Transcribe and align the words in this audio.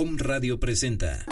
Om 0.00 0.16
Radio 0.16 0.60
presenta. 0.60 1.26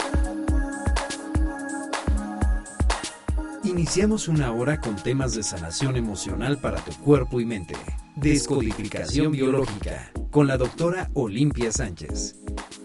Iniciamos 3.63 4.27
una 4.27 4.51
hora 4.51 4.81
con 4.81 4.97
temas 4.97 5.35
de 5.35 5.43
sanación 5.43 5.95
emocional 5.95 6.59
para 6.59 6.83
tu 6.83 6.91
cuerpo 6.97 7.39
y 7.39 7.45
mente. 7.45 7.75
Descodificación 8.17 9.31
biológica 9.31 10.11
con 10.31 10.47
la 10.47 10.57
doctora 10.57 11.09
Olimpia 11.13 11.71
Sánchez. 11.71 12.35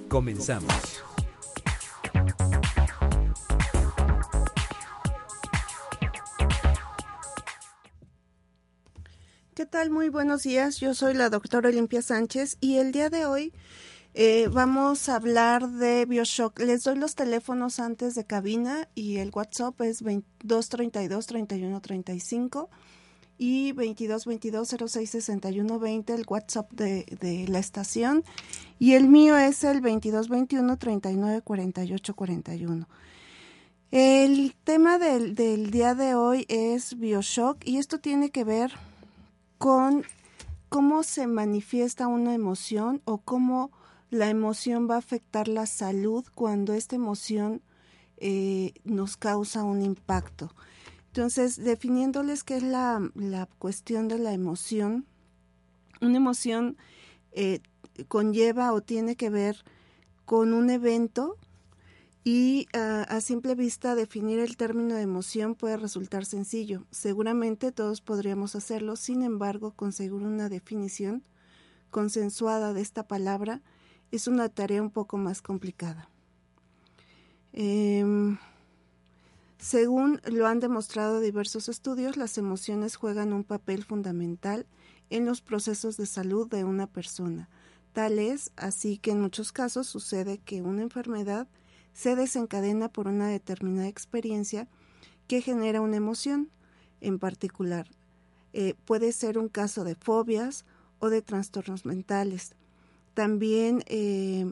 Comenzamos. 0.08 0.72
¿Qué 9.56 9.66
tal? 9.66 9.90
Muy 9.90 10.10
buenos 10.10 10.44
días. 10.44 10.78
Yo 10.78 10.94
soy 10.94 11.14
la 11.14 11.28
doctora 11.28 11.70
Olimpia 11.70 12.02
Sánchez 12.02 12.56
y 12.60 12.76
el 12.76 12.92
día 12.92 13.10
de 13.10 13.26
hoy 13.26 13.52
eh, 14.14 14.48
vamos 14.52 15.08
a 15.08 15.16
hablar 15.16 15.68
de 15.68 16.04
Bioshock. 16.04 16.60
Les 16.60 16.84
doy 16.84 16.96
los 16.96 17.14
teléfonos 17.14 17.80
antes 17.80 18.14
de 18.14 18.26
cabina 18.26 18.88
y 18.94 19.16
el 19.16 19.30
WhatsApp 19.34 19.80
es 19.80 20.02
232 20.02 21.26
3135 21.26 22.70
y 23.38 23.72
2222 23.72 24.68
0661 24.68 25.78
20 25.78 26.14
el 26.14 26.24
WhatsApp 26.28 26.70
de, 26.72 27.06
de, 27.20 27.48
la 27.48 27.58
estación 27.58 28.22
y 28.78 28.92
el 28.92 29.08
mío 29.08 29.36
es 29.38 29.64
el 29.64 29.80
2221 29.80 30.76
39 30.76 31.40
48 31.40 32.14
41. 32.14 32.88
El 33.90 34.54
tema 34.64 34.98
del, 34.98 35.34
del 35.34 35.70
día 35.70 35.94
de 35.94 36.14
hoy 36.14 36.44
es 36.48 36.98
Bioshock 36.98 37.66
y 37.66 37.78
esto 37.78 37.98
tiene 37.98 38.30
que 38.30 38.44
ver 38.44 38.72
con 39.58 40.04
cómo 40.68 41.02
se 41.02 41.26
manifiesta 41.26 42.06
una 42.06 42.34
emoción 42.34 43.00
o 43.04 43.18
cómo 43.18 43.70
la 44.12 44.28
emoción 44.28 44.90
va 44.90 44.96
a 44.96 44.98
afectar 44.98 45.48
la 45.48 45.64
salud 45.64 46.22
cuando 46.34 46.74
esta 46.74 46.94
emoción 46.94 47.62
eh, 48.18 48.74
nos 48.84 49.16
causa 49.16 49.64
un 49.64 49.80
impacto. 49.80 50.54
Entonces, 51.06 51.56
definiéndoles 51.56 52.44
qué 52.44 52.58
es 52.58 52.62
la, 52.62 53.00
la 53.14 53.46
cuestión 53.58 54.08
de 54.08 54.18
la 54.18 54.34
emoción, 54.34 55.06
una 56.02 56.18
emoción 56.18 56.76
eh, 57.32 57.60
conlleva 58.08 58.74
o 58.74 58.82
tiene 58.82 59.16
que 59.16 59.30
ver 59.30 59.64
con 60.26 60.52
un 60.52 60.68
evento 60.68 61.38
y 62.22 62.66
uh, 62.74 63.04
a 63.08 63.20
simple 63.22 63.54
vista 63.54 63.94
definir 63.94 64.40
el 64.40 64.58
término 64.58 64.94
de 64.94 65.02
emoción 65.02 65.54
puede 65.54 65.78
resultar 65.78 66.26
sencillo. 66.26 66.84
Seguramente 66.90 67.72
todos 67.72 68.02
podríamos 68.02 68.56
hacerlo, 68.56 68.96
sin 68.96 69.22
embargo, 69.22 69.72
conseguir 69.72 70.12
una 70.12 70.50
definición 70.50 71.24
consensuada 71.90 72.74
de 72.74 72.82
esta 72.82 73.08
palabra 73.08 73.62
es 74.12 74.28
una 74.28 74.48
tarea 74.48 74.80
un 74.80 74.90
poco 74.90 75.18
más 75.18 75.42
complicada. 75.42 76.08
Eh, 77.52 78.36
según 79.62 80.20
lo 80.26 80.48
han 80.48 80.58
demostrado 80.58 81.20
diversos 81.20 81.68
estudios, 81.68 82.16
las 82.16 82.36
emociones 82.36 82.96
juegan 82.96 83.32
un 83.32 83.44
papel 83.44 83.84
fundamental 83.84 84.66
en 85.08 85.24
los 85.24 85.40
procesos 85.40 85.96
de 85.96 86.06
salud 86.06 86.48
de 86.48 86.64
una 86.64 86.86
persona. 86.86 87.48
Tal 87.92 88.18
es 88.18 88.50
así 88.56 88.98
que 88.98 89.12
en 89.12 89.20
muchos 89.20 89.52
casos 89.52 89.86
sucede 89.86 90.38
que 90.38 90.62
una 90.62 90.82
enfermedad 90.82 91.46
se 91.92 92.16
desencadena 92.16 92.88
por 92.88 93.06
una 93.06 93.28
determinada 93.28 93.86
experiencia 93.86 94.68
que 95.28 95.42
genera 95.42 95.80
una 95.80 95.96
emoción 95.96 96.50
en 97.00 97.18
particular. 97.18 97.86
Eh, 98.52 98.74
puede 98.84 99.12
ser 99.12 99.38
un 99.38 99.48
caso 99.48 99.84
de 99.84 99.94
fobias 99.94 100.64
o 100.98 101.08
de 101.08 101.22
trastornos 101.22 101.86
mentales. 101.86 102.54
También 103.14 103.84
eh, 103.86 104.50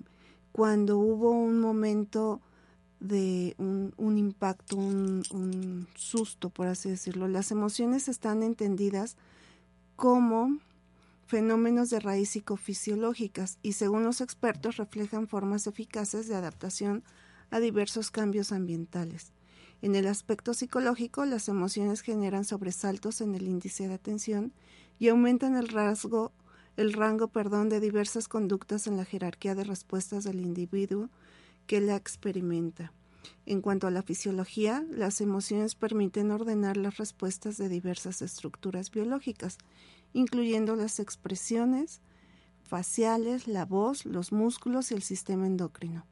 cuando 0.52 0.98
hubo 0.98 1.30
un 1.30 1.60
momento 1.60 2.40
de 3.00 3.54
un, 3.58 3.94
un 3.96 4.18
impacto, 4.18 4.76
un, 4.76 5.22
un, 5.32 5.88
susto, 5.94 6.50
por 6.50 6.66
así 6.66 6.90
decirlo, 6.90 7.28
las 7.28 7.50
emociones 7.50 8.08
están 8.08 8.42
entendidas 8.42 9.16
como 9.96 10.58
fenómenos 11.26 11.90
de 11.90 12.00
raíz 12.00 12.30
psicofisiológicas 12.30 13.58
y 13.62 13.72
según 13.72 14.04
los 14.04 14.20
expertos 14.20 14.76
reflejan 14.76 15.28
formas 15.28 15.66
eficaces 15.66 16.28
de 16.28 16.34
adaptación 16.34 17.04
a 17.50 17.60
diversos 17.60 18.10
cambios 18.10 18.52
ambientales. 18.52 19.32
En 19.82 19.94
el 19.94 20.06
aspecto 20.06 20.52
psicológico, 20.52 21.24
las 21.24 21.48
emociones 21.48 22.02
generan 22.02 22.44
sobresaltos 22.44 23.22
en 23.22 23.34
el 23.34 23.48
índice 23.48 23.88
de 23.88 23.94
atención 23.94 24.52
y 24.98 25.08
aumentan 25.08 25.56
el 25.56 25.68
rasgo 25.68 26.32
el 26.80 26.94
rango 26.94 27.28
perdón, 27.28 27.68
de 27.68 27.78
diversas 27.78 28.26
conductas 28.26 28.86
en 28.86 28.96
la 28.96 29.04
jerarquía 29.04 29.54
de 29.54 29.64
respuestas 29.64 30.24
del 30.24 30.40
individuo 30.40 31.10
que 31.66 31.78
la 31.78 31.94
experimenta. 31.94 32.90
En 33.44 33.60
cuanto 33.60 33.86
a 33.86 33.90
la 33.90 34.02
fisiología, 34.02 34.82
las 34.90 35.20
emociones 35.20 35.74
permiten 35.74 36.30
ordenar 36.30 36.78
las 36.78 36.96
respuestas 36.96 37.58
de 37.58 37.68
diversas 37.68 38.22
estructuras 38.22 38.90
biológicas, 38.90 39.58
incluyendo 40.14 40.74
las 40.74 41.00
expresiones 41.00 42.00
faciales, 42.62 43.46
la 43.46 43.66
voz, 43.66 44.06
los 44.06 44.32
músculos 44.32 44.90
y 44.90 44.94
el 44.94 45.02
sistema 45.02 45.46
endocrino, 45.46 46.06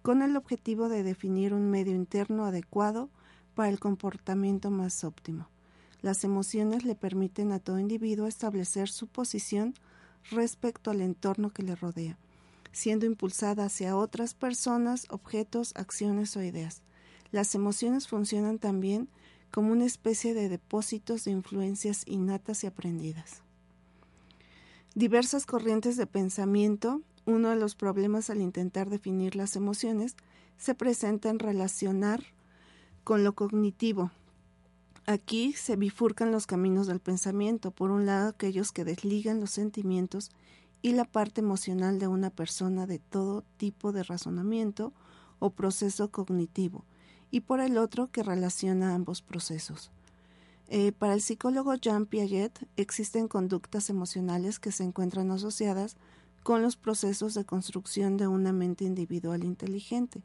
con 0.00 0.22
el 0.22 0.38
objetivo 0.38 0.88
de 0.88 1.02
definir 1.02 1.52
un 1.52 1.70
medio 1.70 1.94
interno 1.94 2.46
adecuado 2.46 3.10
para 3.54 3.68
el 3.68 3.78
comportamiento 3.78 4.70
más 4.70 5.04
óptimo. 5.04 5.50
Las 6.00 6.24
emociones 6.24 6.86
le 6.86 6.94
permiten 6.94 7.52
a 7.52 7.58
todo 7.58 7.78
individuo 7.78 8.26
establecer 8.26 8.88
su 8.88 9.06
posición 9.06 9.74
respecto 10.30 10.90
al 10.90 11.00
entorno 11.00 11.52
que 11.52 11.62
le 11.62 11.74
rodea, 11.74 12.18
siendo 12.72 13.06
impulsada 13.06 13.64
hacia 13.64 13.96
otras 13.96 14.34
personas, 14.34 15.06
objetos, 15.10 15.72
acciones 15.76 16.36
o 16.36 16.42
ideas. 16.42 16.82
Las 17.30 17.54
emociones 17.54 18.08
funcionan 18.08 18.58
también 18.58 19.08
como 19.50 19.72
una 19.72 19.84
especie 19.84 20.34
de 20.34 20.48
depósitos 20.48 21.24
de 21.24 21.30
influencias 21.32 22.02
innatas 22.06 22.64
y 22.64 22.66
aprendidas. 22.66 23.42
Diversas 24.94 25.46
corrientes 25.46 25.96
de 25.96 26.06
pensamiento, 26.06 27.02
uno 27.24 27.50
de 27.50 27.56
los 27.56 27.74
problemas 27.74 28.30
al 28.30 28.40
intentar 28.40 28.90
definir 28.90 29.36
las 29.36 29.56
emociones, 29.56 30.16
se 30.56 30.74
presenta 30.74 31.28
en 31.28 31.38
relacionar 31.38 32.24
con 33.04 33.24
lo 33.24 33.34
cognitivo, 33.34 34.10
Aquí 35.08 35.54
se 35.54 35.76
bifurcan 35.76 36.32
los 36.32 36.46
caminos 36.46 36.86
del 36.86 37.00
pensamiento, 37.00 37.70
por 37.70 37.90
un 37.90 38.04
lado 38.04 38.28
aquellos 38.28 38.72
que 38.72 38.84
desligan 38.84 39.40
los 39.40 39.52
sentimientos 39.52 40.30
y 40.82 40.92
la 40.92 41.06
parte 41.06 41.40
emocional 41.40 41.98
de 41.98 42.08
una 42.08 42.28
persona 42.28 42.86
de 42.86 42.98
todo 42.98 43.42
tipo 43.56 43.92
de 43.92 44.02
razonamiento 44.02 44.92
o 45.38 45.48
proceso 45.48 46.10
cognitivo, 46.10 46.84
y 47.30 47.40
por 47.40 47.60
el 47.60 47.78
otro 47.78 48.08
que 48.08 48.22
relaciona 48.22 48.94
ambos 48.94 49.22
procesos. 49.22 49.90
Eh, 50.68 50.92
para 50.92 51.14
el 51.14 51.22
psicólogo 51.22 51.74
Jean 51.76 52.04
Piaget 52.04 52.68
existen 52.76 53.28
conductas 53.28 53.88
emocionales 53.88 54.58
que 54.58 54.72
se 54.72 54.84
encuentran 54.84 55.30
asociadas 55.30 55.96
con 56.42 56.60
los 56.60 56.76
procesos 56.76 57.32
de 57.32 57.46
construcción 57.46 58.18
de 58.18 58.26
una 58.26 58.52
mente 58.52 58.84
individual 58.84 59.42
inteligente. 59.42 60.20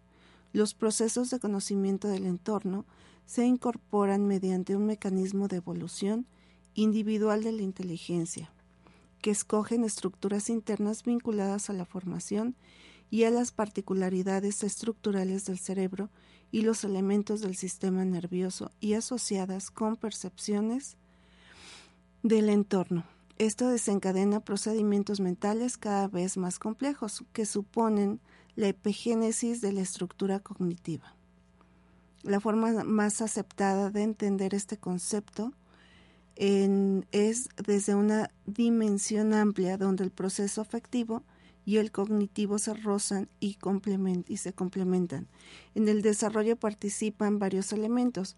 Los 0.51 0.73
procesos 0.73 1.29
de 1.29 1.39
conocimiento 1.39 2.09
del 2.09 2.25
entorno 2.25 2.83
se 3.25 3.45
incorporan 3.45 4.27
mediante 4.27 4.75
un 4.75 4.85
mecanismo 4.85 5.47
de 5.47 5.57
evolución 5.57 6.27
individual 6.73 7.43
de 7.43 7.51
la 7.51 7.61
inteligencia, 7.61 8.51
que 9.21 9.31
escogen 9.31 9.83
estructuras 9.83 10.49
internas 10.49 11.03
vinculadas 11.03 11.69
a 11.69 11.73
la 11.73 11.85
formación 11.85 12.55
y 13.09 13.23
a 13.23 13.29
las 13.29 13.51
particularidades 13.51 14.63
estructurales 14.63 15.45
del 15.45 15.59
cerebro 15.59 16.09
y 16.51 16.61
los 16.61 16.83
elementos 16.83 17.41
del 17.41 17.55
sistema 17.55 18.05
nervioso 18.05 18.71
y 18.79 18.93
asociadas 18.93 19.71
con 19.71 19.97
percepciones 19.97 20.97
del 22.21 22.49
entorno. 22.49 23.05
Esto 23.37 23.67
desencadena 23.67 24.39
procedimientos 24.39 25.19
mentales 25.19 25.77
cada 25.77 26.07
vez 26.07 26.37
más 26.37 26.59
complejos 26.59 27.23
que 27.33 27.45
suponen 27.45 28.19
la 28.55 28.67
epigénesis 28.67 29.61
de 29.61 29.73
la 29.73 29.81
estructura 29.81 30.39
cognitiva. 30.39 31.15
La 32.23 32.39
forma 32.39 32.83
más 32.85 33.21
aceptada 33.21 33.89
de 33.89 34.01
entender 34.01 34.53
este 34.55 34.77
concepto 34.77 35.51
es 36.35 37.49
desde 37.67 37.95
una 37.95 38.31
dimensión 38.45 39.33
amplia 39.33 39.77
donde 39.77 40.03
el 40.03 40.11
proceso 40.11 40.61
afectivo 40.61 41.23
y 41.65 41.77
el 41.77 41.91
cognitivo 41.91 42.59
se 42.59 42.73
rozan 42.73 43.29
y, 43.39 43.57
y 44.27 44.37
se 44.37 44.53
complementan. 44.53 45.27
En 45.75 45.87
el 45.87 46.01
desarrollo 46.01 46.55
participan 46.55 47.39
varios 47.39 47.71
elementos, 47.71 48.37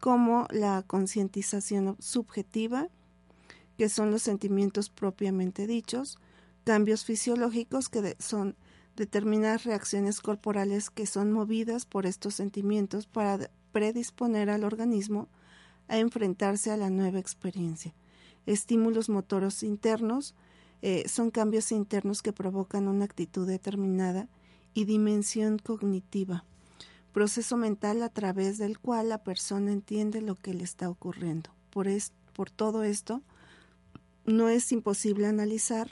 como 0.00 0.46
la 0.50 0.82
concientización 0.86 1.96
subjetiva, 1.98 2.88
que 3.76 3.88
son 3.88 4.10
los 4.10 4.22
sentimientos 4.22 4.90
propiamente 4.90 5.66
dichos, 5.66 6.18
cambios 6.64 7.04
fisiológicos 7.04 7.88
que 7.88 8.16
son 8.18 8.56
determinadas 8.96 9.64
reacciones 9.64 10.20
corporales 10.20 10.90
que 10.90 11.06
son 11.06 11.32
movidas 11.32 11.86
por 11.86 12.06
estos 12.06 12.34
sentimientos 12.34 13.06
para 13.06 13.50
predisponer 13.72 14.50
al 14.50 14.64
organismo 14.64 15.28
a 15.88 15.98
enfrentarse 15.98 16.70
a 16.70 16.76
la 16.76 16.90
nueva 16.90 17.18
experiencia. 17.18 17.94
Estímulos 18.46 19.08
motoros 19.08 19.62
internos 19.62 20.34
eh, 20.82 21.08
son 21.08 21.30
cambios 21.30 21.72
internos 21.72 22.22
que 22.22 22.32
provocan 22.32 22.88
una 22.88 23.04
actitud 23.04 23.46
determinada 23.46 24.28
y 24.74 24.84
dimensión 24.84 25.58
cognitiva, 25.58 26.44
proceso 27.12 27.56
mental 27.56 28.02
a 28.02 28.08
través 28.08 28.58
del 28.58 28.78
cual 28.78 29.08
la 29.08 29.22
persona 29.22 29.72
entiende 29.72 30.20
lo 30.20 30.34
que 30.34 30.52
le 30.52 30.64
está 30.64 30.90
ocurriendo. 30.90 31.50
Por, 31.70 31.86
por 32.32 32.50
todo 32.50 32.82
esto, 32.82 33.22
no 34.26 34.48
es 34.48 34.72
imposible 34.72 35.26
analizar 35.26 35.90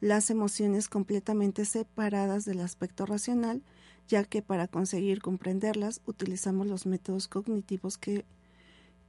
las 0.00 0.30
emociones 0.30 0.88
completamente 0.88 1.64
separadas 1.64 2.44
del 2.44 2.60
aspecto 2.60 3.06
racional, 3.06 3.62
ya 4.08 4.24
que 4.24 4.42
para 4.42 4.68
conseguir 4.68 5.20
comprenderlas 5.20 6.00
utilizamos 6.06 6.66
los 6.66 6.86
métodos 6.86 7.28
cognitivos 7.28 7.98
que, 7.98 8.24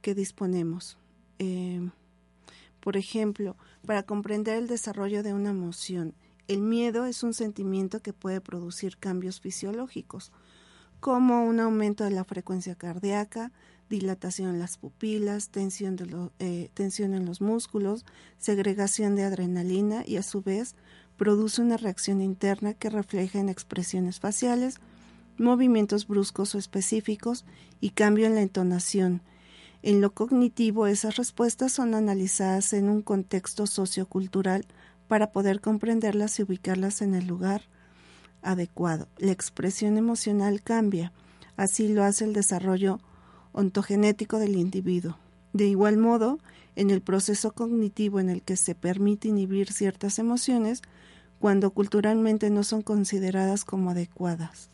que 0.00 0.14
disponemos. 0.14 0.98
Eh, 1.38 1.88
por 2.80 2.96
ejemplo, 2.96 3.56
para 3.86 4.02
comprender 4.02 4.56
el 4.56 4.66
desarrollo 4.66 5.22
de 5.22 5.34
una 5.34 5.50
emoción, 5.50 6.14
el 6.48 6.62
miedo 6.62 7.04
es 7.04 7.22
un 7.22 7.34
sentimiento 7.34 8.00
que 8.00 8.12
puede 8.12 8.40
producir 8.40 8.96
cambios 8.96 9.40
fisiológicos, 9.40 10.32
como 11.00 11.44
un 11.44 11.60
aumento 11.60 12.04
de 12.04 12.10
la 12.10 12.24
frecuencia 12.24 12.74
cardíaca, 12.74 13.52
dilatación 13.88 14.50
en 14.50 14.58
las 14.58 14.78
pupilas, 14.78 15.48
tensión, 15.48 15.96
de 15.96 16.30
eh, 16.38 16.70
tensión 16.74 17.14
en 17.14 17.24
los 17.24 17.40
músculos, 17.40 18.04
segregación 18.38 19.16
de 19.16 19.24
adrenalina 19.24 20.02
y 20.06 20.16
a 20.16 20.22
su 20.22 20.42
vez 20.42 20.74
produce 21.16 21.60
una 21.60 21.76
reacción 21.76 22.20
interna 22.20 22.74
que 22.74 22.90
refleja 22.90 23.40
en 23.40 23.48
expresiones 23.48 24.20
faciales, 24.20 24.76
movimientos 25.36 26.06
bruscos 26.06 26.54
o 26.54 26.58
específicos 26.58 27.44
y 27.80 27.90
cambio 27.90 28.26
en 28.26 28.34
la 28.34 28.42
entonación. 28.42 29.22
En 29.82 30.00
lo 30.00 30.12
cognitivo, 30.12 30.86
esas 30.86 31.16
respuestas 31.16 31.72
son 31.72 31.94
analizadas 31.94 32.72
en 32.72 32.88
un 32.88 33.02
contexto 33.02 33.66
sociocultural 33.66 34.66
para 35.06 35.32
poder 35.32 35.60
comprenderlas 35.60 36.38
y 36.38 36.42
ubicarlas 36.42 37.02
en 37.02 37.14
el 37.14 37.26
lugar 37.26 37.62
adecuado. 38.42 39.08
La 39.18 39.32
expresión 39.32 39.96
emocional 39.96 40.62
cambia, 40.62 41.12
así 41.56 41.88
lo 41.88 42.04
hace 42.04 42.24
el 42.24 42.32
desarrollo 42.32 43.00
ontogenético 43.58 44.38
del 44.38 44.56
individuo. 44.56 45.18
De 45.52 45.66
igual 45.66 45.96
modo, 45.96 46.38
en 46.76 46.90
el 46.90 47.00
proceso 47.00 47.52
cognitivo 47.52 48.20
en 48.20 48.30
el 48.30 48.42
que 48.42 48.56
se 48.56 48.74
permite 48.74 49.28
inhibir 49.28 49.72
ciertas 49.72 50.18
emociones, 50.20 50.82
cuando 51.40 51.70
culturalmente 51.70 52.50
no 52.50 52.62
son 52.62 52.82
consideradas 52.82 53.64
como 53.64 53.90
adecuadas. 53.90 54.70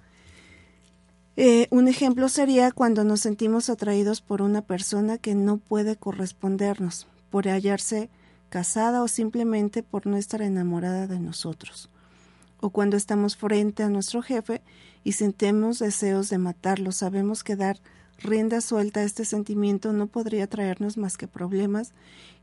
Eh, 1.36 1.66
un 1.70 1.88
ejemplo 1.88 2.28
sería 2.28 2.70
cuando 2.70 3.04
nos 3.04 3.20
sentimos 3.20 3.68
atraídos 3.68 4.20
por 4.20 4.42
una 4.42 4.62
persona 4.62 5.18
que 5.18 5.34
no 5.34 5.56
puede 5.56 5.96
correspondernos, 5.96 7.06
por 7.30 7.48
hallarse 7.48 8.10
casada 8.50 9.02
o 9.02 9.08
simplemente 9.08 9.82
por 9.82 10.06
no 10.06 10.16
estar 10.16 10.42
enamorada 10.42 11.06
de 11.06 11.18
nosotros. 11.18 11.90
O 12.60 12.70
cuando 12.70 12.96
estamos 12.96 13.36
frente 13.36 13.82
a 13.82 13.88
nuestro 13.88 14.22
jefe 14.22 14.62
y 15.02 15.12
sentimos 15.12 15.78
deseos 15.78 16.28
de 16.28 16.38
matarlo, 16.38 16.92
sabemos 16.92 17.42
que 17.42 17.56
dar 17.56 17.78
rienda 18.18 18.60
suelta 18.60 19.00
a 19.00 19.04
este 19.04 19.24
sentimiento 19.24 19.92
no 19.92 20.06
podría 20.06 20.46
traernos 20.46 20.96
más 20.96 21.16
que 21.16 21.28
problemas 21.28 21.92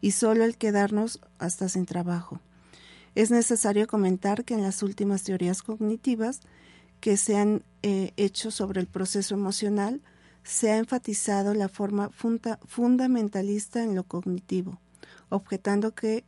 y 0.02 0.12
solo 0.12 0.44
el 0.44 0.58
quedarnos 0.58 1.20
hasta 1.40 1.70
sin 1.70 1.86
trabajo. 1.86 2.40
Es 3.16 3.32
necesario 3.32 3.88
comentar 3.88 4.46
que 4.46 4.54
en 4.54 4.62
las 4.62 4.84
últimas 4.84 5.24
teorías 5.24 5.62
cognitivas 5.62 6.42
que 7.00 7.18
se 7.18 7.38
han 7.38 7.64
eh, 7.82 8.14
hecho 8.16 8.52
sobre 8.52 8.80
el 8.80 8.88
proceso 8.88 9.34
emocional, 9.36 10.02
se 10.44 10.72
ha 10.72 10.78
enfatizado 10.78 11.54
la 11.54 11.70
forma 11.70 12.10
fundamentalista 12.66 13.84
en 13.84 13.96
lo 13.96 14.04
cognitivo 14.04 14.80
objetando 15.32 15.96
que 15.96 16.24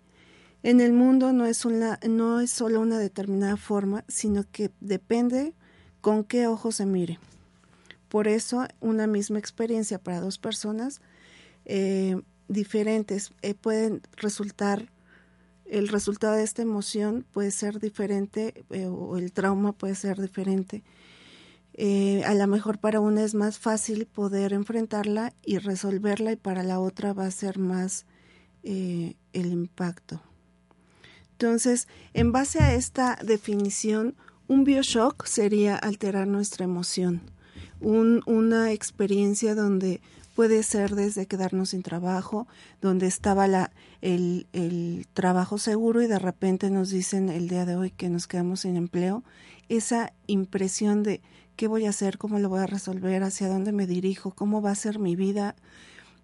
en 0.64 0.80
el 0.80 0.94
mundo 0.94 1.34
no 1.34 1.46
es, 1.46 1.66
una, 1.66 2.00
no 2.08 2.40
es 2.40 2.50
solo 2.50 2.80
una 2.80 2.98
determinada 2.98 3.58
forma, 3.58 4.06
sino 4.08 4.46
que 4.50 4.72
depende 4.80 5.54
con 6.02 6.24
qué 6.24 6.48
ojo 6.48 6.72
se 6.72 6.86
mire. 6.86 7.20
Por 8.14 8.28
eso, 8.28 8.68
una 8.80 9.08
misma 9.08 9.40
experiencia 9.40 9.98
para 9.98 10.22
dos 10.22 10.38
personas 10.38 11.02
eh, 11.66 12.22
diferentes 12.48 13.32
eh, 13.42 13.56
pueden 13.56 14.04
resultar, 14.18 14.92
el 15.66 15.88
resultado 15.88 16.36
de 16.36 16.44
esta 16.44 16.62
emoción 16.62 17.26
puede 17.32 17.50
ser 17.50 17.80
diferente 17.80 18.66
eh, 18.70 18.86
o 18.86 19.18
el 19.18 19.32
trauma 19.32 19.72
puede 19.72 19.96
ser 19.96 20.22
diferente. 20.22 20.84
a 21.76 22.34
lo 22.36 22.46
mejor 22.46 22.78
para 22.78 23.00
una 23.00 23.24
es 23.24 23.34
más 23.34 23.58
fácil 23.58 24.06
poder 24.06 24.54
enfrentarla 24.54 25.34
y 25.44 25.58
resolverla 25.58 26.34
y 26.34 26.36
para 26.36 26.62
la 26.62 26.80
otra 26.80 27.14
va 27.14 27.26
a 27.26 27.32
ser 27.32 27.58
más 27.58 28.06
el 28.62 29.16
impacto. 29.34 30.22
Entonces, 31.32 31.88
en 32.14 32.32
base 32.32 32.60
a 32.62 32.76
esta 32.76 33.18
definición, 33.24 34.16
un 34.48 34.66
bioshock 34.66 35.26
sería 35.26 35.76
alterar 35.76 36.28
nuestra 36.28 36.66
emoción, 36.66 37.33
una 37.84 38.72
experiencia 38.72 39.56
donde 39.56 40.02
puede 40.36 40.64
ser 40.64 40.96
desde 40.96 41.28
quedarnos 41.28 41.70
sin 41.70 41.84
trabajo, 41.84 42.48
donde 42.82 43.08
estaba 43.08 43.48
la, 43.48 43.72
el, 44.02 44.48
el, 44.54 45.06
trabajo 45.14 45.58
seguro 45.58 46.02
y 46.02 46.08
de 46.08 46.20
repente 46.20 46.70
nos 46.70 46.90
dicen 46.90 47.30
el 47.30 47.48
día 47.48 47.66
de 47.66 47.76
hoy 47.76 47.92
que 47.92 48.10
nos 48.10 48.28
quedamos 48.28 48.62
sin 48.62 48.76
empleo, 48.76 49.24
esa 49.70 50.12
impresión 50.28 51.04
de 51.04 51.22
qué 51.56 51.68
voy 51.68 51.86
a 51.86 51.90
hacer, 51.90 52.18
cómo 52.18 52.40
lo 52.40 52.50
voy 52.50 52.62
a 52.62 52.68
resolver, 52.68 53.24
hacia 53.24 53.48
dónde 53.48 53.72
me 53.72 53.86
dirijo, 53.86 54.32
cómo 54.32 54.62
va 54.62 54.72
a 54.72 54.76
ser 54.76 54.98
mi 55.00 55.16
vida, 55.16 55.56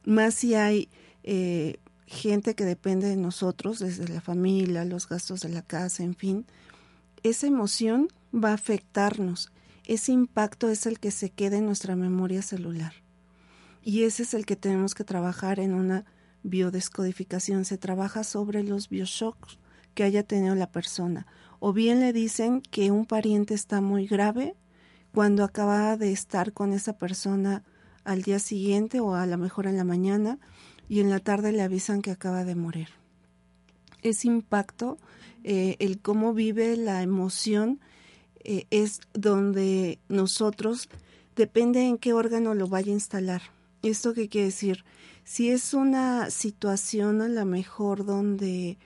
más 0.06 0.34
si 0.34 0.56
hay 0.56 0.90
eh, 1.24 1.78
gente 2.08 2.56
que 2.56 2.66
depende 2.66 3.08
de 3.08 3.16
nosotros, 3.16 3.80
desde 3.80 4.08
la 4.08 4.22
familia, 4.22 4.86
los 4.86 5.08
gastos 5.08 5.42
de 5.42 5.50
la 5.50 5.62
casa, 5.62 6.04
en 6.04 6.16
fin, 6.16 6.46
esa 7.22 7.48
emoción 7.48 8.08
va 8.34 8.52
a 8.52 8.56
afectarnos. 8.56 9.52
Ese 9.90 10.12
impacto 10.12 10.70
es 10.70 10.86
el 10.86 11.00
que 11.00 11.10
se 11.10 11.32
queda 11.32 11.58
en 11.58 11.66
nuestra 11.66 11.96
memoria 11.96 12.44
celular. 12.44 12.94
Y 13.84 14.04
ese 14.04 14.22
es 14.22 14.36
el 14.36 14.46
que 14.46 14.56
tenemos 14.56 14.94
que 14.94 15.04
trabajar 15.04 15.60
en 15.60 15.74
una 15.74 16.06
biodescodificación. 16.44 17.66
Se 17.66 17.80
trabaja 17.80 18.24
sobre 18.24 18.62
los 18.62 18.90
bioshocks 18.90 19.58
que 19.96 20.04
haya 20.04 20.22
tenido 20.22 20.54
la 20.54 20.72
persona. 20.72 21.26
O 21.58 21.74
bien 21.74 22.02
le 22.02 22.14
dicen 22.14 22.62
que 22.62 22.92
un 22.92 23.08
pariente 23.08 23.56
está 23.56 23.82
muy 23.82 24.06
grave 24.06 24.56
cuando 25.12 25.44
acaba 25.44 25.98
de 25.98 26.12
estar 26.12 26.54
con 26.54 26.72
esa 26.72 27.00
persona 27.00 27.64
al 28.04 28.22
día 28.22 28.38
siguiente 28.38 29.00
o 29.00 29.16
a 29.16 29.26
lo 29.26 29.40
mejor 29.40 29.66
en 29.66 29.78
la 29.78 29.86
mañana 29.86 30.38
y 30.88 31.00
en 31.00 31.10
la 31.10 31.18
tarde 31.18 31.52
le 31.52 31.64
avisan 31.64 32.04
que 32.04 32.12
acaba 32.12 32.46
de 32.46 32.54
morir. 32.54 32.90
Ese 34.04 34.28
impacto, 34.28 35.00
eh, 35.44 35.78
el 35.80 36.00
cómo 36.00 36.36
vive 36.36 36.78
la 36.78 37.02
emoción, 37.02 37.80
eh, 38.44 38.66
es 38.70 39.02
donde 39.14 40.00
nosotros, 40.08 40.90
depende 41.36 41.88
en 41.88 41.98
qué 41.98 42.14
órgano 42.14 42.54
lo 42.54 42.68
vaya 42.68 42.92
a 42.92 42.96
instalar. 42.96 43.42
¿Esto 43.82 44.14
qué 44.14 44.28
quiere 44.28 44.48
decir? 44.48 44.84
Si 45.24 45.50
es 45.50 45.74
una 45.74 46.30
situación 46.30 47.22
a 47.22 47.30
lo 47.30 47.46
mejor 47.46 48.06
donde 48.06 48.78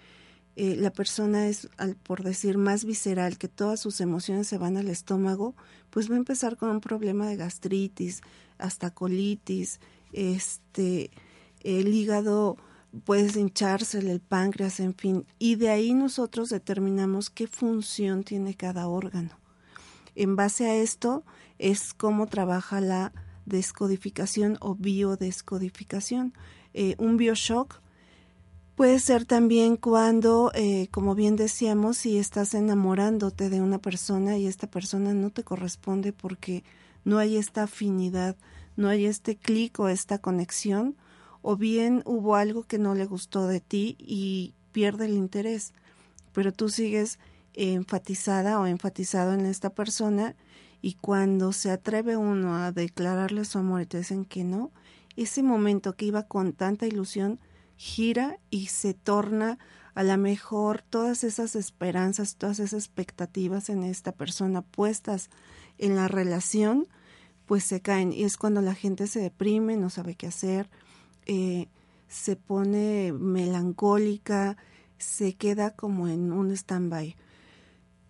eh, 0.56 0.76
la 0.76 0.92
persona 0.92 1.48
es, 1.48 1.68
al, 1.78 1.96
por 1.96 2.24
decir, 2.24 2.58
más 2.58 2.86
visceral, 2.86 3.38
que 3.38 3.48
todas 3.48 3.80
sus 3.80 4.02
emociones 4.02 4.48
se 4.48 4.60
van 4.60 4.78
al 4.78 4.88
estómago, 4.88 5.56
pues 5.90 6.12
va 6.12 6.16
a 6.16 6.18
empezar 6.18 6.58
con 6.58 6.70
un 6.70 6.82
problema 6.82 7.28
de 7.28 7.38
gastritis, 7.38 8.22
hasta 8.60 8.92
colitis, 8.92 9.80
este, 10.12 11.10
el 11.64 11.94
hígado 11.94 12.58
puede 13.06 13.40
hincharse, 13.40 13.98
el 14.00 14.20
páncreas, 14.20 14.80
en 14.80 14.94
fin, 14.94 15.26
y 15.40 15.56
de 15.56 15.70
ahí 15.70 15.94
nosotros 15.94 16.50
determinamos 16.50 17.32
qué 17.32 17.48
función 17.48 18.24
tiene 18.24 18.54
cada 18.54 18.88
órgano. 18.88 19.43
En 20.16 20.36
base 20.36 20.68
a 20.68 20.76
esto 20.76 21.24
es 21.60 21.94
cómo 21.94 22.28
trabaja 22.28 22.82
la 22.82 23.14
descodificación 23.46 24.58
o 24.62 24.76
biodescodificación. 24.76 26.34
Eh, 26.74 26.96
un 26.98 27.18
bioshock 27.18 27.82
puede 28.76 29.00
ser 29.00 29.26
también 29.26 29.78
cuando, 29.78 30.52
eh, 30.56 30.88
como 30.92 31.16
bien 31.16 31.36
decíamos, 31.36 31.98
si 31.98 32.18
estás 32.18 32.54
enamorándote 32.54 33.50
de 33.50 33.62
una 33.62 33.80
persona 33.80 34.38
y 34.38 34.48
esta 34.48 34.68
persona 34.68 35.14
no 35.14 35.30
te 35.30 35.44
corresponde 35.44 36.14
porque 36.14 36.64
no 37.06 37.20
hay 37.20 37.38
esta 37.38 37.64
afinidad, 37.64 38.36
no 38.76 38.88
hay 38.88 39.06
este 39.06 39.36
clic 39.36 39.80
o 39.80 39.90
esta 39.90 40.18
conexión, 40.18 40.96
o 41.42 41.58
bien 41.58 42.02
hubo 42.06 42.36
algo 42.36 42.64
que 42.64 42.80
no 42.80 42.96
le 42.96 43.06
gustó 43.06 43.48
de 43.48 43.60
ti 43.60 43.96
y 44.00 44.54
pierde 44.72 45.06
el 45.06 45.14
interés, 45.14 45.74
pero 46.32 46.52
tú 46.52 46.70
sigues 46.70 47.20
enfatizada 47.54 48.60
o 48.60 48.66
enfatizado 48.66 49.34
en 49.34 49.46
esta 49.46 49.70
persona 49.70 50.36
y 50.82 50.96
cuando 50.96 51.54
se 51.54 51.72
atreve 51.72 52.18
uno 52.18 52.58
a 52.58 52.72
declararle 52.72 53.46
su 53.46 53.58
amor 53.58 53.82
y 53.82 53.86
te 53.86 54.00
dicen 54.00 54.26
que 54.26 54.44
no, 54.44 54.72
ese 55.16 55.44
momento 55.44 55.96
que 55.96 56.06
iba 56.06 56.24
con 56.24 56.54
tanta 56.54 56.88
ilusión 56.88 57.40
gira 57.78 58.38
y 58.50 58.68
se 58.68 58.94
torna 58.94 59.60
a 59.96 60.04
lo 60.04 60.18
mejor 60.18 60.82
todas 60.82 61.24
esas 61.24 61.56
esperanzas, 61.56 62.36
todas 62.36 62.60
esas 62.60 62.86
expectativas 62.86 63.70
en 63.70 63.84
esta 63.84 64.12
persona 64.12 64.62
puestas 64.62 65.30
en 65.78 65.96
la 65.96 66.08
relación, 66.08 66.88
pues 67.46 67.64
se 67.64 67.82
caen 67.82 68.12
y 68.12 68.24
es 68.24 68.38
cuando 68.38 68.62
la 68.62 68.74
gente 68.74 69.08
se 69.08 69.20
deprime, 69.20 69.78
no 69.78 69.90
sabe 69.90 70.16
qué 70.16 70.28
hacer, 70.28 70.70
eh, 71.26 71.68
se 72.08 72.36
pone 72.36 73.14
melancólica, 73.14 74.58
se 74.98 75.36
queda 75.36 75.72
como 75.72 76.08
en 76.08 76.32
un 76.32 76.52
stand-by. 76.52 77.16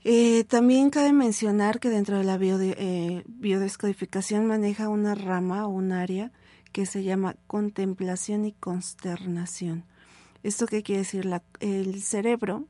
Eh, 0.06 0.44
también 0.44 0.90
cabe 0.90 1.14
mencionar 1.14 1.80
que 1.80 1.90
dentro 1.90 2.18
de 2.18 2.26
la 2.26 2.38
eh, 2.42 3.24
biodescodificación 3.26 4.46
maneja 4.46 4.90
una 4.90 5.16
rama 5.16 5.66
o 5.66 5.70
un 5.70 5.94
área 5.94 6.32
que 6.74 6.86
se 6.86 7.04
llama 7.04 7.38
contemplación 7.48 8.46
y 8.46 8.52
consternación. 8.52 9.86
¿Esto 10.42 10.66
qué 10.66 10.84
quiere 10.84 11.04
decir? 11.04 11.30
el 11.62 12.02
cerebro, 12.02 12.68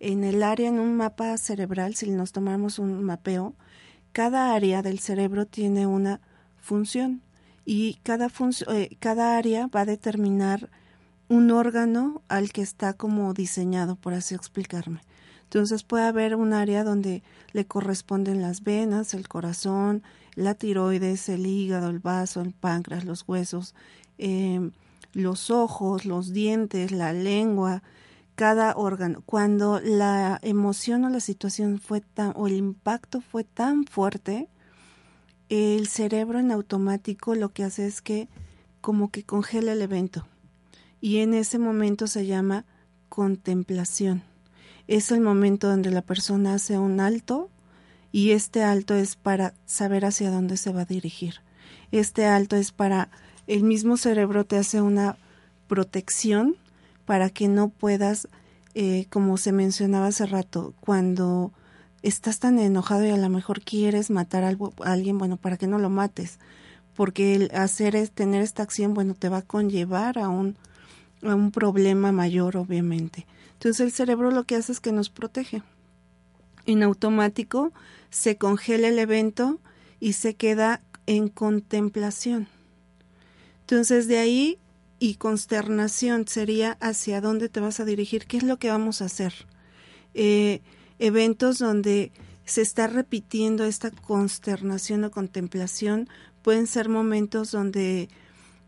en 0.00 0.24
el 0.24 0.42
área, 0.42 0.68
en 0.68 0.78
un 0.78 0.96
mapa 0.96 1.38
cerebral, 1.38 1.94
si 1.94 2.10
nos 2.10 2.32
tomamos 2.32 2.78
un 2.78 3.02
mapeo, 3.02 3.54
cada 4.12 4.54
área 4.54 4.82
del 4.82 4.98
cerebro 4.98 5.46
tiene 5.46 5.86
una 5.86 6.20
función 6.58 7.22
y 7.64 7.94
cada, 8.02 8.30
eh, 8.68 8.96
cada 9.00 9.38
área 9.38 9.66
va 9.68 9.80
a 9.80 9.86
determinar 9.86 10.68
un 11.28 11.50
órgano 11.50 12.22
al 12.28 12.52
que 12.52 12.62
está 12.62 12.92
como 12.92 13.32
diseñado, 13.32 13.96
por 13.96 14.12
así 14.12 14.34
explicarme. 14.34 15.00
Entonces 15.46 15.84
puede 15.84 16.04
haber 16.04 16.34
un 16.34 16.52
área 16.52 16.82
donde 16.82 17.22
le 17.52 17.66
corresponden 17.66 18.42
las 18.42 18.64
venas, 18.64 19.14
el 19.14 19.28
corazón, 19.28 20.02
la 20.34 20.54
tiroides, 20.54 21.28
el 21.28 21.46
hígado, 21.46 21.88
el 21.88 22.00
vaso, 22.00 22.40
el 22.40 22.52
páncreas, 22.52 23.04
los 23.04 23.24
huesos, 23.28 23.74
em, 24.18 24.72
los 25.12 25.50
ojos, 25.50 26.04
los 26.04 26.32
dientes, 26.32 26.90
la 26.90 27.12
lengua, 27.12 27.84
cada 28.34 28.74
órgano. 28.76 29.22
Cuando 29.24 29.80
la 29.80 30.40
emoción 30.42 31.04
o 31.04 31.10
la 31.10 31.20
situación 31.20 31.78
fue 31.78 32.00
tan, 32.00 32.32
o 32.34 32.48
el 32.48 32.54
impacto 32.54 33.20
fue 33.20 33.44
tan 33.44 33.84
fuerte, 33.84 34.48
el 35.48 35.86
cerebro 35.86 36.40
en 36.40 36.50
automático 36.50 37.36
lo 37.36 37.50
que 37.50 37.62
hace 37.62 37.86
es 37.86 38.02
que 38.02 38.28
como 38.80 39.12
que 39.12 39.22
congela 39.22 39.72
el 39.74 39.82
evento. 39.82 40.26
Y 41.00 41.18
en 41.18 41.34
ese 41.34 41.60
momento 41.60 42.08
se 42.08 42.26
llama 42.26 42.64
contemplación 43.08 44.24
es 44.88 45.10
el 45.10 45.20
momento 45.20 45.68
donde 45.68 45.90
la 45.90 46.02
persona 46.02 46.54
hace 46.54 46.78
un 46.78 47.00
alto 47.00 47.50
y 48.12 48.30
este 48.30 48.62
alto 48.62 48.94
es 48.94 49.16
para 49.16 49.54
saber 49.66 50.04
hacia 50.04 50.30
dónde 50.30 50.56
se 50.56 50.72
va 50.72 50.82
a 50.82 50.86
dirigir. 50.86 51.40
Este 51.92 52.26
alto 52.26 52.56
es 52.56 52.72
para 52.72 53.08
el 53.46 53.62
mismo 53.62 53.96
cerebro 53.96 54.44
te 54.44 54.56
hace 54.56 54.80
una 54.80 55.16
protección 55.68 56.56
para 57.04 57.30
que 57.30 57.48
no 57.48 57.68
puedas, 57.68 58.28
eh, 58.74 59.06
como 59.10 59.36
se 59.36 59.52
mencionaba 59.52 60.08
hace 60.08 60.26
rato, 60.26 60.74
cuando 60.80 61.52
estás 62.02 62.40
tan 62.40 62.58
enojado 62.58 63.04
y 63.04 63.10
a 63.10 63.16
lo 63.16 63.28
mejor 63.28 63.60
quieres 63.60 64.10
matar 64.10 64.44
a 64.44 64.56
alguien, 64.84 65.18
bueno, 65.18 65.36
para 65.36 65.56
que 65.56 65.66
no 65.66 65.78
lo 65.78 65.90
mates, 65.90 66.38
porque 66.94 67.34
el 67.34 67.50
hacer 67.54 67.94
es 67.94 68.10
tener 68.10 68.42
esta 68.42 68.62
acción, 68.62 68.94
bueno, 68.94 69.14
te 69.14 69.28
va 69.28 69.38
a 69.38 69.42
conllevar 69.42 70.18
a 70.18 70.28
un, 70.28 70.56
a 71.22 71.34
un 71.34 71.52
problema 71.52 72.10
mayor, 72.10 72.56
obviamente. 72.56 73.26
Entonces 73.66 73.84
el 73.84 73.90
cerebro 73.90 74.30
lo 74.30 74.44
que 74.44 74.54
hace 74.54 74.70
es 74.70 74.78
que 74.78 74.92
nos 74.92 75.10
protege. 75.10 75.64
En 76.66 76.84
automático 76.84 77.72
se 78.10 78.36
congela 78.36 78.86
el 78.86 78.98
evento 79.00 79.58
y 79.98 80.12
se 80.12 80.36
queda 80.36 80.82
en 81.06 81.26
contemplación. 81.26 82.46
Entonces 83.62 84.06
de 84.06 84.18
ahí 84.18 84.60
y 85.00 85.16
consternación 85.16 86.28
sería 86.28 86.78
hacia 86.80 87.20
dónde 87.20 87.48
te 87.48 87.58
vas 87.58 87.80
a 87.80 87.84
dirigir, 87.84 88.26
qué 88.26 88.36
es 88.36 88.44
lo 88.44 88.60
que 88.60 88.70
vamos 88.70 89.02
a 89.02 89.06
hacer. 89.06 89.34
Eh, 90.14 90.62
eventos 91.00 91.58
donde 91.58 92.12
se 92.44 92.62
está 92.62 92.86
repitiendo 92.86 93.64
esta 93.64 93.90
consternación 93.90 95.02
o 95.02 95.10
contemplación 95.10 96.08
pueden 96.42 96.68
ser 96.68 96.88
momentos 96.88 97.50
donde 97.50 98.10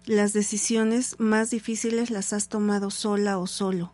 las 0.06 0.32
decisiones 0.32 1.14
más 1.20 1.50
difíciles 1.50 2.10
las 2.10 2.32
has 2.32 2.48
tomado 2.48 2.90
sola 2.90 3.38
o 3.38 3.46
solo 3.46 3.92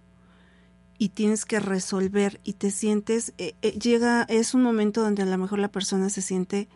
y 0.99 1.11
tienes 1.11 1.45
que 1.45 1.61
resolver 1.61 2.41
y 2.45 2.55
te 2.55 2.71
sientes, 2.71 3.33
eh, 3.39 3.55
eh, 3.63 3.73
llega, 3.79 4.23
es 4.29 4.55
un 4.55 4.63
momento 4.63 5.03
donde 5.03 5.23
a 5.23 5.27
lo 5.27 5.39
mejor 5.39 5.59
la 5.59 5.69
persona 5.69 6.09
se 6.11 6.23
siente 6.23 6.69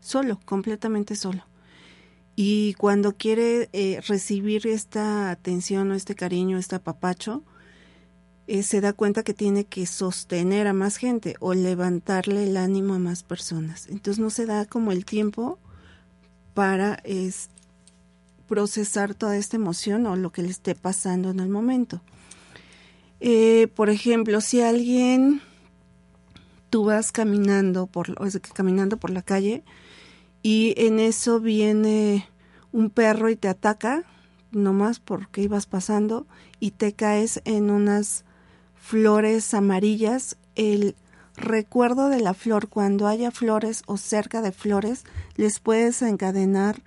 solo, 0.00 0.40
completamente 0.44 1.16
solo. 1.16 1.44
Y 2.36 2.74
cuando 2.74 3.16
quiere 3.16 3.68
eh, 3.72 4.00
recibir 4.06 4.66
esta 4.66 5.30
atención 5.30 5.90
o 5.90 5.94
este 5.94 6.14
cariño, 6.14 6.58
este 6.58 6.76
apapacho, 6.76 7.42
se 8.62 8.82
da 8.82 8.92
cuenta 8.92 9.22
que 9.22 9.32
tiene 9.32 9.64
que 9.64 9.86
sostener 9.86 10.66
a 10.66 10.74
más 10.74 10.98
gente 10.98 11.34
o 11.40 11.54
levantarle 11.54 12.44
el 12.44 12.58
ánimo 12.58 12.92
a 12.92 12.98
más 12.98 13.22
personas. 13.22 13.86
Entonces 13.88 14.22
no 14.22 14.28
se 14.28 14.44
da 14.44 14.66
como 14.66 14.92
el 14.92 15.06
tiempo 15.06 15.58
para 16.52 16.96
es, 17.04 17.48
procesar 18.46 19.14
toda 19.14 19.36
esta 19.36 19.56
emoción 19.56 20.06
o 20.06 20.16
lo 20.16 20.30
que 20.30 20.42
le 20.42 20.48
esté 20.48 20.74
pasando 20.74 21.30
en 21.30 21.40
el 21.40 21.48
momento. 21.48 22.02
Eh, 23.20 23.68
por 23.74 23.90
ejemplo, 23.90 24.40
si 24.40 24.60
alguien 24.60 25.40
tú 26.70 26.84
vas 26.84 27.12
caminando 27.12 27.86
por, 27.86 28.14
caminando 28.52 28.96
por 28.96 29.10
la 29.10 29.22
calle 29.22 29.62
y 30.42 30.74
en 30.76 30.98
eso 30.98 31.40
viene 31.40 32.28
un 32.72 32.90
perro 32.90 33.30
y 33.30 33.36
te 33.36 33.48
ataca, 33.48 34.04
nomás 34.50 35.00
porque 35.00 35.42
ibas 35.42 35.66
pasando 35.66 36.26
y 36.60 36.72
te 36.72 36.92
caes 36.92 37.40
en 37.44 37.70
unas 37.70 38.24
flores 38.74 39.54
amarillas, 39.54 40.36
el 40.56 40.96
recuerdo 41.36 42.08
de 42.08 42.20
la 42.20 42.34
flor, 42.34 42.68
cuando 42.68 43.06
haya 43.06 43.30
flores 43.30 43.82
o 43.86 43.96
cerca 43.96 44.42
de 44.42 44.52
flores, 44.52 45.04
les 45.36 45.60
puedes 45.60 46.02
encadenar 46.02 46.82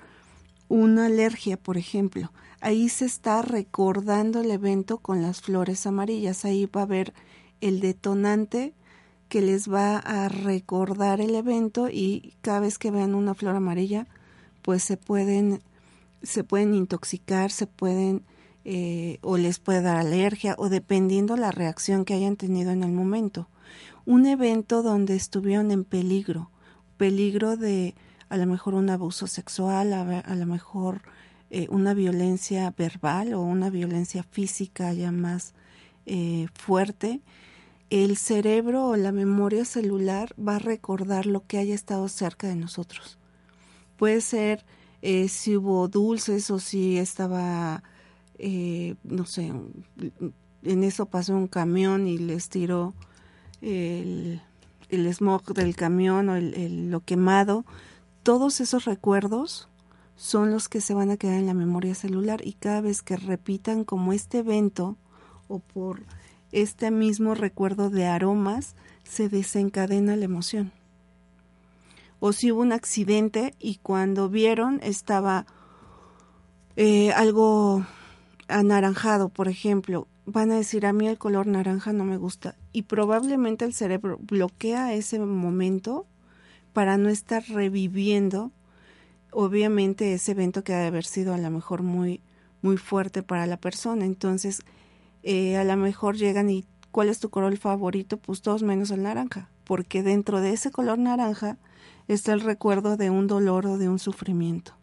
una 0.68 1.06
alergia, 1.06 1.58
por 1.58 1.78
ejemplo 1.78 2.32
ahí 2.62 2.90
se 2.90 3.06
está 3.06 3.42
recordando 3.42 4.42
el 4.42 4.52
evento 4.52 4.98
con 4.98 5.22
las 5.22 5.42
flores 5.42 5.86
amarillas. 5.86 6.46
Ahí 6.46 6.66
va 6.66 6.82
a 6.82 6.84
haber 6.86 7.14
el 7.62 7.80
detonante 7.80 8.74
que 9.30 9.42
les 9.42 9.72
va 9.72 9.98
a 9.98 10.30
recordar 10.30 11.22
el 11.22 11.36
evento 11.36 11.90
y 11.90 12.34
cada 12.42 12.62
vez 12.62 12.78
que 12.78 12.92
vean 12.92 13.16
una 13.16 13.34
flor 13.34 13.56
amarilla, 13.56 14.08
pues 14.62 14.84
se 14.84 14.98
pueden, 14.98 15.62
se 16.24 16.44
pueden 16.44 16.74
intoxicar, 16.74 17.52
se 17.52 17.68
pueden 17.68 18.24
eh, 18.64 19.20
o 19.22 19.38
les 19.38 19.60
puede 19.60 19.82
dar 19.82 19.98
alergia 19.98 20.56
o 20.58 20.70
dependiendo 20.70 21.38
la 21.38 21.52
reacción 21.52 22.06
que 22.06 22.14
hayan 22.14 22.38
tenido 22.38 22.72
en 22.72 22.84
el 22.84 22.92
momento. 22.92 23.48
Un 24.06 24.26
evento 24.26 24.82
donde 24.82 25.16
estuvieron 25.16 25.72
en 25.72 25.84
peligro, 25.84 26.50
peligro 26.96 27.58
de 27.58 27.96
a 28.30 28.38
lo 28.38 28.46
mejor 28.46 28.74
un 28.74 28.90
abuso 28.90 29.28
sexual, 29.28 29.94
a, 29.94 30.20
a 30.20 30.36
lo 30.36 30.46
mejor 30.46 31.02
eh, 31.50 31.68
una 31.70 31.94
violencia 31.94 32.74
verbal 32.77 33.34
o 33.34 33.42
una 33.42 33.70
violencia 33.70 34.24
física 34.24 34.92
ya 34.94 35.12
más 35.12 35.54
eh, 36.06 36.48
fuerte, 36.54 37.22
el 37.89 38.18
cerebro 38.18 38.88
o 38.88 38.96
la 38.98 39.12
memoria 39.12 39.63
celular 39.63 40.36
va 40.38 40.58
a 40.58 40.60
recordar 40.60 41.25
lo 41.25 41.46
que 41.48 41.58
haya 41.58 41.74
estado 41.74 42.10
cerca 42.10 42.48
de 42.48 42.56
nosotros. 42.56 43.18
Puede 43.96 44.22
ser 44.22 44.66
eh, 45.01 45.30
si 45.30 45.56
hubo 45.56 45.88
dulces 45.88 46.51
o 46.51 46.60
si 46.60 46.98
estaba, 46.98 47.82
no 49.04 49.25
sé, 49.25 49.54
en 50.63 50.84
eso 50.84 51.06
pasó 51.06 51.34
un 51.36 51.48
camión 51.48 52.08
y 52.08 52.18
les 52.18 52.50
tiró 52.50 52.94
el, 53.62 54.42
el 54.89 55.13
smog 55.13 55.54
del 55.54 55.75
camión 55.75 56.30
o 56.30 56.36
el, 56.36 56.92
lo 56.92 57.00
quemado. 57.01 57.66
Todos 58.24 58.60
esos 58.60 58.86
recuerdos 58.86 59.70
son 60.18 60.52
los 60.52 60.68
que 60.68 60.82
se 60.82 60.96
van 60.96 61.12
a 61.12 61.18
quedar 61.18 61.36
en 61.36 61.46
la 61.46 61.54
memoria 61.54 61.96
celular 61.96 62.42
y 62.44 62.54
cada 62.54 62.82
vez 62.82 63.04
que 63.04 63.16
repitan 63.16 63.86
como 63.86 64.12
este 64.12 64.40
evento 64.40 64.98
o 65.48 65.60
por 65.60 66.02
este 66.52 66.92
mismo 66.92 67.36
recuerdo 67.36 67.90
de 67.90 68.08
aromas, 68.08 68.76
se 69.04 69.30
desencadena 69.30 70.16
la 70.16 70.26
emoción. 70.26 70.72
O 72.20 72.34
si 72.34 72.52
hubo 72.52 72.62
un 72.62 72.72
accidente 72.74 73.54
y 73.60 73.76
cuando 73.76 74.28
vieron 74.28 74.80
estaba 74.82 75.46
eh, 76.76 77.12
algo 77.12 77.86
anaranjado, 78.48 79.30
por 79.30 79.48
ejemplo, 79.48 80.08
van 80.26 80.52
a 80.52 80.56
decir 80.56 80.88
a 80.88 80.94
mí 80.94 81.08
el 81.08 81.20
color 81.20 81.46
naranja 81.46 81.94
no 81.94 82.06
me 82.06 82.18
gusta 82.18 82.56
y 82.74 82.84
probablemente 82.84 83.66
el 83.66 83.74
cerebro 83.74 84.18
bloquea 84.20 84.94
ese 84.94 85.20
momento 85.20 86.08
para 86.74 86.98
no 86.98 87.10
estar 87.10 87.44
reviviendo 87.48 88.52
obviamente 89.32 90.14
ese 90.14 90.32
evento 90.32 90.64
que 90.64 90.74
ha 90.74 90.80
de 90.80 90.88
haber 90.88 91.06
sido 91.06 91.34
a 91.34 91.38
lo 91.38 91.50
mejor 91.50 91.84
muy, 91.84 92.22
muy 92.62 92.78
fuerte 92.78 93.24
para 93.24 93.46
la 93.46 93.58
persona. 93.58 94.06
Entonces, 94.06 94.62
eh, 95.24 95.58
a 95.58 95.64
lo 95.64 95.76
mejor 95.78 96.16
llegan 96.16 96.50
y 96.50 96.66
¿cuál 96.92 97.10
es 97.10 97.20
tu 97.20 97.30
color 97.30 97.56
favorito? 97.58 98.18
Pues 98.18 98.42
todos 98.42 98.64
menos 98.64 98.92
el 98.92 99.04
naranja, 99.04 99.50
porque 99.64 100.04
dentro 100.04 100.42
de 100.42 100.54
ese 100.54 100.72
color 100.72 100.98
naranja 100.98 101.58
está 102.08 102.34
el 102.34 102.42
recuerdo 102.42 102.98
de 102.98 103.10
un 103.10 103.28
dolor 103.28 103.68
o 103.68 103.78
de 103.78 103.90
un 103.90 104.00
sufrimiento. 104.00 104.74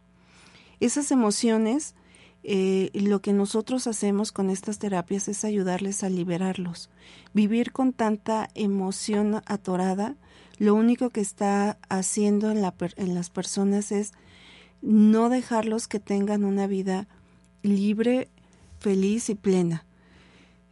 Esas 0.80 1.10
emociones, 1.10 1.94
eh, 2.42 2.90
lo 2.92 3.20
que 3.20 3.32
nosotros 3.32 3.86
hacemos 3.86 4.32
con 4.32 4.50
estas 4.50 4.78
terapias 4.78 5.28
es 5.28 5.44
ayudarles 5.44 6.04
a 6.04 6.10
liberarlos. 6.10 6.90
Vivir 7.32 7.72
con 7.72 7.92
tanta 7.92 8.50
emoción 8.54 9.40
atorada, 9.46 10.16
lo 10.58 10.74
único 10.74 11.10
que 11.10 11.20
está 11.20 11.78
haciendo 11.88 12.50
en, 12.50 12.60
la, 12.60 12.74
en 12.96 13.14
las 13.14 13.30
personas 13.30 13.92
es 13.92 14.12
no 14.84 15.30
dejarlos 15.30 15.88
que 15.88 15.98
tengan 15.98 16.44
una 16.44 16.66
vida 16.66 17.08
libre, 17.62 18.28
feliz 18.78 19.30
y 19.30 19.34
plena. 19.34 19.86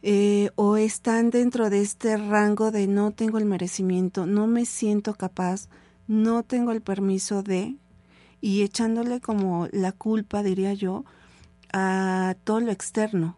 eh, 0.03 0.51
o 0.55 0.75
están 0.77 1.29
dentro 1.29 1.69
de 1.69 1.81
este 1.81 2.17
rango 2.17 2.71
de 2.71 2.87
no 2.87 3.11
tengo 3.11 3.37
el 3.37 3.45
merecimiento, 3.45 4.25
no 4.25 4.47
me 4.47 4.65
siento 4.65 5.13
capaz, 5.15 5.69
no 6.07 6.43
tengo 6.43 6.71
el 6.73 6.81
permiso 6.81 7.41
de, 7.41 7.77
y 8.41 8.63
echándole 8.63 9.21
como 9.21 9.67
la 9.71 9.93
culpa, 9.93 10.43
diría 10.43 10.73
yo, 10.73 11.05
a 11.71 12.35
todo 12.43 12.59
lo 12.59 12.71
externo, 12.71 13.37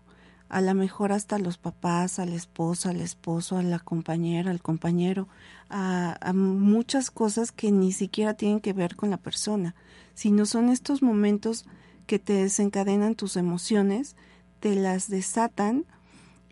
a 0.50 0.62
lo 0.62 0.74
mejor 0.74 1.12
hasta 1.12 1.38
los 1.40 1.58
papás, 1.58 2.20
a 2.20 2.26
la 2.26 2.36
esposa, 2.36 2.90
al 2.90 3.02
esposo, 3.02 3.58
a 3.58 3.64
la 3.64 3.80
compañera, 3.80 4.52
al 4.52 4.62
compañero, 4.62 5.28
a, 5.70 6.18
a, 6.20 6.34
muchas 6.34 7.12
cosas 7.12 7.52
que 7.52 7.72
ni 7.72 7.92
siquiera 7.92 8.34
tienen 8.36 8.60
que 8.60 8.74
ver 8.74 8.96
con 8.96 9.10
la 9.12 9.18
persona, 9.18 9.76
sino 10.16 10.46
son 10.46 10.70
estos 10.70 11.04
momentos 11.04 11.66
que 12.08 12.18
te 12.18 12.34
desencadenan 12.34 13.16
tus 13.16 13.38
emociones, 13.38 14.16
te 14.60 14.76
las 14.76 15.10
desatan 15.10 15.86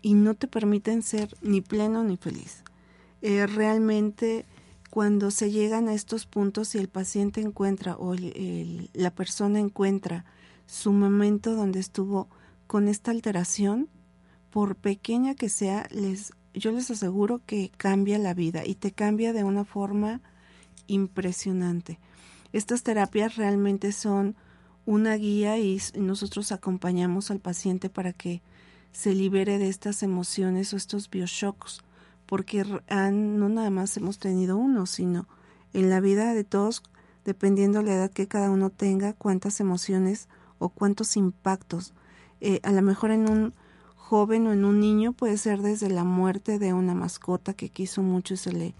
y 0.02 0.14
no 0.14 0.34
te 0.34 0.46
permiten 0.46 1.02
ser 1.02 1.36
ni 1.42 1.60
pleno 1.60 2.04
ni 2.04 2.16
feliz. 2.16 2.62
Eh, 3.22 3.46
realmente 3.46 4.44
cuando 4.90 5.32
se 5.32 5.50
llegan 5.50 5.88
a 5.88 5.94
estos 5.94 6.26
puntos 6.26 6.74
y 6.74 6.78
el 6.78 6.88
paciente 6.88 7.40
encuentra 7.40 7.96
o 7.96 8.14
la 8.14 9.10
persona 9.10 9.58
encuentra 9.58 10.24
su 10.66 10.92
momento 10.92 11.56
donde 11.56 11.80
estuvo 11.80 12.28
con 12.68 12.86
esta 12.86 13.10
alteración, 13.10 13.88
por 14.50 14.76
pequeña 14.76 15.34
que 15.34 15.48
sea, 15.48 15.88
les, 15.90 16.32
yo 16.54 16.70
les 16.70 16.88
aseguro 16.92 17.40
que 17.44 17.72
cambia 17.76 18.18
la 18.18 18.34
vida 18.34 18.64
y 18.64 18.76
te 18.76 18.92
cambia 18.92 19.32
de 19.32 19.42
una 19.42 19.64
forma 19.64 20.20
impresionante. 20.86 21.98
Estas 22.54 22.84
terapias 22.84 23.34
realmente 23.34 23.90
son 23.90 24.36
una 24.86 25.16
guía 25.16 25.58
y 25.58 25.80
nosotros 25.96 26.52
acompañamos 26.52 27.32
al 27.32 27.40
paciente 27.40 27.90
para 27.90 28.12
que 28.12 28.42
se 28.92 29.12
libere 29.12 29.58
de 29.58 29.68
estas 29.68 30.04
emociones 30.04 30.72
o 30.72 30.76
estos 30.76 31.10
bioshocks, 31.10 31.82
porque 32.26 32.62
no 32.62 33.48
nada 33.48 33.70
más 33.70 33.96
hemos 33.96 34.20
tenido 34.20 34.56
uno, 34.56 34.86
sino 34.86 35.26
en 35.72 35.90
la 35.90 35.98
vida 35.98 36.32
de 36.32 36.44
todos, 36.44 36.84
dependiendo 37.24 37.82
la 37.82 37.94
edad 37.94 38.12
que 38.12 38.28
cada 38.28 38.50
uno 38.50 38.70
tenga, 38.70 39.14
cuántas 39.14 39.58
emociones 39.58 40.28
o 40.60 40.68
cuántos 40.68 41.16
impactos. 41.16 41.92
Eh, 42.40 42.60
a 42.62 42.70
lo 42.70 42.82
mejor 42.82 43.10
en 43.10 43.28
un 43.28 43.52
joven 43.96 44.46
o 44.46 44.52
en 44.52 44.64
un 44.64 44.78
niño 44.78 45.12
puede 45.12 45.38
ser 45.38 45.60
desde 45.60 45.90
la 45.90 46.04
muerte 46.04 46.60
de 46.60 46.72
una 46.72 46.94
mascota 46.94 47.52
que 47.52 47.68
quiso 47.68 48.00
mucho 48.00 48.34
y 48.34 48.36
se 48.36 48.52
le, 48.52 48.74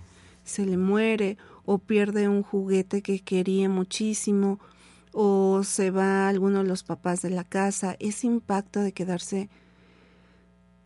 se 0.45 0.65
le 0.65 0.77
muere, 0.77 1.39
o 1.65 1.79
pierde 1.79 2.29
un 2.29 2.43
juguete 2.43 3.03
que 3.03 3.21
quería 3.21 3.69
muchísimo, 3.69 4.61
o 5.13 5.63
se 5.63 5.91
va 5.91 6.29
alguno 6.29 6.63
de 6.63 6.69
los 6.69 6.83
papás 6.83 7.23
de 7.23 7.31
la 7.31 7.45
casa. 7.45 7.97
Ese 8.01 8.27
impacto 8.27 8.81
de 8.81 8.93
quedarse 8.93 9.49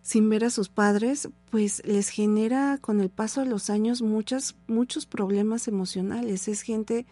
sin 0.03 0.29
ver 0.31 0.45
a 0.45 0.51
sus 0.51 0.69
padres, 0.69 1.29
pues 1.51 1.83
les 1.85 2.09
genera 2.09 2.79
con 2.81 3.01
el 3.01 3.11
paso 3.11 3.43
de 3.43 3.51
los 3.51 3.69
años 3.69 4.01
muchas, 4.01 4.57
muchos 4.67 5.07
problemas 5.07 5.69
emocionales. 5.69 6.49
Es 6.49 6.63
gente 6.63 7.07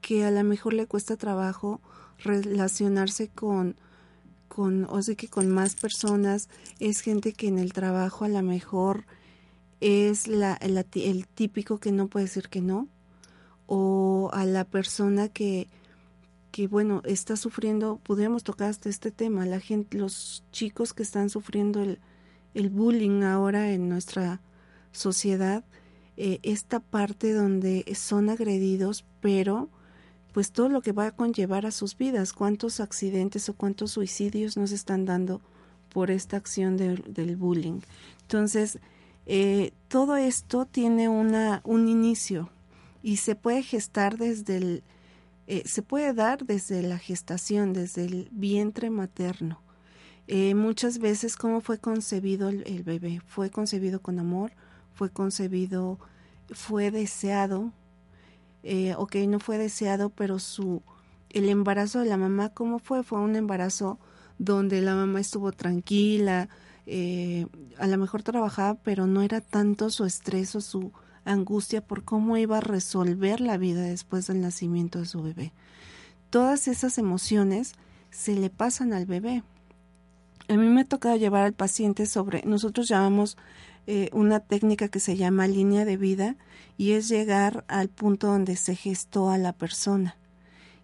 que 0.00 0.24
a 0.24 0.30
lo 0.30 0.44
mejor 0.44 0.74
le 0.74 0.86
cuesta 0.86 1.16
trabajo 1.16 1.80
relacionarse 2.18 3.28
con, 3.28 3.76
con, 4.48 4.84
o 4.90 5.00
sea 5.02 5.14
que 5.14 5.28
con 5.28 5.48
más 5.48 5.76
personas, 5.76 6.48
es 6.78 7.00
gente 7.00 7.32
que 7.32 7.48
en 7.48 7.58
el 7.58 7.72
trabajo 7.72 8.24
a 8.24 8.28
lo 8.28 8.42
mejor 8.42 9.06
es 9.80 10.28
la, 10.28 10.58
el 10.60 11.26
típico 11.26 11.78
que 11.78 11.90
no 11.90 12.08
puede 12.08 12.26
decir 12.26 12.48
que 12.48 12.60
no, 12.60 12.88
o 13.66 14.30
a 14.32 14.44
la 14.44 14.64
persona 14.64 15.28
que, 15.28 15.68
que 16.50 16.66
bueno, 16.66 17.02
está 17.04 17.36
sufriendo, 17.36 18.00
podríamos 18.02 18.44
tocar 18.44 18.70
hasta 18.70 18.88
este 18.88 19.10
tema, 19.10 19.46
la 19.46 19.60
gente, 19.60 19.98
los 19.98 20.44
chicos 20.52 20.92
que 20.92 21.02
están 21.02 21.30
sufriendo 21.30 21.82
el, 21.82 21.98
el 22.54 22.70
bullying 22.70 23.22
ahora 23.22 23.72
en 23.72 23.88
nuestra 23.88 24.40
sociedad, 24.92 25.64
eh, 26.16 26.40
esta 26.42 26.80
parte 26.80 27.32
donde 27.32 27.84
son 27.94 28.28
agredidos, 28.28 29.04
pero 29.20 29.70
pues 30.32 30.52
todo 30.52 30.68
lo 30.68 30.80
que 30.80 30.92
va 30.92 31.06
a 31.06 31.10
conllevar 31.10 31.66
a 31.66 31.70
sus 31.70 31.96
vidas, 31.96 32.32
cuántos 32.32 32.80
accidentes 32.80 33.48
o 33.48 33.54
cuántos 33.54 33.92
suicidios 33.92 34.56
nos 34.56 34.72
están 34.72 35.04
dando 35.04 35.40
por 35.92 36.10
esta 36.10 36.38
acción 36.38 36.76
del 36.76 37.36
bullying. 37.36 37.80
Entonces, 38.22 38.78
eh, 39.26 39.72
todo 39.88 40.16
esto 40.16 40.64
tiene 40.64 41.08
una, 41.08 41.60
un 41.64 41.88
inicio 41.88 42.48
y 43.02 43.16
se 43.16 43.34
puede 43.34 43.62
gestar 43.62 44.16
desde 44.18 44.56
el, 44.56 44.84
eh, 45.46 45.62
se 45.66 45.82
puede 45.82 46.14
dar 46.14 46.44
desde 46.44 46.82
la 46.82 46.98
gestación, 46.98 47.72
desde 47.72 48.04
el 48.04 48.28
vientre 48.30 48.90
materno. 48.90 49.60
Eh, 50.28 50.54
muchas 50.54 50.98
veces 50.98 51.36
cómo 51.36 51.60
fue 51.60 51.78
concebido 51.78 52.48
el, 52.48 52.82
bebé. 52.84 53.20
Fue 53.26 53.50
concebido 53.50 54.00
con 54.00 54.18
amor, 54.18 54.52
fue 54.94 55.10
concebido, 55.10 55.98
fue 56.50 56.90
deseado, 56.90 57.72
eh, 58.62 58.94
ok, 58.96 59.16
no 59.28 59.40
fue 59.40 59.58
deseado, 59.58 60.10
pero 60.10 60.38
su, 60.38 60.82
el 61.30 61.48
embarazo 61.48 62.00
de 62.00 62.06
la 62.06 62.16
mamá, 62.16 62.50
¿cómo 62.50 62.78
fue? 62.78 63.02
Fue 63.02 63.20
un 63.20 63.34
embarazo 63.34 63.98
donde 64.38 64.80
la 64.80 64.94
mamá 64.94 65.20
estuvo 65.20 65.52
tranquila, 65.52 66.48
eh, 66.86 67.46
a 67.78 67.86
lo 67.86 67.98
mejor 67.98 68.22
trabajaba, 68.22 68.74
pero 68.82 69.06
no 69.06 69.22
era 69.22 69.40
tanto 69.40 69.90
su 69.90 70.04
estrés 70.04 70.54
o 70.54 70.60
su 70.60 70.92
angustia 71.24 71.80
por 71.80 72.04
cómo 72.04 72.36
iba 72.36 72.58
a 72.58 72.60
resolver 72.60 73.40
la 73.40 73.56
vida 73.56 73.82
después 73.82 74.26
del 74.26 74.40
nacimiento 74.40 74.98
de 74.98 75.06
su 75.06 75.22
bebé. 75.22 75.52
Todas 76.30 76.68
esas 76.68 76.98
emociones 76.98 77.74
se 78.10 78.34
le 78.34 78.50
pasan 78.50 78.92
al 78.92 79.06
bebé 79.06 79.42
a 80.48 80.56
mí 80.56 80.68
me 80.68 80.82
ha 80.82 80.84
tocado 80.84 81.16
llevar 81.16 81.44
al 81.44 81.52
paciente 81.52 82.06
sobre, 82.06 82.42
nosotros 82.44 82.88
llamamos 82.88 83.36
eh, 83.86 84.10
una 84.12 84.40
técnica 84.40 84.88
que 84.88 85.00
se 85.00 85.16
llama 85.16 85.46
línea 85.46 85.84
de 85.84 85.96
vida 85.96 86.36
y 86.76 86.92
es 86.92 87.08
llegar 87.08 87.64
al 87.68 87.88
punto 87.88 88.28
donde 88.28 88.56
se 88.56 88.76
gestó 88.76 89.30
a 89.30 89.38
la 89.38 89.52
persona. 89.52 90.16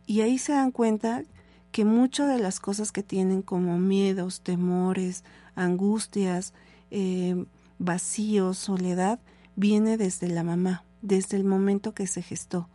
Y 0.07 0.23
ahí 0.23 0.39
se 0.39 0.53
dan 0.53 0.71
cuenta 0.71 1.25
que 1.71 1.85
muchas 1.85 2.29
de 2.29 2.39
las 2.39 2.61
cosas 2.61 2.93
que 2.93 3.03
tienen 3.03 3.43
como 3.43 3.79
miedos, 3.79 4.41
temores, 4.41 5.23
angustias, 5.55 6.55
eh, 6.91 7.45
vacíos, 7.79 8.59
soledad, 8.59 9.21
viene 9.59 9.97
desde 9.97 10.29
la 10.29 10.45
mamá, 10.45 10.85
desde 11.03 11.37
el 11.37 11.43
momento 11.43 11.93
que 11.93 12.07
se 12.07 12.23
gestó. 12.23 12.69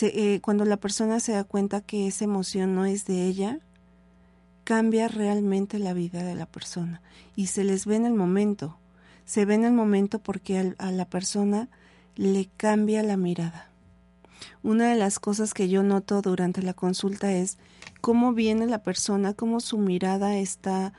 Eh, 0.00 0.40
cuando 0.40 0.64
la 0.64 0.76
persona 0.76 1.18
se 1.18 1.32
da 1.32 1.42
cuenta 1.42 1.80
que 1.80 2.06
esa 2.06 2.24
emoción 2.24 2.76
no 2.76 2.84
es 2.84 3.06
de 3.06 3.26
ella, 3.26 3.58
cambia 4.62 5.08
realmente 5.08 5.80
la 5.80 5.94
vida 5.94 6.22
de 6.22 6.36
la 6.36 6.46
persona 6.46 7.02
y 7.34 7.48
se 7.48 7.64
les 7.64 7.86
ve 7.86 7.96
en 7.96 8.06
el 8.06 8.14
momento. 8.14 8.78
Se 9.24 9.44
ve 9.44 9.54
en 9.54 9.64
el 9.64 9.72
momento 9.72 10.20
porque 10.20 10.74
a 10.78 10.90
la 10.92 11.04
persona 11.06 11.68
le 12.14 12.48
cambia 12.56 13.02
la 13.02 13.16
mirada. 13.16 13.70
Una 14.62 14.90
de 14.90 14.96
las 14.96 15.18
cosas 15.18 15.54
que 15.54 15.68
yo 15.68 15.82
noto 15.82 16.22
durante 16.22 16.62
la 16.62 16.72
consulta 16.72 17.32
es 17.32 17.58
cómo 18.00 18.32
viene 18.32 18.66
la 18.66 18.84
persona, 18.84 19.34
cómo 19.34 19.58
su 19.58 19.76
mirada 19.76 20.36
está 20.36 20.92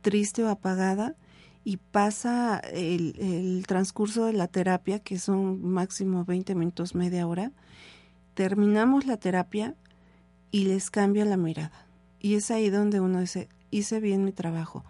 triste 0.00 0.42
o 0.42 0.48
apagada 0.48 1.16
y 1.64 1.76
pasa 1.76 2.58
el, 2.58 3.64
transcurso 3.66 4.24
de 4.24 4.32
la 4.32 4.48
terapia, 4.48 4.98
que 4.98 5.18
son 5.18 5.62
máximo 5.62 6.24
20 6.24 6.54
minutos, 6.54 6.94
media 6.94 7.26
hora, 7.26 7.52
terminamos 8.34 9.06
la 9.06 9.18
terapia 9.18 9.74
y 10.50 10.64
les 10.64 10.90
cambia 10.90 11.24
la 11.24 11.36
mirada. 11.36 11.86
Y 12.18 12.34
es 12.34 12.50
ahí 12.50 12.70
donde 12.70 13.00
uno 13.00 13.20
dice, 13.20 13.48
hice 13.70 14.00
bien 14.00 14.24
mi 14.24 14.32
trabajo. 14.32 14.84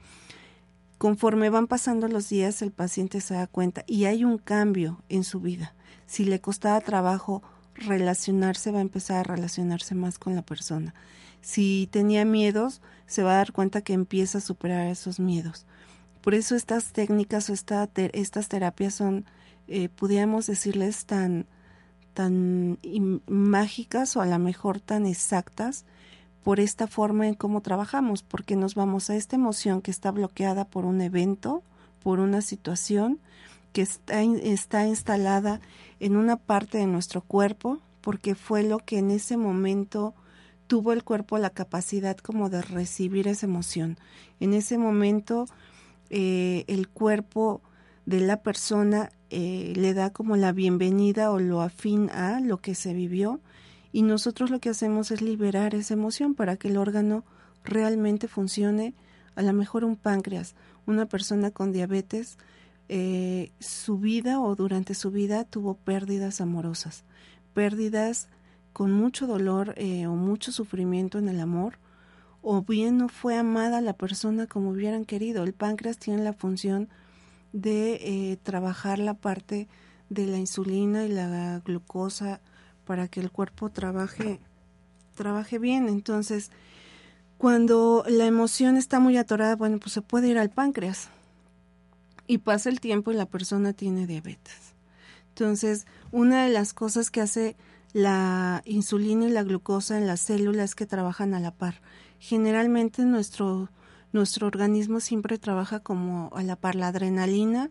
Conforme 0.98 1.50
van 1.50 1.66
pasando 1.66 2.08
los 2.08 2.28
días, 2.28 2.62
el 2.62 2.72
paciente 2.72 3.20
se 3.20 3.34
da 3.34 3.46
cuenta 3.46 3.84
y 3.86 4.04
hay 4.04 4.24
un 4.24 4.38
cambio 4.38 5.02
en 5.08 5.24
su 5.24 5.40
vida. 5.40 5.74
Si 6.06 6.24
le 6.24 6.40
costaba 6.40 6.80
trabajo 6.80 7.42
relacionarse, 7.74 8.70
va 8.70 8.78
a 8.78 8.82
empezar 8.82 9.18
a 9.18 9.34
relacionarse 9.34 9.94
más 9.94 10.18
con 10.18 10.34
la 10.34 10.42
persona. 10.42 10.94
Si 11.40 11.88
tenía 11.90 12.24
miedos, 12.24 12.82
se 13.06 13.22
va 13.22 13.32
a 13.32 13.36
dar 13.36 13.52
cuenta 13.52 13.80
que 13.80 13.94
empieza 13.94 14.38
a 14.38 14.42
superar 14.42 14.88
esos 14.88 15.20
miedos. 15.20 15.66
Por 16.20 16.34
eso 16.34 16.54
estas 16.54 16.92
técnicas 16.92 17.48
o 17.48 17.52
esta, 17.52 17.88
estas 17.94 18.48
terapias 18.48 18.94
son, 18.94 19.24
eh, 19.68 19.88
pudiéramos 19.88 20.46
decirles, 20.46 21.06
tan, 21.06 21.46
tan 22.14 22.78
mágicas 23.26 24.16
o 24.16 24.20
a 24.20 24.26
lo 24.26 24.38
mejor 24.38 24.80
tan 24.80 25.06
exactas 25.06 25.84
por 26.42 26.60
esta 26.60 26.86
forma 26.86 27.26
en 27.26 27.34
cómo 27.34 27.60
trabajamos, 27.60 28.22
porque 28.22 28.56
nos 28.56 28.74
vamos 28.74 29.10
a 29.10 29.16
esta 29.16 29.36
emoción 29.36 29.82
que 29.82 29.90
está 29.90 30.10
bloqueada 30.10 30.64
por 30.64 30.84
un 30.84 31.00
evento, 31.00 31.62
por 32.02 32.18
una 32.18 32.40
situación 32.40 33.18
que 33.72 33.82
está, 33.82 34.22
está 34.22 34.86
instalada 34.86 35.60
en 36.00 36.16
una 36.16 36.36
parte 36.36 36.78
de 36.78 36.86
nuestro 36.86 37.20
cuerpo, 37.20 37.78
porque 38.00 38.34
fue 38.34 38.62
lo 38.62 38.78
que 38.78 38.98
en 38.98 39.10
ese 39.10 39.36
momento 39.36 40.14
tuvo 40.66 40.92
el 40.92 41.04
cuerpo 41.04 41.36
la 41.38 41.50
capacidad 41.50 42.16
como 42.16 42.48
de 42.48 42.62
recibir 42.62 43.28
esa 43.28 43.46
emoción. 43.46 43.98
En 44.38 44.54
ese 44.54 44.78
momento 44.78 45.46
eh, 46.10 46.64
el 46.66 46.88
cuerpo 46.88 47.62
de 48.06 48.20
la 48.20 48.42
persona 48.42 49.10
eh, 49.30 49.72
le 49.76 49.94
da 49.94 50.10
como 50.10 50.36
la 50.36 50.52
bienvenida 50.52 51.30
o 51.30 51.38
lo 51.38 51.60
afín 51.60 52.10
a 52.10 52.40
lo 52.40 52.58
que 52.58 52.74
se 52.74 52.92
vivió 52.92 53.40
y 53.92 54.02
nosotros 54.02 54.50
lo 54.50 54.60
que 54.60 54.70
hacemos 54.70 55.10
es 55.10 55.22
liberar 55.22 55.74
esa 55.74 55.94
emoción 55.94 56.34
para 56.34 56.56
que 56.56 56.68
el 56.68 56.76
órgano 56.76 57.24
realmente 57.64 58.28
funcione, 58.28 58.94
a 59.34 59.42
lo 59.42 59.52
mejor 59.52 59.84
un 59.84 59.96
páncreas. 59.96 60.54
una 60.86 61.06
persona 61.06 61.52
con 61.52 61.70
diabetes, 61.70 62.38
eh, 62.88 63.52
su 63.60 63.98
vida 63.98 64.40
o 64.40 64.56
durante 64.56 64.94
su 64.94 65.12
vida 65.12 65.44
tuvo 65.44 65.74
pérdidas 65.74 66.40
amorosas, 66.40 67.04
pérdidas 67.54 68.28
con 68.72 68.92
mucho 68.92 69.28
dolor 69.28 69.74
eh, 69.76 70.08
o 70.08 70.16
mucho 70.16 70.50
sufrimiento 70.50 71.18
en 71.18 71.28
el 71.28 71.38
amor, 71.38 71.78
o 72.42 72.62
bien 72.62 72.98
no 72.98 73.08
fue 73.08 73.36
amada 73.36 73.80
la 73.80 73.92
persona 73.92 74.46
como 74.46 74.70
hubieran 74.70 75.04
querido. 75.04 75.44
El 75.44 75.52
páncreas 75.52 75.98
tiene 75.98 76.22
la 76.22 76.32
función 76.32 76.88
de 77.52 77.94
eh, 77.94 78.38
trabajar 78.42 78.98
la 78.98 79.14
parte 79.14 79.68
de 80.08 80.26
la 80.26 80.38
insulina 80.38 81.04
y 81.04 81.08
la 81.08 81.60
glucosa 81.64 82.40
para 82.84 83.08
que 83.08 83.20
el 83.20 83.30
cuerpo 83.30 83.70
trabaje 83.70 84.40
trabaje 85.14 85.58
bien. 85.58 85.88
Entonces, 85.88 86.50
cuando 87.36 88.04
la 88.08 88.26
emoción 88.26 88.76
está 88.76 89.00
muy 89.00 89.16
atorada, 89.16 89.54
bueno, 89.56 89.78
pues 89.78 89.92
se 89.92 90.02
puede 90.02 90.28
ir 90.28 90.38
al 90.38 90.50
páncreas. 90.50 91.10
Y 92.26 92.38
pasa 92.38 92.70
el 92.70 92.80
tiempo 92.80 93.12
y 93.12 93.16
la 93.16 93.26
persona 93.26 93.72
tiene 93.72 94.06
diabetes. 94.06 94.74
Entonces, 95.28 95.86
una 96.10 96.44
de 96.44 96.50
las 96.50 96.72
cosas 96.72 97.10
que 97.10 97.20
hace 97.20 97.56
la 97.92 98.62
insulina 98.64 99.26
y 99.26 99.30
la 99.30 99.42
glucosa 99.42 99.98
en 99.98 100.06
las 100.06 100.20
células 100.20 100.74
que 100.74 100.86
trabajan 100.86 101.34
a 101.34 101.40
la 101.40 101.50
par. 101.50 101.80
Generalmente 102.20 103.04
nuestro, 103.06 103.70
nuestro 104.12 104.46
organismo 104.46 105.00
siempre 105.00 105.38
trabaja 105.38 105.80
como 105.80 106.30
a 106.34 106.42
la 106.42 106.54
par 106.54 106.74
la 106.76 106.88
adrenalina 106.88 107.70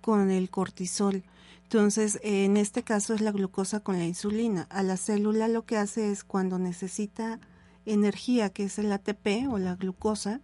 con 0.00 0.30
el 0.30 0.48
cortisol. 0.48 1.22
Entonces, 1.64 2.18
en 2.22 2.56
este 2.56 2.82
caso 2.82 3.14
es 3.14 3.20
la 3.20 3.30
glucosa 3.30 3.80
con 3.80 3.98
la 3.98 4.06
insulina. 4.06 4.66
A 4.70 4.82
la 4.82 4.96
célula 4.96 5.48
lo 5.48 5.66
que 5.66 5.76
hace 5.76 6.10
es 6.10 6.24
cuando 6.24 6.58
necesita 6.58 7.38
energía, 7.84 8.48
que 8.48 8.64
es 8.64 8.78
el 8.78 8.90
ATP 8.90 9.48
o 9.50 9.58
la 9.58 9.76
glucosa, 9.76 10.40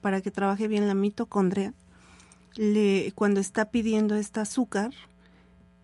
para 0.00 0.22
que 0.22 0.30
trabaje 0.30 0.66
bien 0.66 0.88
la 0.88 0.94
mitocondria, 0.94 1.74
le, 2.56 3.12
cuando 3.14 3.40
está 3.40 3.70
pidiendo 3.70 4.14
este 4.14 4.40
azúcar, 4.40 4.92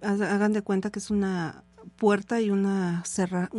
hagan 0.01 0.53
de 0.53 0.63
cuenta 0.63 0.91
que 0.91 0.99
es 0.99 1.11
una 1.11 1.65
puerta 1.97 2.41
y 2.41 2.51
una, 2.51 3.05
cerra, 3.05 3.51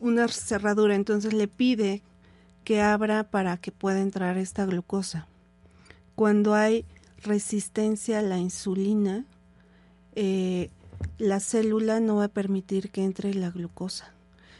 una 0.00 0.28
cerradura, 0.28 0.94
entonces 0.94 1.32
le 1.32 1.48
pide 1.48 2.02
que 2.64 2.80
abra 2.80 3.24
para 3.24 3.56
que 3.56 3.72
pueda 3.72 4.00
entrar 4.00 4.38
esta 4.38 4.64
glucosa. 4.64 5.26
Cuando 6.14 6.54
hay 6.54 6.84
resistencia 7.22 8.20
a 8.20 8.22
la 8.22 8.38
insulina, 8.38 9.24
eh, 10.14 10.70
la 11.18 11.40
célula 11.40 12.00
no 12.00 12.16
va 12.16 12.24
a 12.24 12.28
permitir 12.28 12.90
que 12.90 13.04
entre 13.04 13.34
la 13.34 13.50
glucosa. 13.50 14.12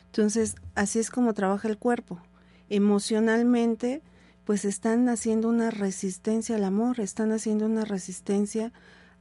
Entonces, 0.06 0.56
así 0.74 0.98
es 0.98 1.10
como 1.10 1.34
trabaja 1.34 1.68
el 1.68 1.78
cuerpo. 1.78 2.20
Emocionalmente, 2.68 4.02
pues 4.44 4.64
están 4.64 5.08
haciendo 5.08 5.48
una 5.48 5.70
resistencia 5.70 6.56
al 6.56 6.64
amor, 6.64 7.00
están 7.00 7.32
haciendo 7.32 7.66
una 7.66 7.84
resistencia 7.84 8.72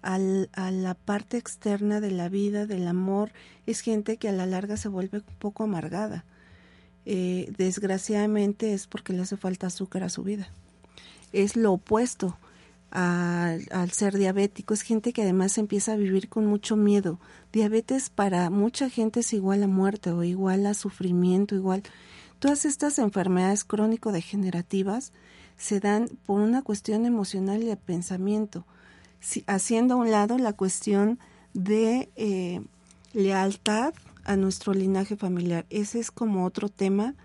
al, 0.03 0.49
a 0.53 0.69
la 0.69 0.93
parte 0.93 1.37
externa 1.37 1.99
de 1.99 2.11
la 2.11 2.29
vida, 2.29 2.67
del 2.67 2.87
amor. 2.87 3.31
Es 3.65 3.81
gente 3.81 4.17
que 4.17 4.29
a 4.29 4.33
la 4.33 4.45
larga 4.45 4.77
se 4.77 4.89
vuelve 4.89 5.19
un 5.19 5.35
poco 5.39 5.63
amargada. 5.63 6.25
Eh, 7.05 7.51
desgraciadamente 7.57 8.73
es 8.73 8.87
porque 8.87 9.13
le 9.13 9.23
hace 9.23 9.37
falta 9.37 9.67
azúcar 9.67 10.03
a 10.03 10.09
su 10.09 10.23
vida. 10.23 10.49
Es 11.31 11.55
lo 11.55 11.73
opuesto 11.73 12.37
al 12.91 13.89
ser 13.91 14.17
diabético. 14.17 14.75
Es 14.75 14.83
gente 14.83 15.13
que 15.13 15.23
además 15.23 15.57
empieza 15.57 15.93
a 15.93 15.97
vivir 15.97 16.29
con 16.29 16.45
mucho 16.45 16.75
miedo. 16.75 17.19
Diabetes 17.51 18.11
para 18.11 18.51
mucha 18.51 18.87
gente 18.87 19.21
es 19.21 19.33
igual 19.33 19.63
a 19.63 19.67
muerte 19.67 20.11
o 20.11 20.23
igual 20.23 20.67
a 20.67 20.75
sufrimiento, 20.75 21.55
igual. 21.55 21.81
Todas 22.37 22.65
estas 22.65 22.99
enfermedades 22.99 23.63
crónico-degenerativas 23.63 25.11
se 25.57 25.79
dan 25.79 26.09
por 26.25 26.41
una 26.41 26.61
cuestión 26.61 27.05
emocional 27.05 27.63
y 27.63 27.67
de 27.67 27.77
pensamiento, 27.77 28.65
haciendo 29.47 29.95
a 29.95 29.97
un 29.97 30.11
lado 30.11 30.37
la 30.37 30.53
cuestión 30.53 31.19
de 31.53 32.09
eh, 32.15 32.61
lealtad 33.13 33.93
a 34.23 34.35
nuestro 34.35 34.73
linaje 34.73 35.15
familiar. 35.15 35.65
Ese 35.69 35.99
es 35.99 36.11
como 36.11 36.45
otro 36.45 36.69
tema 36.69 37.15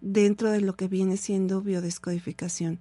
dentro 0.00 0.50
de 0.50 0.60
lo 0.60 0.76
que 0.76 0.88
viene 0.88 1.16
siendo 1.16 1.62
biodescodificación 1.62 2.80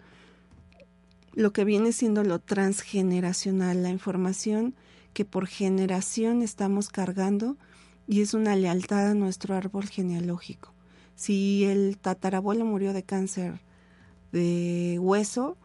lo 1.35 1.51
que 1.51 1.65
viene 1.65 1.91
siendo 1.91 2.23
lo 2.23 2.39
transgeneracional, 2.39 3.83
la 3.83 3.89
información 3.89 4.73
que 5.13 5.25
por 5.25 5.47
generación 5.47 6.41
estamos 6.41 6.89
cargando 6.89 7.57
y 8.07 8.21
es 8.21 8.33
una 8.33 8.55
lealtad 8.55 9.11
a 9.11 9.13
nuestro 9.13 9.55
árbol 9.55 9.87
genealógico. 9.87 10.73
Si 11.15 11.65
el 11.65 11.97
tatarabuelo 11.97 12.65
murió 12.65 12.93
de 12.93 13.03
cáncer 13.03 13.61
de 14.31 14.97
hueso, 14.99 15.57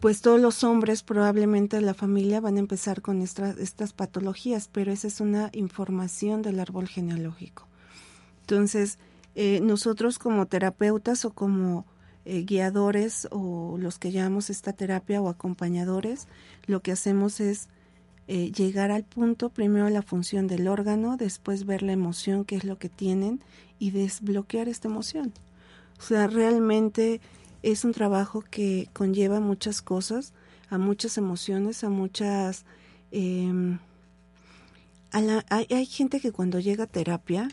pues 0.00 0.20
todos 0.20 0.40
los 0.40 0.62
hombres 0.62 1.02
probablemente 1.02 1.76
de 1.76 1.82
la 1.82 1.94
familia 1.94 2.40
van 2.40 2.56
a 2.56 2.60
empezar 2.60 3.02
con 3.02 3.20
estas, 3.20 3.92
patologías, 3.92 4.68
pero 4.70 4.92
esa 4.92 5.08
es 5.08 5.20
una 5.20 5.50
información 5.52 6.42
del 6.42 6.60
árbol 6.60 6.86
genealógico. 6.86 7.66
Entonces, 8.42 8.98
eh, 9.34 9.60
nosotros 9.60 10.18
como 10.18 10.46
terapeutas 10.46 11.24
o 11.24 11.30
como 11.30 11.84
eh, 12.24 12.42
guiadores 12.42 13.26
o 13.30 13.76
los 13.78 13.98
que 13.98 14.12
llamamos 14.12 14.50
esta 14.50 14.72
terapia 14.72 15.20
o 15.20 15.28
acompañadores, 15.28 16.28
lo 16.66 16.80
que 16.80 16.92
hacemos 16.92 17.40
es 17.40 17.68
eh, 18.28 18.52
llegar 18.52 18.90
al 18.90 19.04
punto, 19.04 19.48
primero 19.48 19.88
la 19.88 20.02
función 20.02 20.46
del 20.46 20.68
órgano, 20.68 21.16
después 21.16 21.66
ver 21.66 21.82
la 21.82 21.92
emoción, 21.92 22.44
qué 22.44 22.56
es 22.56 22.64
lo 22.64 22.78
que 22.78 22.88
tienen 22.88 23.40
y 23.78 23.90
desbloquear 23.90 24.68
esta 24.68 24.86
emoción. 24.86 25.32
O 25.98 26.02
sea, 26.02 26.26
realmente 26.26 27.20
es 27.62 27.84
un 27.84 27.92
trabajo 27.92 28.42
que 28.42 28.88
conlleva 28.92 29.40
muchas 29.40 29.82
cosas, 29.82 30.32
a 30.70 30.78
muchas 30.78 31.18
emociones, 31.18 31.84
a 31.84 31.88
muchas... 31.88 32.64
Em, 33.10 33.78
hay, 35.10 35.66
hay 35.70 35.86
gente 35.86 36.20
que 36.20 36.32
cuando 36.32 36.60
llega 36.60 36.84
a 36.84 36.86
terapia, 36.86 37.48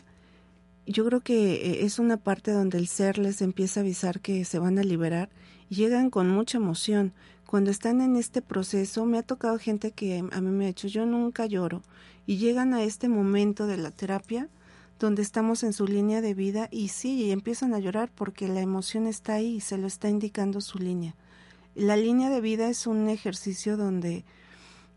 yo 0.86 1.04
creo 1.06 1.20
que 1.20 1.54
eh, 1.54 1.84
es 1.84 1.98
una 1.98 2.16
parte 2.16 2.52
donde 2.52 2.78
el 2.78 2.86
ser 2.86 3.18
les 3.18 3.42
empieza 3.42 3.80
a 3.80 3.82
avisar 3.82 4.20
que 4.20 4.44
se 4.44 4.58
van 4.58 4.78
a 4.78 4.84
liberar 4.84 5.30
y 5.68 5.76
llegan 5.76 6.10
con 6.10 6.28
mucha 6.28 6.58
emoción. 6.58 7.12
Cuando 7.46 7.70
están 7.70 8.00
en 8.00 8.16
este 8.16 8.42
proceso, 8.42 9.04
me 9.06 9.18
ha 9.18 9.22
tocado 9.22 9.58
gente 9.58 9.92
que 9.92 10.18
a 10.18 10.40
mí 10.40 10.50
me 10.50 10.64
ha 10.64 10.68
dicho, 10.68 10.88
yo 10.88 11.06
nunca 11.06 11.46
lloro, 11.46 11.82
y 12.26 12.38
llegan 12.38 12.74
a 12.74 12.82
este 12.82 13.08
momento 13.08 13.66
de 13.66 13.76
la 13.76 13.90
terapia 13.90 14.48
donde 14.98 15.22
estamos 15.22 15.62
en 15.62 15.72
su 15.72 15.86
línea 15.86 16.20
de 16.20 16.34
vida 16.34 16.68
y 16.70 16.88
sí, 16.88 17.24
y 17.24 17.30
empiezan 17.30 17.74
a 17.74 17.78
llorar 17.78 18.10
porque 18.14 18.48
la 18.48 18.60
emoción 18.60 19.06
está 19.06 19.34
ahí 19.34 19.56
y 19.56 19.60
se 19.60 19.78
lo 19.78 19.86
está 19.86 20.08
indicando 20.08 20.60
su 20.60 20.78
línea. 20.78 21.14
La 21.74 21.96
línea 21.96 22.30
de 22.30 22.40
vida 22.40 22.68
es 22.68 22.86
un 22.86 23.08
ejercicio 23.08 23.76
donde 23.76 24.24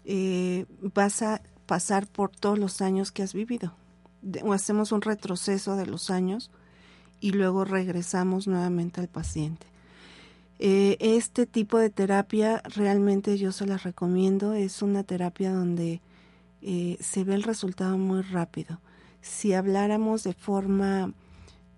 eh, 0.06 0.66
vas 0.82 1.22
a 1.22 1.42
pasar 1.66 2.08
por 2.08 2.32
todos 2.32 2.58
los 2.58 2.82
años 2.82 3.12
que 3.12 3.22
has 3.22 3.34
vivido 3.34 3.76
o 4.44 4.54
hacemos 4.54 4.92
un 4.92 5.02
retroceso 5.02 5.76
de 5.76 5.86
los 5.86 6.10
años 6.10 6.52
y 7.20 7.32
luego 7.32 7.66
regresamos 7.66 8.48
nuevamente 8.48 9.02
al 9.02 9.08
paciente. 9.08 9.68
Eh, 10.60 10.98
este 11.00 11.46
tipo 11.46 11.78
de 11.78 11.90
terapia 11.90 12.62
realmente 12.76 13.38
yo 13.38 13.52
se 13.52 13.66
la 13.66 13.78
recomiendo, 13.78 14.54
es 14.54 14.82
una 14.82 15.04
terapia 15.04 15.54
donde 15.54 16.02
eh, 16.62 16.98
se 17.00 17.24
ve 17.24 17.36
el 17.36 17.44
resultado 17.44 17.98
muy 17.98 18.22
rápido. 18.22 18.80
Si 19.22 19.54
habláramos 19.54 20.24
de 20.24 20.34
forma, 20.34 21.14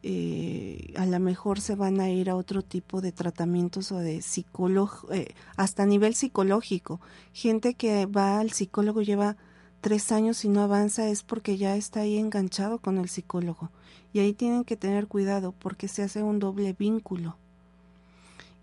eh, 0.04 0.94
a 0.96 1.06
lo 1.06 1.20
mejor 1.20 1.60
se 1.60 1.76
van 1.76 2.00
a 2.00 2.10
ir 2.10 2.30
a 2.30 2.36
otro 2.36 2.62
tipo 2.62 3.02
de 3.02 3.12
tratamientos 3.12 3.92
o 3.92 4.00
de 4.00 4.22
psicólogo, 4.22 5.10
hasta 5.56 5.84
a 5.84 5.86
nivel 5.86 6.16
psicológico. 6.16 7.02
Gente 7.34 7.74
que 7.74 8.06
va 8.06 8.40
al 8.40 8.52
psicólogo 8.52 9.02
lleva 9.02 9.38
tres 9.82 10.12
años 10.12 10.46
y 10.46 10.50
no 10.50 10.62
avanza 10.62 11.10
es 11.10 11.24
porque 11.24 11.58
ya 11.58 11.76
está 11.76 12.02
ahí 12.02 12.18
enganchado 12.18 12.80
con 12.80 12.98
el 13.00 13.10
psicólogo. 13.10 13.72
Y 14.14 14.20
ahí 14.20 14.34
tienen 14.34 14.64
que 14.64 14.78
tener 14.78 15.08
cuidado 15.08 15.54
porque 15.58 15.88
se 15.88 16.04
hace 16.04 16.24
un 16.24 16.40
doble 16.40 16.74
vínculo. 16.74 17.38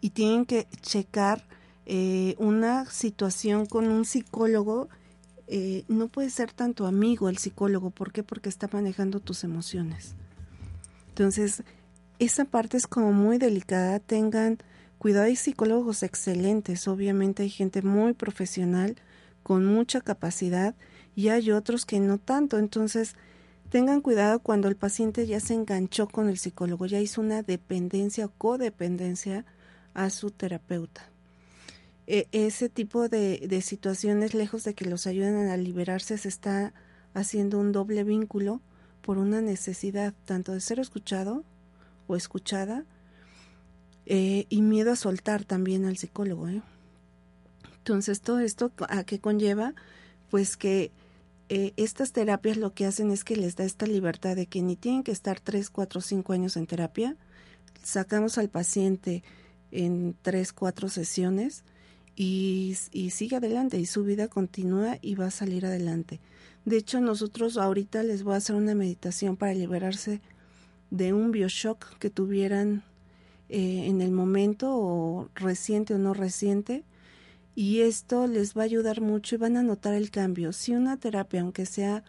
Y 0.01 0.11
tienen 0.11 0.47
que 0.47 0.69
checar 0.81 1.45
eh, 1.87 2.37
una 2.39 2.87
situación 2.87 3.67
con 3.67 3.89
un 3.89 4.05
psicólogo. 4.05 4.89
Eh, 5.51 5.85
no 5.89 6.09
puede 6.09 6.29
ser 6.29 6.53
tanto 6.53 6.87
amigo 6.87 7.29
el 7.29 7.39
psicólogo. 7.39 7.91
¿Por 7.91 8.13
qué? 8.13 8.23
Porque 8.23 8.49
está 8.49 8.69
manejando 8.71 9.21
tus 9.21 9.45
emociones. 9.45 10.15
Entonces, 11.09 11.63
esa 12.19 12.45
parte 12.45 12.77
es 12.77 12.87
como 12.87 13.13
muy 13.13 13.39
delicada. 13.39 13.99
Tengan 13.99 14.59
cuidado. 14.99 15.25
Hay 15.25 15.37
psicólogos 15.37 16.03
excelentes. 16.03 16.87
Obviamente 16.87 17.43
hay 17.45 17.51
gente 17.51 17.83
muy 17.83 18.13
profesional, 18.13 18.97
con 19.43 19.65
mucha 19.65 20.03
capacidad 20.03 20.75
y 21.17 21.31
hay 21.31 21.51
otros 21.51 21.87
que 21.87 21.99
no 21.99 22.19
tanto. 22.19 22.59
Entonces, 22.59 23.17
tengan 23.71 24.03
cuidado 24.03 24.41
cuando 24.41 24.69
el 24.69 24.77
paciente 24.77 25.27
ya 25.27 25.41
se 25.41 25.55
enganchó 25.55 26.07
con 26.09 26.29
el 26.29 26.39
psicólogo, 26.39 26.87
ya 26.87 27.01
hizo 27.01 27.21
una 27.21 27.43
dependencia 27.43 28.27
o 28.27 28.33
codependencia 28.37 29.47
a 29.95 30.11
su 30.11 30.31
terapeuta. 30.31 31.11
E, 32.11 32.27
ese 32.33 32.71
tipo 32.71 33.11
de, 33.11 33.47
de 33.47 33.61
situaciones, 33.61 34.33
lejos 34.33 34.65
de 34.65 34.73
que 34.73 34.87
los 34.87 35.07
ayuden 35.07 35.49
a 35.49 35.59
liberarse, 35.59 36.17
se 36.17 36.29
está 36.29 36.73
haciendo 37.13 37.59
un 37.59 37.71
doble 37.71 38.03
vínculo 38.03 38.63
por 39.03 39.19
una 39.19 39.43
necesidad 39.43 40.15
tanto 40.25 40.53
de 40.53 40.61
ser 40.61 40.81
escuchado 40.81 41.45
o 42.07 42.17
escuchada 42.17 42.87
eh, 44.07 44.47
y 44.49 44.63
miedo 44.63 44.91
a 44.91 44.97
soltar 44.97 45.45
también 45.45 45.85
al 45.85 45.99
psicólogo. 45.99 46.49
¿eh? 46.49 46.63
Entonces, 47.77 48.23
todo 48.23 48.41
esto 48.41 48.73
a 48.89 49.05
qué 49.05 49.21
conlleva, 49.21 49.75
pues 50.31 50.57
que 50.57 50.93
eh, 51.51 51.75
estas 51.77 52.13
terapias 52.13 52.57
lo 52.57 52.73
que 52.73 52.87
hacen 52.87 53.11
es 53.11 53.23
que 53.23 53.37
les 53.37 53.55
da 53.55 53.65
esta 53.65 53.87
libertad 53.87 54.35
de 54.35 54.47
que 54.47 54.63
ni 54.63 54.77
tienen 54.77 55.03
que 55.03 55.13
estar 55.13 55.41
3, 55.41 55.69
4, 55.69 56.01
5 56.01 56.33
años 56.33 56.57
en 56.57 56.67
terapia, 56.67 57.17
sacamos 57.83 58.39
al 58.39 58.49
paciente 58.49 59.23
en 59.71 60.17
3, 60.23 60.55
4 60.55 60.89
sesiones 60.89 61.65
y, 62.21 62.75
sigue 63.11 63.37
adelante 63.37 63.79
y 63.79 63.87
su 63.87 64.03
vida 64.03 64.27
continúa 64.27 64.99
y 65.01 65.15
va 65.15 65.27
a 65.27 65.31
salir 65.31 65.65
adelante. 65.65 66.21
De 66.65 66.77
hecho, 66.77 67.01
nosotros 67.01 67.57
ahorita 67.57 68.03
les 68.03 68.25
voy 68.25 68.35
a 68.35 68.39
hacer 68.39 68.57
una 68.57 68.75
meditación 68.75 69.37
para 69.37 69.55
liberarse 69.55 70.21
de 70.91 71.13
un 71.13 71.31
bioshock 71.31 71.97
que 71.99 72.11
tuvieran 72.11 72.83
eh, 73.49 73.85
en 73.87 74.01
el 74.01 74.11
momento 74.11 74.77
o 74.77 75.29
reciente 75.35 75.95
o 75.95 75.99
no 75.99 76.13
reciente 76.13 76.85
y 77.55 77.81
esto 77.81 78.27
les 78.27 78.57
va 78.57 78.63
a 78.63 78.65
ayudar 78.65 79.01
mucho 79.01 79.35
y 79.35 79.39
van 79.39 79.57
a 79.57 79.63
notar 79.63 79.95
el 79.95 80.11
cambio. 80.11 80.53
Si 80.53 80.75
una 80.75 80.97
terapia, 80.97 81.43
aunque 81.43 81.67
sea 81.67 82.05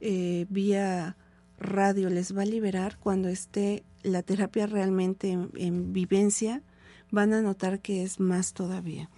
eh, 0.00 0.46
vía 0.48 1.16
radio, 1.58 2.10
les 2.10 2.36
va 2.36 2.42
a 2.42 2.46
liberar 2.46 2.98
cuando 2.98 3.28
esté 3.28 3.84
la 4.02 4.22
terapia 4.22 4.66
realmente 4.66 5.30
en, 5.30 5.92
vivencia, 5.92 6.62
van 7.10 7.32
a 7.32 7.42
notar 7.42 7.80
que 7.80 8.02
es 8.02 8.20
más 8.20 8.52
todavía. 8.52 9.08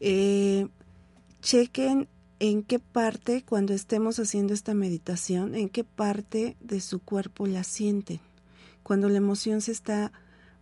Eh, 0.00 0.68
chequen 1.42 2.08
en 2.38 2.62
qué 2.62 2.78
parte, 2.78 3.44
cuando 3.46 3.74
estemos 3.74 4.18
haciendo 4.18 4.54
esta 4.54 4.74
meditación, 4.74 5.54
en 5.54 5.68
qué 5.68 5.84
parte 5.84 6.56
de 6.60 6.80
su 6.80 7.00
cuerpo 7.00 7.46
la 7.46 7.64
sienten. 7.64 8.20
Cuando 8.82 9.08
la 9.10 9.18
emoción 9.18 9.60
se 9.60 9.72
está 9.72 10.10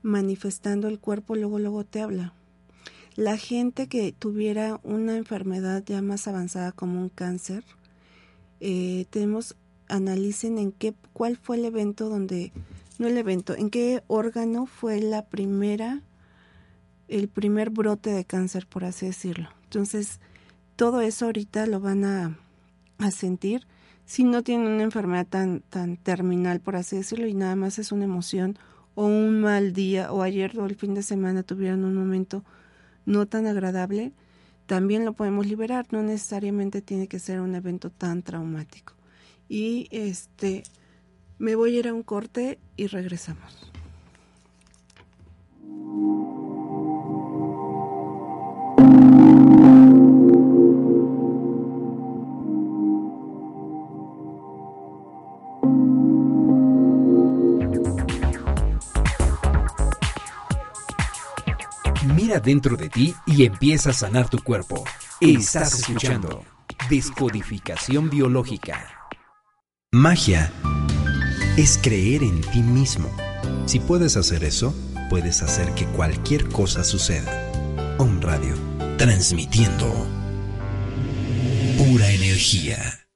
manifestando 0.03 0.88
el 0.88 0.98
cuerpo, 0.98 1.37
luego, 1.37 1.59
luego 1.59 1.85
te 1.85 2.01
habla. 2.01 2.35
La 3.14 3.37
gente 3.37 3.88
que 3.88 4.12
tuviera 4.12 4.81
una 4.83 5.16
enfermedad 5.16 5.83
ya 5.87 6.03
más 6.03 6.29
avanzada 6.29 6.72
como 6.72 7.01
un 7.01 7.09
cáncer, 7.09 7.64
eh, 8.61 9.07
tenemos, 9.11 9.57
analicen 9.88 10.59
en 10.59 10.72
qué, 10.72 10.94
cuál 11.12 11.37
fue 11.37 11.57
el 11.57 11.64
evento 11.64 12.09
donde, 12.09 12.53
no 12.98 13.07
el 13.07 13.16
evento, 13.16 13.55
en 13.57 13.70
qué 13.70 14.03
órgano 14.09 14.66
fue 14.66 15.01
la 15.01 15.27
primera, 15.27 16.03
el 17.09 17.29
primer 17.29 17.71
brote 17.71 18.11
de 18.11 18.25
cáncer, 18.25 18.66
por 18.66 18.85
así 18.85 19.07
decirlo. 19.07 19.49
Entonces, 19.64 20.21
todo 20.77 21.01
eso 21.01 21.27
ahorita 21.27 21.66
lo 21.66 21.81
van 21.81 22.05
a, 22.05 22.38
sentir 23.11 23.66
si 24.05 24.25
no 24.25 24.42
tienen 24.42 24.68
una 24.68 24.83
enfermedad 24.83 25.27
tan, 25.27 25.61
tan 25.61 25.97
terminal, 25.97 26.61
por 26.61 26.77
así 26.77 26.97
decirlo, 26.97 27.27
y 27.27 27.35
nada 27.35 27.57
más 27.57 27.79
es 27.79 27.92
una 27.92 28.05
emoción 28.05 28.59
o 28.94 29.07
un 29.07 29.40
mal 29.40 29.73
día, 29.73 30.12
o 30.12 30.23
ayer 30.23 30.59
o 30.59 30.66
el 30.66 30.75
fin 30.75 30.94
de 30.94 31.03
semana 31.03 31.42
tuvieron 31.42 31.85
un 31.85 31.94
momento 31.94 32.44
no 33.07 33.27
tan 33.27 33.47
agradable, 33.47 34.12
también 34.66 35.05
lo 35.05 35.12
podemos 35.12 35.47
liberar, 35.47 35.87
no 35.90 36.03
necesariamente 36.03 36.83
tiene 36.83 37.07
que 37.07 37.18
ser 37.18 37.40
un 37.40 37.55
evento 37.55 37.90
tan 37.90 38.23
traumático. 38.23 38.94
Y 39.49 39.88
este 39.90 40.62
me 41.38 41.55
voy 41.55 41.77
a 41.77 41.79
ir 41.79 41.88
a 41.88 41.94
un 41.94 42.03
corte 42.03 42.59
y 42.77 42.87
regresamos. 42.87 43.71
Dentro 62.37 62.77
de 62.77 62.91
ti 62.91 63.14
y 63.27 63.45
empieza 63.45 63.91
a 63.91 63.95
sanar 63.95 64.29
tu 64.29 64.38
cuerpo. 64.43 64.85
Estás 65.21 65.81
escuchando 65.81 66.45
Descodificación 66.91 68.11
Biológica. 68.11 69.11
Magia 69.91 70.53
es 71.57 71.79
creer 71.83 72.23
en 72.23 72.43
ti 72.43 72.61
mismo. 72.61 73.11
Si 73.64 73.81
puedes 73.81 74.17
hacer 74.19 74.45
eso, 74.45 74.75
puedes 75.09 75.43
hacer 75.43 75.73
que 75.75 75.87
cualquier 75.87 76.49
cosa 76.49 76.85
suceda. 76.85 77.51
Om 77.99 78.21
Radio, 78.21 78.55
transmitiendo 78.99 79.87
pura 81.79 82.11
energía. 82.11 83.08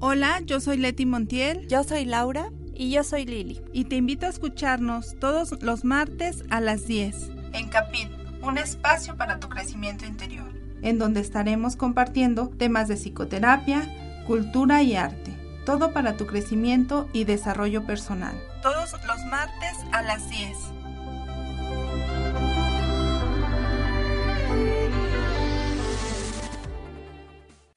Hola, 0.00 0.38
yo 0.46 0.60
soy 0.60 0.76
Leti 0.76 1.06
Montiel. 1.06 1.66
Yo 1.66 1.82
soy 1.82 2.04
Laura. 2.04 2.52
Y 2.72 2.92
yo 2.92 3.02
soy 3.02 3.26
Lili. 3.26 3.60
Y 3.72 3.86
te 3.86 3.96
invito 3.96 4.26
a 4.26 4.28
escucharnos 4.28 5.16
todos 5.18 5.60
los 5.60 5.82
martes 5.82 6.44
a 6.50 6.60
las 6.60 6.86
10. 6.86 7.30
En 7.52 7.68
Capit, 7.68 8.08
un 8.40 8.58
espacio 8.58 9.16
para 9.16 9.40
tu 9.40 9.48
crecimiento 9.48 10.06
interior. 10.06 10.46
En 10.82 11.00
donde 11.00 11.18
estaremos 11.18 11.74
compartiendo 11.74 12.46
temas 12.46 12.86
de 12.86 12.94
psicoterapia, 12.94 14.22
cultura 14.28 14.84
y 14.84 14.94
arte. 14.94 15.36
Todo 15.66 15.92
para 15.92 16.16
tu 16.16 16.28
crecimiento 16.28 17.08
y 17.12 17.24
desarrollo 17.24 17.84
personal. 17.84 18.40
Todos 18.62 18.92
los 18.92 19.24
martes 19.24 19.78
a 19.90 20.02
las 20.02 20.30
10. 20.30 20.56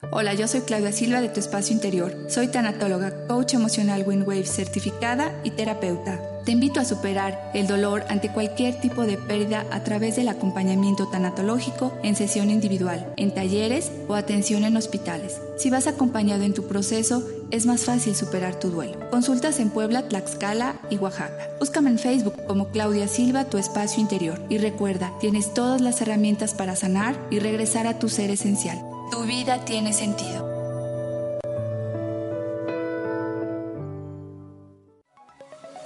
Hola, 0.09 0.33
yo 0.33 0.47
soy 0.47 0.61
Claudia 0.61 0.91
Silva 0.91 1.21
de 1.21 1.29
Tu 1.29 1.39
Espacio 1.39 1.75
Interior. 1.75 2.17
Soy 2.27 2.47
tanatóloga, 2.47 3.27
coach 3.27 3.53
emocional 3.53 4.03
Windwave 4.05 4.47
certificada 4.47 5.31
y 5.43 5.51
terapeuta. 5.51 6.19
Te 6.43 6.53
invito 6.53 6.79
a 6.79 6.85
superar 6.85 7.51
el 7.53 7.67
dolor 7.67 8.03
ante 8.09 8.31
cualquier 8.31 8.81
tipo 8.81 9.05
de 9.05 9.17
pérdida 9.17 9.63
a 9.69 9.83
través 9.83 10.15
del 10.15 10.29
acompañamiento 10.29 11.07
tanatológico 11.07 11.93
en 12.01 12.15
sesión 12.15 12.49
individual, 12.49 13.13
en 13.15 13.31
talleres 13.31 13.91
o 14.07 14.15
atención 14.15 14.63
en 14.63 14.75
hospitales. 14.75 15.39
Si 15.57 15.69
vas 15.69 15.85
acompañado 15.85 16.43
en 16.43 16.55
tu 16.55 16.67
proceso, 16.67 17.23
es 17.51 17.67
más 17.67 17.85
fácil 17.85 18.15
superar 18.15 18.55
tu 18.55 18.71
duelo. 18.71 19.07
Consultas 19.11 19.59
en 19.59 19.69
Puebla, 19.69 20.07
Tlaxcala 20.07 20.79
y 20.89 20.97
Oaxaca. 20.97 21.47
Búscame 21.59 21.91
en 21.91 21.99
Facebook 21.99 22.33
como 22.47 22.69
Claudia 22.69 23.07
Silva, 23.07 23.45
tu 23.45 23.59
espacio 23.59 24.01
interior. 24.01 24.41
Y 24.49 24.57
recuerda, 24.57 25.13
tienes 25.19 25.53
todas 25.53 25.79
las 25.79 26.01
herramientas 26.01 26.55
para 26.55 26.75
sanar 26.75 27.15
y 27.29 27.37
regresar 27.37 27.85
a 27.85 27.99
tu 27.99 28.09
ser 28.09 28.31
esencial. 28.31 28.90
Tu 29.11 29.23
vida 29.25 29.63
tiene 29.65 29.91
sentido. 29.91 30.49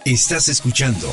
Estás 0.05 0.47
escuchando. 0.49 1.11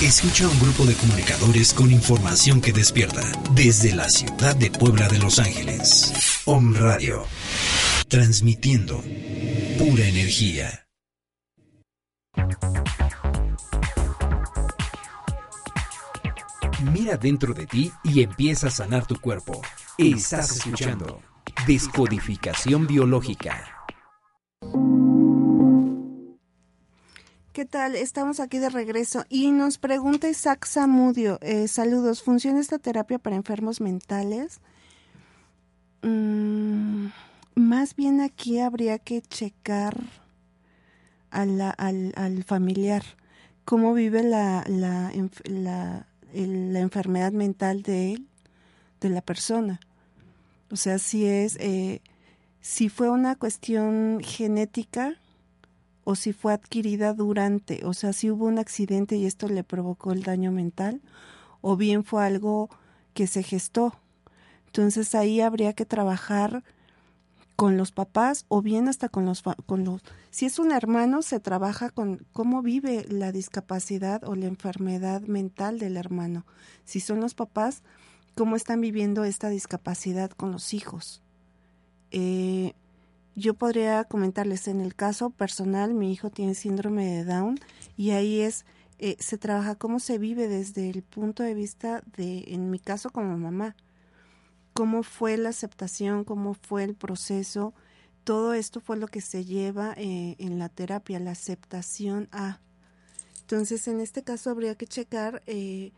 Escucha 0.00 0.46
un 0.46 0.60
grupo 0.60 0.86
de 0.86 0.94
comunicadores 0.94 1.74
con 1.74 1.90
información 1.90 2.60
que 2.60 2.72
despierta 2.72 3.22
desde 3.54 3.92
la 3.92 4.08
ciudad 4.08 4.54
de 4.54 4.70
Puebla 4.70 5.08
de 5.08 5.18
Los 5.18 5.40
Ángeles. 5.40 6.12
Om 6.46 6.74
Radio. 6.74 7.26
Transmitiendo 8.08 9.02
pura 9.78 10.06
energía. 10.06 10.89
Mira 17.00 17.16
dentro 17.16 17.54
de 17.54 17.66
ti 17.66 17.90
y 18.04 18.22
empieza 18.22 18.66
a 18.66 18.70
sanar 18.70 19.06
tu 19.06 19.18
cuerpo. 19.18 19.62
Estás 19.96 20.54
escuchando 20.54 21.22
Descodificación 21.66 22.86
Biológica. 22.86 23.64
¿Qué 27.54 27.64
tal? 27.64 27.96
Estamos 27.96 28.38
aquí 28.38 28.58
de 28.58 28.68
regreso 28.68 29.24
y 29.30 29.50
nos 29.50 29.78
pregunta 29.78 30.28
Isaac 30.28 30.66
Zamudio, 30.66 31.38
eh, 31.40 31.68
saludos, 31.68 32.22
¿funciona 32.22 32.60
esta 32.60 32.78
terapia 32.78 33.18
para 33.18 33.36
enfermos 33.36 33.80
mentales? 33.80 34.60
Mm, 36.02 37.06
más 37.54 37.96
bien 37.96 38.20
aquí 38.20 38.60
habría 38.60 38.98
que 38.98 39.22
checar 39.22 39.96
al, 41.30 42.44
familiar 42.44 43.04
cómo 43.64 43.94
vive 43.94 44.22
la, 44.22 44.64
la, 46.34 46.80
enfermedad 46.80 47.32
mental 47.32 47.82
de 47.82 48.14
él, 48.14 48.26
de 49.00 49.10
la 49.10 49.20
persona. 49.20 49.80
O 50.70 50.76
sea, 50.76 50.98
si 50.98 51.26
es, 51.26 51.56
eh, 51.56 52.00
si 52.60 52.88
fue 52.88 53.10
una 53.10 53.36
cuestión 53.36 54.20
genética, 54.22 55.16
o 56.04 56.14
si 56.14 56.32
fue 56.32 56.52
adquirida 56.52 57.12
durante, 57.12 57.84
o 57.84 57.92
sea, 57.92 58.12
si 58.12 58.30
hubo 58.30 58.46
un 58.46 58.58
accidente 58.58 59.16
y 59.16 59.26
esto 59.26 59.48
le 59.48 59.64
provocó 59.64 60.12
el 60.12 60.22
daño 60.22 60.50
mental, 60.50 61.00
o 61.60 61.76
bien 61.76 62.04
fue 62.04 62.24
algo 62.24 62.70
que 63.14 63.26
se 63.26 63.42
gestó. 63.42 63.94
Entonces 64.66 65.14
ahí 65.14 65.40
habría 65.40 65.72
que 65.72 65.84
trabajar 65.84 66.64
con 67.60 67.76
los 67.76 67.92
papás 67.92 68.46
o 68.48 68.62
bien 68.62 68.88
hasta 68.88 69.10
con 69.10 69.26
los 69.26 69.42
con 69.66 69.84
los 69.84 70.00
si 70.30 70.46
es 70.46 70.58
un 70.58 70.72
hermano 70.72 71.20
se 71.20 71.40
trabaja 71.40 71.90
con 71.90 72.24
cómo 72.32 72.62
vive 72.62 73.04
la 73.06 73.32
discapacidad 73.32 74.24
o 74.24 74.34
la 74.34 74.46
enfermedad 74.46 75.20
mental 75.20 75.78
del 75.78 75.98
hermano. 75.98 76.46
Si 76.86 77.00
son 77.00 77.20
los 77.20 77.34
papás, 77.34 77.82
cómo 78.34 78.56
están 78.56 78.80
viviendo 78.80 79.24
esta 79.24 79.50
discapacidad 79.50 80.30
con 80.30 80.52
los 80.52 80.72
hijos. 80.72 81.20
Eh, 82.12 82.72
yo 83.36 83.52
podría 83.52 84.04
comentarles 84.04 84.66
en 84.66 84.80
el 84.80 84.94
caso 84.94 85.28
personal, 85.28 85.92
mi 85.92 86.14
hijo 86.14 86.30
tiene 86.30 86.54
síndrome 86.54 87.04
de 87.04 87.24
Down 87.26 87.60
y 87.94 88.12
ahí 88.12 88.40
es, 88.40 88.64
eh, 88.98 89.16
se 89.18 89.36
trabaja 89.36 89.74
cómo 89.74 90.00
se 90.00 90.16
vive 90.16 90.48
desde 90.48 90.88
el 90.88 91.02
punto 91.02 91.42
de 91.42 91.52
vista 91.52 92.02
de, 92.16 92.42
en 92.46 92.70
mi 92.70 92.78
caso 92.78 93.10
como 93.10 93.36
mamá, 93.36 93.76
cómo 94.72 95.02
fue 95.02 95.36
la 95.36 95.50
aceptación, 95.50 96.24
cómo 96.24 96.54
fue 96.54 96.84
el 96.84 96.94
proceso, 96.94 97.74
todo 98.24 98.54
esto 98.54 98.80
fue 98.80 98.96
lo 98.96 99.08
que 99.08 99.20
se 99.20 99.44
lleva 99.44 99.94
eh, 99.96 100.36
en 100.38 100.58
la 100.58 100.68
terapia, 100.68 101.18
la 101.18 101.32
aceptación 101.32 102.28
a. 102.32 102.60
Entonces, 103.40 103.88
en 103.88 104.00
este 104.00 104.22
caso 104.22 104.50
habría 104.50 104.74
que 104.74 104.86
checar 104.86 105.42
eh, 105.46 105.92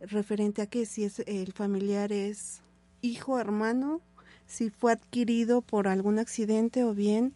referente 0.00 0.62
a 0.62 0.66
que 0.66 0.86
si 0.86 1.04
es, 1.04 1.18
el 1.26 1.52
familiar 1.52 2.12
es 2.12 2.62
hijo, 3.02 3.38
hermano, 3.38 4.00
si 4.46 4.70
fue 4.70 4.92
adquirido 4.92 5.62
por 5.62 5.88
algún 5.88 6.18
accidente 6.18 6.84
o 6.84 6.94
bien 6.94 7.34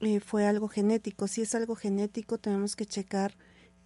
eh, 0.00 0.20
fue 0.20 0.46
algo 0.46 0.68
genético. 0.68 1.28
Si 1.28 1.42
es 1.42 1.54
algo 1.54 1.74
genético, 1.76 2.38
tenemos 2.38 2.76
que 2.76 2.86
checar 2.86 3.34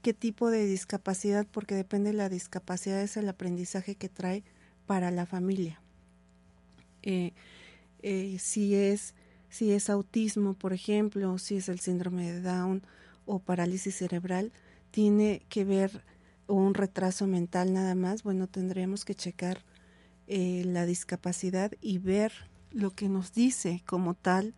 qué 0.03 0.15
tipo 0.15 0.51
de 0.51 0.67
discapacidad, 0.67 1.47
porque 1.51 1.75
depende 1.75 2.11
de 2.11 2.17
la 2.17 2.29
discapacidad, 2.29 3.01
es 3.03 3.17
el 3.17 3.29
aprendizaje 3.29 3.95
que 3.97 4.09
trae 4.09 4.45
para 4.87 5.11
la 5.11 5.27
familia. 5.27 5.81
Eh, 7.09 7.33
eh, 8.03 8.37
si 8.39 8.75
es 8.75 9.15
si 9.49 9.73
es 9.73 9.89
autismo, 9.89 10.53
por 10.53 10.75
ejemplo, 10.75 11.39
si 11.39 11.57
es 11.57 11.71
el 11.71 11.81
síndrome 11.81 12.31
de 12.31 12.43
Down 12.43 12.83
o 13.25 13.39
parálisis 13.39 13.95
cerebral, 13.95 14.53
tiene 14.91 15.41
que 15.49 15.65
ver 15.65 16.05
un 16.49 16.75
retraso 16.75 17.27
mental 17.27 17.73
nada 17.73 17.95
más, 17.95 18.23
bueno, 18.23 18.47
tendríamos 18.47 19.07
que 19.07 19.15
checar 19.15 19.65
eh, 20.27 20.65
la 20.67 20.85
discapacidad 20.85 21.73
y 21.81 21.97
ver 21.97 22.31
lo 22.73 22.91
que 22.91 23.09
nos 23.09 23.33
dice 23.33 23.83
como 23.87 24.13
tal 24.13 24.55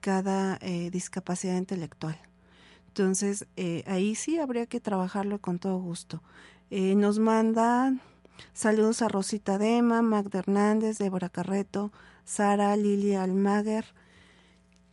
cada 0.00 0.58
discapacidad 0.92 1.56
intelectual. 1.56 2.18
Entonces, 2.88 3.46
ahí 3.86 4.14
sí 4.14 4.38
habría 4.38 4.66
que 4.66 4.80
trabajarlo 4.80 5.40
con 5.40 5.58
todo 5.58 5.78
gusto. 5.78 6.22
nos 6.70 7.18
mandan 7.18 8.02
saludos 8.52 9.02
a 9.02 9.08
Rosita 9.08 9.58
Dema, 9.58 10.02
Magda 10.02 10.40
Hernández, 10.40 10.98
Débora 10.98 11.28
Carreto, 11.28 11.92
Sara, 12.24 12.76
Lilia 12.76 13.22
Almaguer 13.22 13.84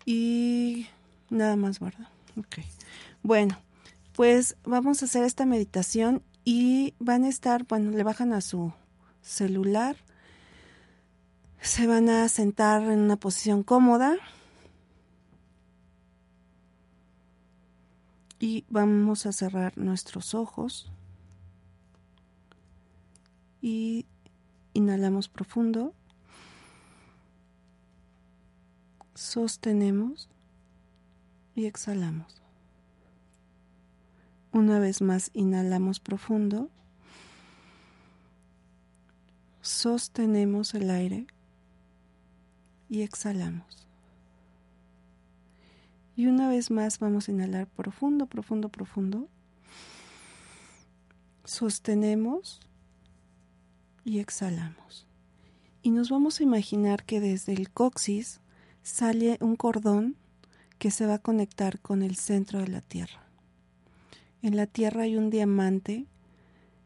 y 0.06 0.88
nada 1.30 1.56
más, 1.56 1.80
¿verdad? 1.80 2.08
Ok. 2.38 2.60
Bueno, 3.24 3.58
pues 4.14 4.56
vamos 4.64 5.02
a 5.02 5.06
hacer 5.06 5.24
esta 5.24 5.46
meditación 5.46 6.22
y 6.44 6.94
van 7.00 7.24
a 7.24 7.30
estar, 7.30 7.66
bueno, 7.68 7.92
le 7.92 8.04
bajan 8.04 8.32
a 8.34 8.42
su 8.42 8.72
celular. 9.22 9.98
Se 11.60 11.88
van 11.88 12.10
a 12.10 12.30
sentar 12.30 12.84
en 12.84 13.00
una 13.00 13.16
posición 13.16 13.64
cómoda. 13.64 14.16
Y 18.40 18.64
vamos 18.70 19.26
a 19.26 19.32
cerrar 19.32 19.76
nuestros 19.78 20.36
ojos. 20.36 20.92
Y 23.66 24.06
inhalamos 24.74 25.28
profundo. 25.28 25.96
Sostenemos 29.16 30.30
y 31.56 31.66
exhalamos. 31.66 32.44
Una 34.52 34.78
vez 34.78 35.02
más, 35.02 35.32
inhalamos 35.34 36.00
profundo 36.00 36.70
sostenemos 39.66 40.76
el 40.76 40.92
aire 40.92 41.26
y 42.88 43.02
exhalamos. 43.02 43.88
Y 46.16 46.28
una 46.28 46.48
vez 46.50 46.70
más 46.70 47.00
vamos 47.00 47.28
a 47.28 47.32
inhalar 47.32 47.68
profundo, 47.68 48.28
profundo, 48.28 48.70
profundo. 48.70 49.28
Sostenemos 51.44 52.65
y 54.06 54.20
exhalamos. 54.20 55.06
Y 55.82 55.92
nos 55.92 56.10
vamos 56.10 56.40
a 56.40 56.44
imaginar 56.44 57.04
que 57.04 57.20
desde 57.20 57.52
el 57.52 57.70
coxis 57.70 58.40
sale 58.84 59.38
un 59.42 59.58
cordón 59.58 60.16
que 60.80 60.92
se 60.92 61.06
va 61.06 61.16
a 61.16 61.20
conectar 61.20 61.80
con 61.80 62.04
el 62.04 62.16
centro 62.16 62.60
de 62.60 62.70
la 62.70 62.82
Tierra. 62.82 63.28
En 64.42 64.56
la 64.56 64.68
Tierra 64.68 65.04
hay 65.04 65.18
un 65.18 65.30
diamante 65.30 66.06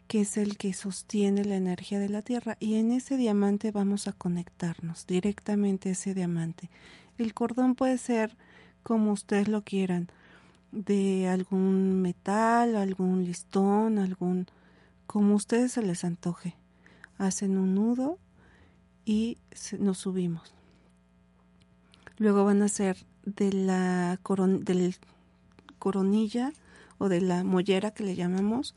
que 0.10 0.22
es 0.22 0.38
el 0.38 0.58
que 0.58 0.74
sostiene 0.74 1.46
la 1.46 1.56
energía 1.56 2.00
de 2.00 2.10
la 2.10 2.24
Tierra. 2.24 2.58
Y 2.60 2.76
en 2.76 2.92
ese 2.92 3.16
diamante 3.16 3.70
vamos 3.70 4.08
a 4.08 4.12
conectarnos 4.14 5.06
directamente 5.06 5.90
a 5.90 5.92
ese 5.92 6.16
diamante. 6.16 6.72
El 7.20 7.36
cordón 7.36 7.76
puede 7.76 8.00
ser 8.00 8.36
como 8.82 9.12
ustedes 9.12 9.48
lo 9.48 9.64
quieran, 9.64 10.10
de 10.72 11.28
algún 11.28 12.02
metal, 12.02 12.76
algún 12.76 13.24
listón, 13.24 14.00
algún 14.00 14.48
como 15.06 15.36
ustedes 15.36 15.74
se 15.74 15.84
les 15.84 16.04
antoje. 16.04 16.56
Hacen 17.20 17.60
un 17.60 17.76
nudo 17.76 18.18
y 19.06 19.38
nos 19.78 20.00
subimos. 20.00 20.56
Luego 22.18 22.44
van 22.44 22.64
a 22.64 22.66
hacer 22.66 23.06
de 23.26 23.54
la 23.54 24.20
coronilla 24.24 24.94
o 26.98 27.10
de 27.10 27.22
la 27.22 27.44
mollera 27.44 27.92
que 27.92 28.04
le 28.04 28.16
llamamos, 28.16 28.76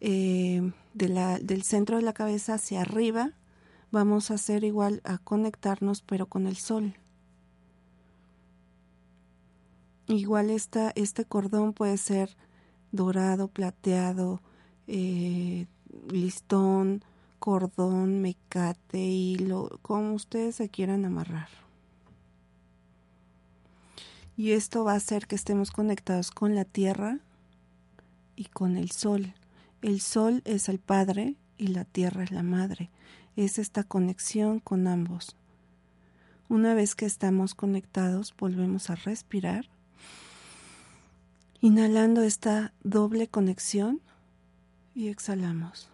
eh, 0.00 0.72
de 0.94 1.08
la, 1.08 1.38
del 1.38 1.62
centro 1.62 1.96
de 1.96 2.02
la 2.02 2.12
cabeza 2.12 2.54
hacia 2.54 2.82
arriba, 2.82 3.32
vamos 3.90 4.30
a 4.30 4.34
hacer 4.34 4.64
igual 4.64 5.00
a 5.04 5.18
conectarnos 5.18 6.02
pero 6.02 6.26
con 6.26 6.46
el 6.46 6.56
sol. 6.56 6.94
Igual 10.06 10.50
esta, 10.50 10.92
este 10.96 11.24
cordón 11.24 11.72
puede 11.72 11.96
ser 11.96 12.36
dorado, 12.92 13.48
plateado, 13.48 14.42
eh, 14.86 15.66
listón, 16.10 17.04
cordón, 17.40 18.20
mecate, 18.20 18.98
hilo, 18.98 19.80
como 19.82 20.12
ustedes 20.12 20.54
se 20.54 20.68
quieran 20.68 21.04
amarrar. 21.04 21.48
Y 24.36 24.52
esto 24.52 24.84
va 24.84 24.92
a 24.92 24.96
hacer 24.96 25.26
que 25.26 25.34
estemos 25.34 25.72
conectados 25.72 26.30
con 26.30 26.54
la 26.54 26.64
tierra 26.64 27.18
y 28.36 28.44
con 28.44 28.76
el 28.76 28.90
sol. 28.90 29.34
El 29.82 30.00
sol 30.00 30.42
es 30.44 30.68
el 30.68 30.78
padre 30.78 31.34
y 31.58 31.66
la 31.68 31.84
tierra 31.84 32.22
es 32.22 32.30
la 32.30 32.42
madre. 32.42 32.90
Es 33.36 33.58
esta 33.58 33.82
conexión 33.82 34.60
con 34.60 34.86
ambos. 34.86 35.36
Una 36.48 36.74
vez 36.74 36.94
que 36.94 37.06
estamos 37.06 37.54
conectados, 37.54 38.34
volvemos 38.36 38.88
a 38.90 38.94
respirar, 38.94 39.68
inhalando 41.60 42.22
esta 42.22 42.72
doble 42.82 43.28
conexión 43.28 44.00
y 44.94 45.08
exhalamos. 45.08 45.89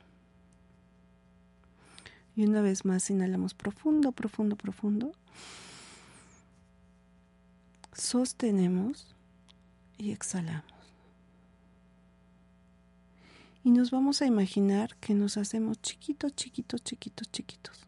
Y 2.36 2.44
una 2.44 2.60
vez 2.60 2.84
más 2.84 3.10
inhalamos 3.10 3.54
profundo, 3.54 4.12
profundo, 4.12 4.54
profundo. 4.54 5.12
Sostenemos 7.92 9.16
y 9.98 10.12
exhalamos. 10.12 10.76
y 13.66 13.72
nos 13.72 13.90
vamos 13.90 14.22
a 14.22 14.26
imaginar 14.26 14.94
que 15.00 15.12
nos 15.12 15.36
hacemos 15.36 15.82
chiquitos, 15.82 16.36
chiquitos, 16.36 16.84
chiquitos, 16.84 17.28
chiquitos. 17.32 17.80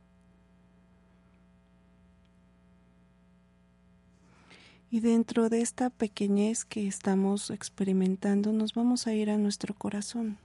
Y 4.91 4.99
dentro 4.99 5.49
de 5.49 5.61
esta 5.61 5.89
pequeñez 5.89 6.65
que 6.65 6.89
estamos 6.89 7.51
experimentando, 7.51 8.53
nos 8.53 8.75
vamos 8.75 9.07
a 9.07 9.15
ir 9.15 9.31
a 9.31 9.39
nuestro 9.39 9.73
corazón. 9.73 10.37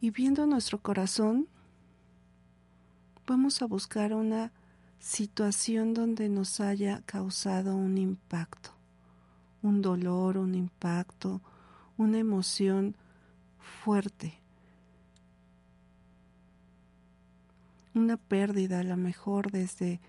Y 0.00 0.10
viendo 0.10 0.46
nuestro 0.46 0.78
corazón, 0.78 1.48
vamos 3.26 3.62
a 3.62 3.66
buscar 3.66 4.12
una 4.12 4.52
situación 4.98 5.94
donde 5.94 6.28
nos 6.28 6.60
haya 6.60 7.02
causado 7.06 7.74
un 7.74 7.96
impacto, 7.96 8.70
un 9.62 9.80
dolor, 9.80 10.36
un 10.36 10.54
impacto, 10.54 11.40
una 11.96 12.18
emoción 12.18 12.94
fuerte, 13.58 14.38
una 17.94 18.18
pérdida 18.18 18.80
a 18.80 18.84
lo 18.84 18.96
mejor 18.96 19.50
desde 19.50 20.00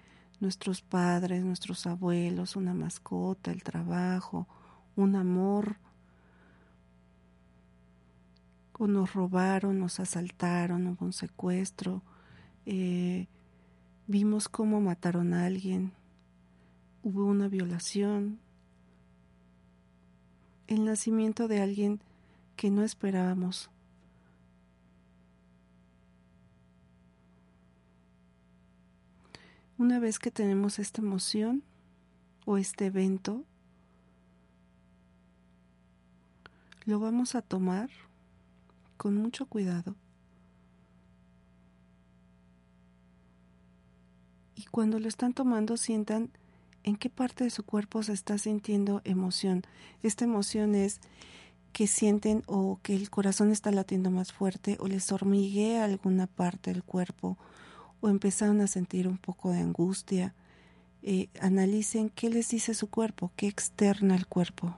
nuestros 0.42 0.82
padres, 0.82 1.44
nuestros 1.44 1.88
abuelos, 1.88 2.56
una 2.56 2.74
mascota, 2.74 3.52
el 3.52 3.64
trabajo, 3.64 4.48
un 4.96 5.16
amor, 5.16 5.78
o 8.78 8.88
nos 8.88 9.14
robaron, 9.14 9.80
nos 9.80 10.00
asaltaron, 10.00 10.88
hubo 10.88 11.06
un 11.06 11.14
secuestro, 11.14 12.04
eh, 12.66 13.28
vimos 14.06 14.50
cómo 14.50 14.82
mataron 14.82 15.34
a 15.34 15.46
alguien, 15.46 15.94
hubo 17.04 17.26
una 17.26 17.48
violación, 17.48 18.40
el 20.68 20.86
nacimiento 20.86 21.48
de 21.48 21.62
alguien 21.62 22.02
que 22.56 22.70
no 22.70 22.84
esperábamos. 22.84 23.70
Una 29.78 30.00
vez 30.00 30.20
que 30.20 30.32
tenemos 30.32 30.80
esta 30.80 31.02
emoción 31.02 31.64
o 32.46 32.58
este 32.58 32.88
evento, 32.88 33.44
lo 36.86 37.00
vamos 37.00 37.36
a 37.36 37.42
tomar 37.42 37.90
con 38.98 39.16
mucho 39.16 39.46
cuidado. 39.46 39.96
Y 44.56 44.66
cuando 44.66 45.00
lo 45.00 45.08
están 45.08 45.34
tomando, 45.34 45.78
sientan 45.78 46.32
en 46.84 46.96
qué 46.96 47.10
parte 47.10 47.44
de 47.44 47.50
su 47.50 47.64
cuerpo 47.64 48.02
se 48.02 48.14
está 48.14 48.38
sintiendo 48.38 49.02
emoción. 49.04 49.64
Esta 50.04 50.26
emoción 50.26 50.74
es 50.74 51.00
que 51.74 51.86
sienten 51.86 52.44
o 52.48 52.80
que 52.82 52.96
el 52.96 53.10
corazón 53.10 53.52
está 53.52 53.72
latiendo 53.72 54.10
más 54.10 54.34
fuerte 54.34 54.78
o 54.80 54.88
les 54.88 55.12
hormiguea 55.12 55.84
alguna 55.84 56.26
parte 56.26 56.74
del 56.74 56.84
cuerpo 56.84 57.38
o 58.02 58.10
empezaron 58.10 58.62
a 58.62 58.68
sentir 58.68 59.08
un 59.08 59.18
poco 59.18 59.52
de 59.52 59.60
angustia. 59.60 60.34
Eh, 61.04 61.30
analicen 61.40 62.10
qué 62.10 62.30
les 62.30 62.50
dice 62.50 62.74
su 62.74 62.90
cuerpo, 62.90 63.32
qué 63.36 63.48
externa 63.48 64.16
el 64.16 64.26
cuerpo. 64.26 64.76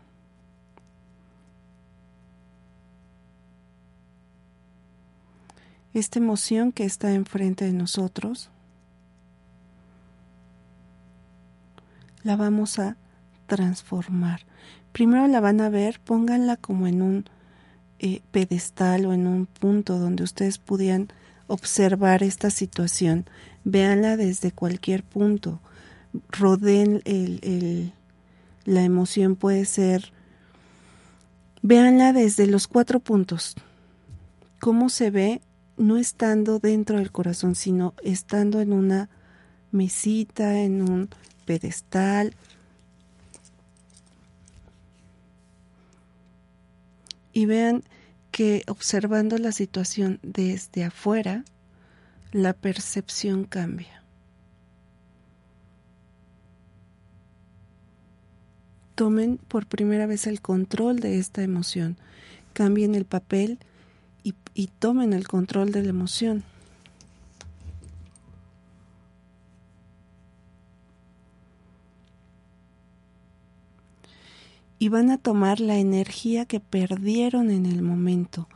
Esta 5.94 6.20
emoción 6.20 6.72
que 6.72 6.86
está 6.86 7.14
enfrente 7.14 7.66
de 7.66 7.74
nosotros 7.74 8.52
la 12.24 12.36
vamos 12.36 12.78
a 12.80 12.96
transformar. 13.48 14.42
Primero 14.92 15.28
la 15.28 15.40
van 15.40 15.62
a 15.62 15.70
ver, 15.70 16.00
pónganla 16.00 16.58
como 16.58 16.88
en 16.88 17.02
un 17.02 17.26
eh, 18.00 18.22
pedestal 18.32 19.06
o 19.06 19.14
en 19.14 19.28
un 19.28 19.46
punto 19.46 19.98
donde 19.98 20.24
ustedes 20.24 20.58
pudieran 20.58 21.10
observar 21.48 22.24
esta 22.24 22.50
situación. 22.50 23.26
Véanla 23.64 24.16
desde 24.16 24.52
cualquier 24.52 25.04
punto. 25.04 25.60
Rodeen 26.30 27.02
el, 27.06 27.94
la 28.66 28.84
emoción, 28.84 29.36
puede 29.36 29.66
ser. 29.66 30.14
Véanla 31.62 32.14
desde 32.14 32.46
los 32.46 32.68
cuatro 32.68 33.00
puntos. 33.00 33.56
¿Cómo 34.60 34.90
se 34.90 35.10
ve 35.10 35.42
no 35.80 35.97
estando 35.97 36.59
dentro 36.59 36.97
del 36.97 37.11
corazón, 37.11 37.55
sino 37.55 37.95
estando 38.03 38.59
en 38.59 38.73
una 38.73 39.09
mesita, 39.71 40.59
en 40.59 40.82
un 40.82 41.09
pedestal. 41.45 42.36
Y 47.32 47.45
vean 47.45 47.84
que 48.32 48.63
observando 48.67 49.38
la 49.38 49.53
situación 49.53 50.19
desde 50.21 50.84
afuera, 50.84 51.45
la 52.34 52.53
percepción 52.53 53.45
cambia. 53.45 54.03
Tomen 58.95 59.38
por 59.38 59.65
primera 59.65 60.07
vez 60.07 60.27
el 60.27 60.41
control 60.41 60.99
de 60.99 61.19
esta 61.19 61.41
emoción, 61.41 61.95
cambien 62.51 62.95
el 62.95 63.05
papel 63.05 63.59
y, 64.24 64.67
tomen 64.80 65.13
el 65.13 65.28
control 65.28 65.72
de 65.72 65.84
la 65.84 65.89
emoción. 65.89 66.43
y 74.82 74.88
van 74.88 75.11
a 75.11 75.17
tomar 75.17 75.59
la 75.59 75.78
energía 75.78 76.45
que 76.45 76.61
perdieron 76.61 77.51
en 77.51 77.65
el 77.65 77.82
momento. 77.82 78.47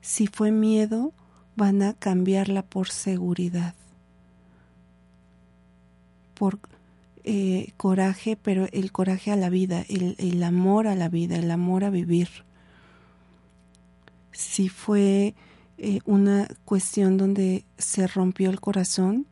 Si 0.00 0.26
fue 0.26 0.50
miedo, 0.50 1.12
van 1.54 1.82
a 1.82 1.92
cambiarla 1.92 2.62
por 2.62 2.88
seguridad, 2.88 3.74
por 6.32 6.58
eh, 7.24 7.72
coraje, 7.76 8.38
pero 8.40 8.68
el 8.72 8.92
coraje 8.92 9.32
a 9.32 9.36
la 9.36 9.50
vida, 9.50 9.84
el, 9.88 10.42
amor 10.42 10.86
a 10.86 10.94
la 10.94 11.08
vida, 11.08 11.36
el 11.36 11.50
amor 11.50 11.82
a 11.82 11.90
vivir. 11.90 12.45
Si 14.36 14.68
fue 14.68 15.34
eh, 15.78 16.00
una 16.04 16.46
cuestión 16.66 17.16
donde 17.16 17.64
se 17.78 18.06
rompió 18.06 18.50
el 18.50 18.60
corazón, 18.60 19.26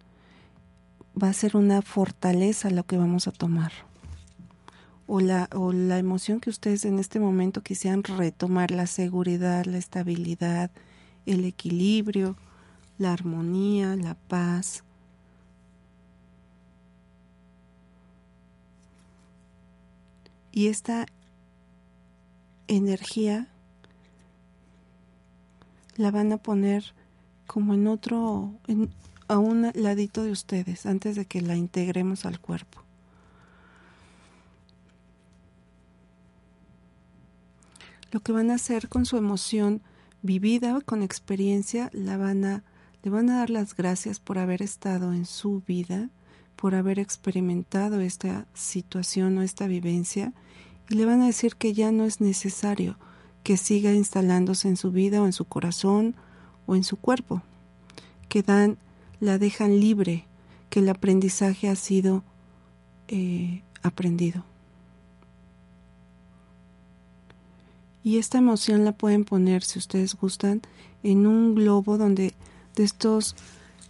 va 1.23 1.29
a 1.29 1.35
ser 1.35 1.59
una 1.59 1.83
fortaleza 1.83 2.71
lo 2.71 2.85
que 2.85 2.97
vamos 2.97 3.29
a 3.29 3.33
tomar 3.33 3.73
o 5.07 5.21
la, 5.21 5.51
o 5.55 5.75
la 5.75 5.99
emoción 5.99 6.41
que 6.41 6.49
ustedes 6.49 6.87
en 6.87 6.99
este 6.99 7.21
momento 7.21 7.63
quisieran 7.63 8.03
retomar, 8.03 8.71
la 8.71 8.87
seguridad, 8.87 9.67
la 9.67 9.77
estabilidad, 9.77 10.71
el 11.27 11.45
equilibrio, 11.45 12.37
la 12.97 13.13
armonía, 13.13 13.95
la 13.97 14.15
paz. 14.15 14.85
Y 20.51 20.69
esta 20.69 21.05
energía 22.69 23.54
la 25.97 26.11
van 26.11 26.33
a 26.33 26.39
poner 26.39 26.95
como 27.47 27.75
en 27.75 27.87
otro, 27.87 28.53
a 29.29 29.39
un 29.39 29.71
ladito 29.75 30.23
de 30.23 30.31
ustedes, 30.31 30.87
antes 30.87 31.17
de 31.17 31.27
que 31.27 31.41
la 31.41 31.57
integremos 31.57 32.25
al 32.25 32.41
cuerpo. 32.41 32.85
lo 38.15 38.21
que 38.21 38.31
van 38.31 38.53
a 38.53 38.55
hacer 38.55 38.89
con 38.89 39.07
su 39.07 39.17
emoción 39.17 39.83
vivida, 40.23 40.81
con 40.83 41.03
experiencia, 41.03 41.91
la 41.93 42.17
van 42.17 42.45
a, 42.45 42.63
le 43.03 43.11
van 43.11 43.29
a 43.29 43.39
dar 43.39 43.51
las 43.51 43.75
gracias 43.75 44.21
por 44.21 44.39
haber 44.39 44.63
estado 44.63 45.13
en 45.13 45.27
su 45.27 45.65
vida, 45.67 46.11
por 46.55 46.77
haber 46.77 47.01
experimentado 47.01 47.99
esta 47.99 48.47
situación 48.55 49.37
o 49.37 49.43
esta 49.43 49.67
vivencia, 49.67 50.33
y 50.89 50.95
le 50.95 51.07
van 51.07 51.23
a 51.23 51.27
decir 51.27 51.57
que 51.57 51.73
ya 51.73 51.91
no 51.91 52.05
es 52.05 52.21
necesario 52.21 53.01
que 53.45 53.57
siga 53.57 53.93
instalándose 53.93 54.67
en 54.67 54.77
su 54.77 54.91
vida 54.91 55.23
o 55.23 55.27
en 55.27 55.33
su 55.33 55.45
corazón 55.45 56.17
o 56.67 56.75
en 56.75 56.83
su 56.83 56.97
cuerpo, 56.97 57.43
que 58.29 58.43
dan, 58.43 58.79
la 59.21 59.39
dejan 59.39 59.79
libre, 59.79 60.25
que 60.71 60.81
el 60.81 60.89
aprendizaje 60.89 61.69
ha 61.69 61.77
sido 61.77 62.25
eh, 63.07 63.63
aprendido. 63.83 64.45
Y 68.03 68.19
esta 68.19 68.39
emoción 68.39 68.85
la 68.85 68.93
pueden 68.93 69.25
poner, 69.25 69.63
si 69.63 69.79
ustedes 69.79 70.15
gustan, 70.15 70.63
en 71.03 71.27
un 71.27 71.55
globo 71.55 71.97
donde 71.97 72.35
de 72.75 72.83
estos, 72.83 73.37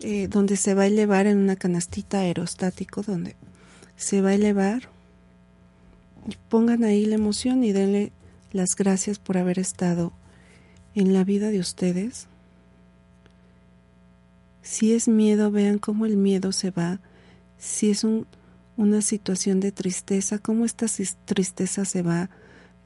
eh, 0.00 0.28
donde 0.28 0.57
se 0.57 0.74
va 0.74 0.82
a 0.82 0.86
elevar 0.86 1.26
en 1.26 1.38
una 1.38 1.57
canastita 1.57 2.18
aerostático, 2.18 3.02
donde 3.02 3.36
se 3.96 4.20
va 4.20 4.30
a 4.30 4.34
elevar. 4.34 4.88
Y 6.28 6.36
pongan 6.48 6.84
ahí 6.84 7.07
la 7.07 7.14
emoción 7.14 7.64
y 7.64 7.72
denle 7.72 8.12
las 8.55 8.74
gracias 8.74 9.18
por 9.18 9.36
haber 9.36 9.59
estado 9.59 10.14
en 10.94 11.12
la 11.12 11.24
vida 11.24 11.50
de 11.50 11.61
ustedes. 11.61 12.28
Si 14.62 14.94
es 14.94 15.09
miedo, 15.09 15.50
vean 15.50 15.78
cómo 15.78 16.07
el 16.07 16.16
miedo 16.16 16.52
se 16.52 16.70
va. 16.70 17.00
Si 17.59 17.90
es 17.90 18.02
un, 18.02 18.26
una 18.78 19.02
situación 19.02 19.61
de 19.61 19.72
tristeza, 19.72 20.38
cómo 20.38 20.64
esta 20.64 20.86
tristeza 21.26 21.84
se 21.84 22.00
va 22.00 22.30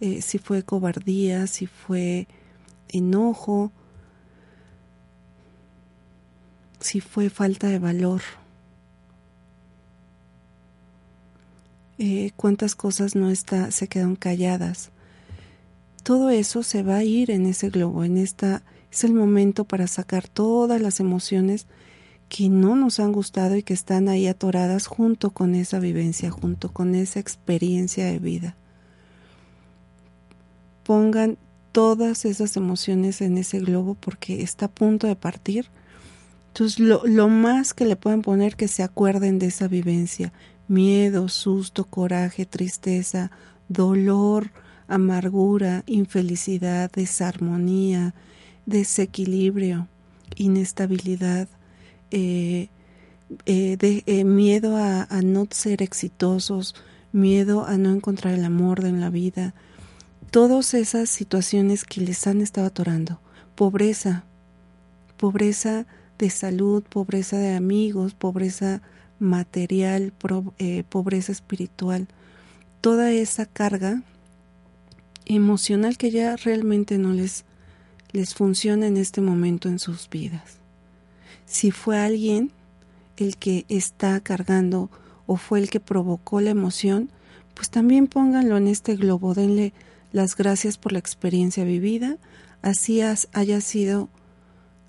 eh, 0.00 0.22
si 0.22 0.38
fue 0.38 0.64
cobardía, 0.64 1.46
si 1.46 1.66
fue 1.66 2.26
enojo, 2.88 3.70
si 6.80 7.00
fue 7.00 7.30
falta 7.30 7.68
de 7.68 7.78
valor. 7.78 8.22
eh, 11.98 12.30
cuántas 12.36 12.74
cosas 12.74 13.16
no 13.16 13.28
está, 13.30 13.70
se 13.70 13.88
quedan 13.88 14.16
calladas. 14.16 14.90
Todo 16.08 16.30
eso 16.30 16.62
se 16.62 16.82
va 16.82 16.96
a 16.96 17.04
ir 17.04 17.30
en 17.30 17.44
ese 17.44 17.68
globo, 17.68 18.02
en 18.02 18.16
esta 18.16 18.62
es 18.90 19.04
el 19.04 19.12
momento 19.12 19.64
para 19.64 19.86
sacar 19.86 20.26
todas 20.26 20.80
las 20.80 21.00
emociones 21.00 21.66
que 22.30 22.48
no 22.48 22.76
nos 22.76 22.98
han 22.98 23.12
gustado 23.12 23.56
y 23.56 23.62
que 23.62 23.74
están 23.74 24.08
ahí 24.08 24.26
atoradas 24.26 24.86
junto 24.86 25.32
con 25.32 25.54
esa 25.54 25.80
vivencia, 25.80 26.30
junto 26.30 26.72
con 26.72 26.94
esa 26.94 27.20
experiencia 27.20 28.06
de 28.06 28.20
vida. 28.20 28.56
Pongan 30.82 31.36
todas 31.72 32.24
esas 32.24 32.56
emociones 32.56 33.20
en 33.20 33.36
ese 33.36 33.60
globo 33.60 33.94
porque 33.94 34.40
está 34.40 34.64
a 34.64 34.70
punto 34.70 35.06
de 35.06 35.14
partir. 35.14 35.66
Entonces, 36.54 36.78
lo, 36.78 37.06
lo 37.06 37.28
más 37.28 37.74
que 37.74 37.84
le 37.84 37.96
pueden 37.96 38.22
poner 38.22 38.56
que 38.56 38.68
se 38.68 38.82
acuerden 38.82 39.38
de 39.38 39.48
esa 39.48 39.68
vivencia, 39.68 40.32
miedo, 40.68 41.28
susto, 41.28 41.84
coraje, 41.84 42.46
tristeza, 42.46 43.30
dolor, 43.68 44.52
amargura, 44.88 45.84
infelicidad, 45.86 46.90
desarmonía, 46.90 48.14
desequilibrio, 48.66 49.86
inestabilidad, 50.36 51.48
eh, 52.10 52.68
eh, 53.44 53.76
eh, 54.06 54.24
miedo 54.24 54.76
a, 54.76 55.04
a, 55.04 55.22
no 55.22 55.46
ser 55.50 55.82
exitosos, 55.82 56.74
miedo 57.12 57.66
a 57.66 57.76
no 57.76 57.90
encontrar 57.90 58.34
el 58.34 58.44
amor 58.44 58.84
en 58.84 59.00
la 59.00 59.10
vida, 59.10 59.54
todas 60.30 60.74
esas 60.74 61.10
situaciones 61.10 61.84
que 61.84 62.00
les 62.00 62.26
han 62.26 62.40
estado 62.40 62.66
atorando, 62.66 63.20
pobreza, 63.54 64.24
pobreza 65.18 65.86
de 66.18 66.30
salud, 66.30 66.82
pobreza 66.82 67.36
de 67.38 67.54
amigos, 67.54 68.14
pobreza 68.14 68.82
material, 69.18 70.12
pobreza 70.88 71.32
espiritual, 71.32 72.08
toda 72.80 73.12
esa 73.12 73.46
carga 73.46 74.02
emocional 75.28 75.96
que 75.96 76.10
ya 76.10 76.36
realmente 76.36 76.98
no 76.98 77.12
les, 77.12 77.44
les 78.12 78.34
funciona 78.34 78.86
en 78.86 78.96
este 78.96 79.20
momento 79.20 79.68
en 79.68 79.78
sus 79.78 80.08
vidas. 80.08 80.58
Si 81.46 81.70
fue 81.70 81.98
alguien 81.98 82.52
el 83.16 83.36
que 83.36 83.64
está 83.68 84.20
cargando 84.20 84.90
o 85.26 85.36
fue 85.36 85.60
el 85.60 85.70
que 85.70 85.80
provocó 85.80 86.40
la 86.40 86.50
emoción, 86.50 87.10
pues 87.54 87.70
también 87.70 88.06
pónganlo 88.06 88.56
en 88.56 88.68
este 88.68 88.96
globo, 88.96 89.34
denle 89.34 89.72
las 90.12 90.36
gracias 90.36 90.78
por 90.78 90.92
la 90.92 90.98
experiencia 90.98 91.64
vivida, 91.64 92.16
así 92.62 93.00
haya 93.02 93.60
sido 93.60 94.08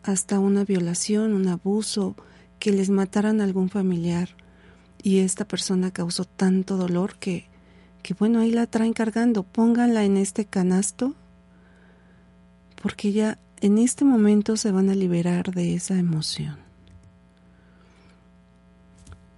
hasta 0.04 0.40
una 0.40 0.64
violación, 0.64 1.34
un 1.34 1.48
abuso, 1.48 2.16
que 2.60 2.72
les 2.72 2.90
mataran 2.90 3.42
a 3.42 3.46
algún 3.46 3.70
familiar. 3.70 4.30
Y 5.02 5.20
esta 5.20 5.46
persona 5.46 5.92
causó 5.92 6.26
tanto 6.26 6.78
dolor 6.78 7.18
que, 7.18 7.49
que 8.02 8.14
bueno, 8.14 8.39
ahí 8.39 8.52
la 8.52 8.68
traen 8.68 8.93
cargando, 8.93 9.43
pónganla 9.43 10.04
en 10.04 10.18
este 10.18 10.45
canasto 10.45 11.16
porque 12.82 13.12
ya 13.12 13.38
en 13.62 13.78
este 13.78 14.06
momento 14.06 14.56
se 14.58 14.72
van 14.72 14.89
a 14.89 14.95
liberar 14.95 15.54
de 15.54 15.76
esa 15.76 15.97
emoción, 15.97 16.58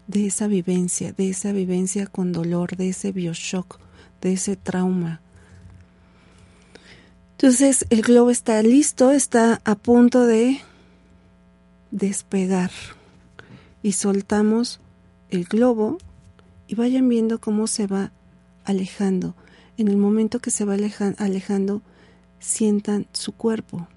de 0.07 0.27
esa 0.27 0.47
vivencia, 0.47 1.11
de 1.11 1.29
esa 1.29 1.51
vivencia 1.51 2.05
con 2.05 2.31
dolor, 2.31 2.77
de 2.77 2.89
ese 2.89 3.11
bioshock, 3.11 3.79
de 4.21 4.33
ese 4.33 4.55
trauma. 4.55 5.21
Entonces 7.31 7.87
el 7.89 8.03
globo 8.03 8.29
está 8.29 8.61
listo, 8.61 9.11
está 9.11 9.61
a 9.65 9.73
punto 9.73 10.27
de 10.27 10.61
despegar 11.89 12.69
y 13.81 13.93
soltamos 13.93 14.79
el 15.31 15.45
globo 15.45 15.97
y 16.67 16.75
vayan 16.75 17.09
viendo 17.09 17.39
cómo 17.39 17.65
se 17.65 17.87
va 17.87 18.11
alejando. 18.65 19.35
En 19.77 19.87
el 19.87 19.97
momento 19.97 20.39
que 20.39 20.51
se 20.51 20.65
va 20.65 20.75
alejando, 20.75 21.81
sientan 22.39 23.07
su 23.13 23.33
cuerpo. 23.33 23.87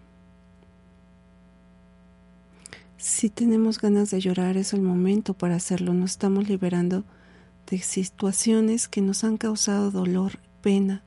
Si 2.96 3.28
tenemos 3.28 3.80
ganas 3.80 4.10
de 4.10 4.20
llorar 4.20 4.56
es 4.56 4.72
el 4.72 4.80
momento 4.80 5.34
para 5.34 5.56
hacerlo. 5.56 5.92
Nos 5.92 6.12
estamos 6.12 6.48
liberando 6.48 7.04
de 7.70 7.78
situaciones 7.78 8.88
que 8.88 9.02
nos 9.02 9.24
han 9.24 9.36
causado 9.36 9.90
dolor, 9.90 10.38
pena. 10.62 11.02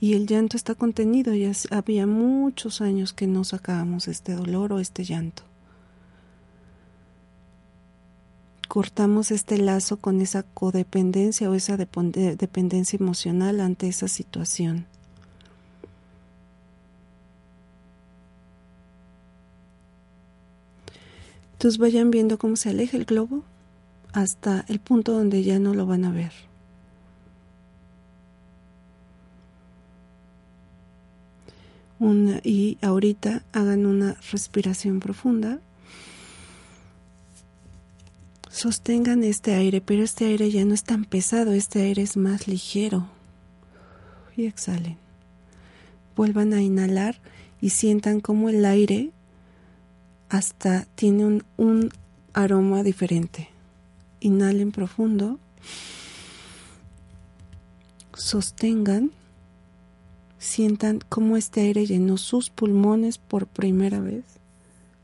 Y 0.00 0.14
el 0.14 0.26
llanto 0.26 0.56
está 0.56 0.74
contenido. 0.74 1.34
Ya 1.34 1.52
había 1.70 2.06
muchos 2.06 2.80
años 2.80 3.12
que 3.12 3.26
no 3.26 3.44
sacábamos 3.44 4.08
este 4.08 4.32
dolor 4.32 4.72
o 4.72 4.80
este 4.80 5.04
llanto. 5.04 5.42
Cortamos 8.68 9.30
este 9.30 9.58
lazo 9.58 9.96
con 9.98 10.20
esa 10.20 10.42
codependencia 10.42 11.48
o 11.50 11.54
esa 11.54 11.76
dependencia 11.76 12.96
emocional 12.96 13.60
ante 13.60 13.88
esa 13.88 14.08
situación. 14.08 14.86
Entonces 21.52 21.78
vayan 21.78 22.10
viendo 22.10 22.38
cómo 22.38 22.56
se 22.56 22.68
aleja 22.68 22.96
el 22.96 23.06
globo 23.06 23.42
hasta 24.12 24.64
el 24.68 24.78
punto 24.78 25.12
donde 25.12 25.42
ya 25.42 25.58
no 25.58 25.72
lo 25.72 25.86
van 25.86 26.04
a 26.04 26.12
ver. 26.12 26.32
y 32.44 32.78
ahorita 32.82 33.42
hagan 33.52 33.86
una 33.86 34.16
respiración 34.30 35.00
profunda. 35.00 35.60
Sostengan 38.56 39.22
este 39.22 39.54
aire, 39.54 39.82
pero 39.82 40.02
este 40.02 40.24
aire 40.24 40.50
ya 40.50 40.64
no 40.64 40.72
es 40.72 40.82
tan 40.82 41.04
pesado, 41.04 41.52
este 41.52 41.82
aire 41.82 42.00
es 42.00 42.16
más 42.16 42.48
ligero. 42.48 43.06
Y 44.34 44.46
exhalen. 44.46 44.96
Vuelvan 46.16 46.54
a 46.54 46.62
inhalar 46.62 47.20
y 47.60 47.68
sientan 47.68 48.20
cómo 48.20 48.48
el 48.48 48.64
aire 48.64 49.10
hasta 50.30 50.86
tiene 50.94 51.42
un, 51.58 51.90
aroma 52.32 52.82
diferente. 52.82 53.50
Inhalen 54.20 54.72
profundo, 54.72 55.38
sostengan, 58.14 59.10
sientan 60.38 61.00
cómo 61.10 61.36
este 61.36 61.60
aire 61.60 61.84
llenó 61.84 62.16
sus 62.16 62.48
pulmones 62.48 63.18
por 63.18 63.46
primera 63.48 64.00
vez, 64.00 64.24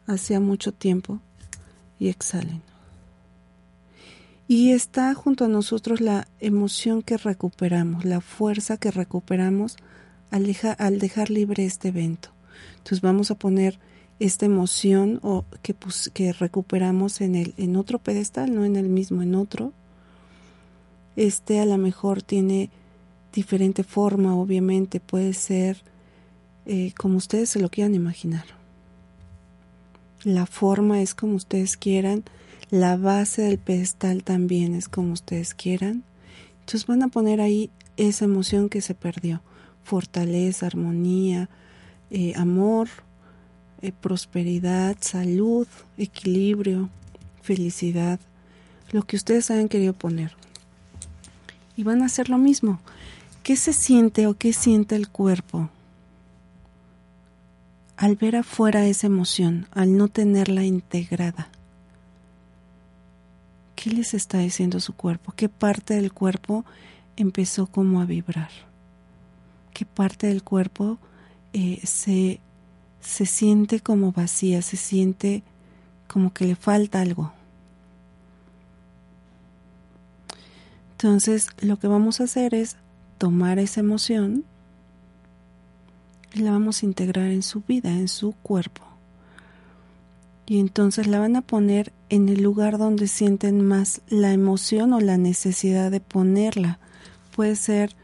hacía 0.07 0.41
mucho 0.41 0.73
tiempo, 0.73 1.21
y 1.99 2.09
exhalen. 2.09 2.72
Y 4.53 4.73
está 4.73 5.15
junto 5.15 5.47
a 5.47 5.49
nosotros 5.49 6.03
la 6.03 6.29
emoción 6.39 7.01
que 7.01 7.17
recuperamos, 7.17 8.05
la 8.05 8.21
fuerza 8.21 8.77
que 8.77 8.91
recuperamos 8.91 9.79
al, 10.31 10.45
dejar 10.99 11.31
libre 11.31 11.65
este 11.65 11.89
evento. 11.89 12.29
Entonces 12.73 13.01
vamos 13.01 13.31
a 13.31 13.35
poner 13.37 13.79
esta 14.19 14.45
emoción 14.45 15.21
o 15.23 15.47
que, 15.63 15.75
que 16.13 16.35
recuperamos 16.35 17.23
en, 17.23 17.35
el, 17.35 17.55
en 17.57 17.77
otro 17.77 17.99
pedestal, 17.99 18.55
no 18.55 18.67
en 18.67 18.77
el 18.77 18.91
mismo, 18.91 19.23
en 19.23 19.37
otro. 19.37 19.73
Este 21.17 21.59
a 21.59 21.65
lo 21.65 21.79
mejor 21.79 22.21
tiene 22.21 22.69
diferente 23.33 23.85
forma, 23.85 24.37
obviamente, 24.37 25.01
puede 25.01 25.33
ser 25.33 25.83
eh, 26.67 26.93
como 26.99 27.17
ustedes 27.17 27.49
se 27.49 27.59
lo 27.59 27.71
quieran 27.71 27.95
imaginar. 27.95 28.45
La 30.25 30.45
forma 30.45 31.01
es 31.01 31.15
como 31.15 31.37
ustedes 31.37 31.79
quieran, 31.79 32.25
la 32.73 32.97
base 32.97 33.43
del 33.43 33.59
pedestal 33.59 34.25
también 34.25 34.75
es 34.75 34.89
como 34.89 35.13
ustedes 35.13 35.53
quieran. 35.53 36.05
Entonces 36.61 36.87
van 36.87 37.03
a 37.03 37.09
poner 37.09 37.43
ahí 37.43 37.69
esa 37.99 38.25
emoción 38.25 38.71
que 38.71 38.81
se 38.81 38.95
perdió, 38.95 39.43
fortaleza, 39.85 40.69
armonía, 40.69 41.51
eh, 42.09 42.33
amor, 42.35 42.89
eh, 43.83 43.93
prosperidad, 43.93 44.97
salud, 45.01 45.69
equilibrio, 45.99 46.89
felicidad, 47.43 48.19
lo 48.91 49.03
que 49.03 49.17
ustedes 49.17 49.51
hayan 49.51 49.69
querido 49.69 49.93
poner. 49.93 50.35
Y 51.77 51.83
van 51.83 52.01
a 52.01 52.07
hacer 52.07 52.31
lo 52.31 52.39
mismo. 52.39 52.81
¿Qué 53.43 53.57
se 53.57 53.75
siente 53.75 54.27
o 54.27 54.33
qué 54.33 54.55
siente 54.55 54.97
el 54.97 55.11
cuerpo 55.11 55.69
al 57.99 58.17
ver 58.17 58.37
afuera 58.37 58.87
esa 58.87 59.09
emoción, 59.09 59.67
al 59.73 59.95
no 59.99 60.09
tenerla 60.09 60.65
integrada? 60.65 61.51
¿Qué 63.83 63.91
les 63.91 64.15
está 64.15 64.39
diciendo 64.39 64.79
su 64.79 64.95
cuerpo? 64.95 65.33
¿Qué 65.35 65.49
parte 65.49 65.95
del 65.95 66.13
cuerpo 66.13 66.65
empezó 67.17 67.67
como 67.67 68.01
a 68.01 68.05
vibrar? 68.05 68.51
¿Qué 69.75 69.85
parte 69.87 70.29
del 70.29 70.43
cuerpo 70.45 70.99
eh, 71.53 71.81
se 71.85 72.41
se 73.03 73.27
siente 73.27 73.81
como 73.81 74.13
vacía, 74.13 74.63
se 74.63 74.77
siente 74.77 75.43
como 76.07 76.33
que 76.33 76.47
le 76.47 76.57
falta 76.57 77.01
algo. 77.01 77.33
Entonces 80.93 81.49
lo 81.61 81.79
que 81.79 81.89
vamos 81.89 82.21
a 82.21 82.25
hacer 82.25 82.55
es 82.55 82.77
tomar 83.19 83.59
esa 83.59 83.81
emoción 83.81 84.45
y 86.33 86.41
la 86.41 86.53
vamos 86.53 86.83
a 86.83 86.87
integrar 86.87 87.27
en 87.27 87.43
su 87.43 87.61
vida, 87.61 87.91
en 87.91 88.09
su 88.09 88.33
cuerpo. 88.43 88.83
Y 90.47 90.61
entonces 90.61 91.09
la 91.09 91.19
van 91.19 91.35
a 91.35 91.43
poner 91.43 91.93
en 92.13 92.29
el 92.29 92.43
lugar 92.43 92.77
donde 92.77 93.09
sienten 93.09 93.67
más 93.67 94.03
la 94.07 94.35
emoción 94.35 94.93
o 94.93 95.01
la 95.01 95.17
necesidad 95.17 95.91
de 95.91 96.01
ponerla, 96.01 96.79
puede 97.35 97.57
ser 97.57 97.97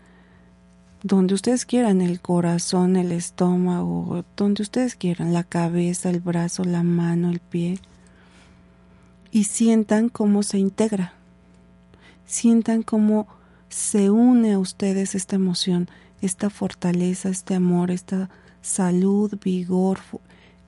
donde 1.03 1.35
ustedes 1.35 1.67
quieran, 1.67 2.01
el 2.01 2.19
corazón, 2.23 2.97
el 2.97 3.13
estómago, 3.13 4.25
donde 4.35 4.63
ustedes 4.63 4.95
quieran, 4.95 5.35
la 5.35 5.45
cabeza, 5.45 6.09
el 6.09 6.21
brazo, 6.21 6.65
la 6.65 6.83
mano, 6.83 7.29
el 7.29 7.41
pie, 7.41 7.81
y 9.31 9.45
sientan 9.45 10.09
cómo 10.09 10.43
se 10.43 10.57
integra, 10.57 11.13
sientan 12.25 12.83
cómo 12.83 13.27
se 13.69 14.09
une 14.09 14.55
a 14.55 14.59
ustedes 14.59 15.15
esta 15.17 15.37
emoción, 15.37 15.87
esta 16.23 16.49
fortaleza, 16.49 17.29
este 17.29 17.57
amor, 17.57 17.91
esta 17.91 18.31
salud, 18.63 19.39
vigor, 19.45 19.99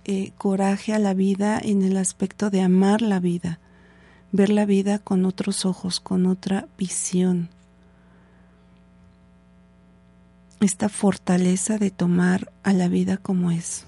eh, 0.05 0.33
coraje 0.39 0.95
a 0.95 0.99
la 0.99 1.15
vida 1.15 1.61
en 1.63 1.83
el 1.83 1.97
aspecto 1.97 2.51
de 2.51 2.63
amar 2.63 3.03
la 3.03 3.21
vida, 3.21 3.59
ver 4.33 4.51
la 4.51 4.65
vida 4.65 4.99
con 4.99 5.25
otros 5.25 5.65
ojos, 5.65 6.01
con 6.01 6.27
otra 6.27 6.69
visión 6.79 7.51
esta 10.61 10.91
fortaleza 10.91 11.79
de 11.79 11.91
tomar 11.91 12.53
a 12.63 12.73
la 12.73 12.89
vida 12.89 13.17
como 13.17 13.51
es. 13.51 13.85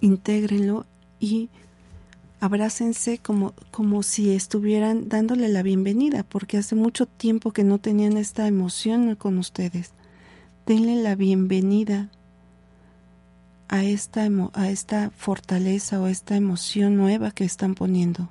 Intégrenlo 0.00 0.84
y 1.18 1.48
abrácense 2.40 3.16
como, 3.18 3.54
como 3.70 4.02
si 4.02 4.30
estuvieran 4.34 5.08
dándole 5.08 5.48
la 5.48 5.62
bienvenida, 5.62 6.22
porque 6.22 6.58
hace 6.58 6.74
mucho 6.74 7.06
tiempo 7.06 7.52
que 7.52 7.64
no 7.64 7.78
tenían 7.78 8.18
esta 8.18 8.46
emoción 8.46 9.14
con 9.14 9.38
ustedes. 9.38 9.92
Denle 10.66 10.96
la 10.96 11.14
bienvenida 11.14 12.10
a 13.68 13.82
esta, 13.84 14.28
a 14.54 14.70
esta 14.70 15.10
fortaleza 15.10 16.00
o 16.00 16.04
a 16.06 16.10
esta 16.10 16.36
emoción 16.36 16.96
nueva 16.96 17.30
que 17.30 17.44
están 17.44 17.74
poniendo. 17.74 18.28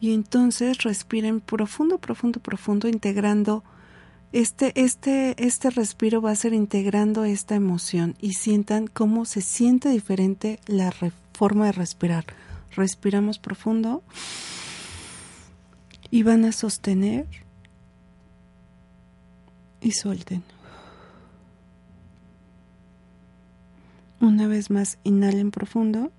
Y 0.00 0.14
entonces 0.14 0.84
respiren 0.84 1.40
profundo, 1.40 1.98
profundo, 1.98 2.38
profundo, 2.38 2.88
integrando 2.88 3.64
este, 4.32 4.72
este, 4.82 5.34
este 5.42 5.70
respiro 5.70 6.20
va 6.20 6.32
a 6.32 6.36
ser 6.36 6.52
integrando 6.52 7.24
esta 7.24 7.54
emoción 7.54 8.14
y 8.20 8.34
sientan 8.34 8.86
cómo 8.86 9.24
se 9.24 9.40
siente 9.40 9.88
diferente 9.88 10.60
la 10.66 10.92
forma 11.32 11.66
de 11.66 11.72
respirar. 11.72 12.26
Respiramos 12.76 13.38
profundo 13.38 14.02
y 16.10 16.22
van 16.22 16.44
a 16.44 16.52
sostener 16.52 17.26
y 19.80 19.92
suelten. 19.92 20.42
Una 24.20 24.46
vez 24.46 24.70
más, 24.70 24.98
inhalen 25.04 25.50
profundo, 25.50 26.10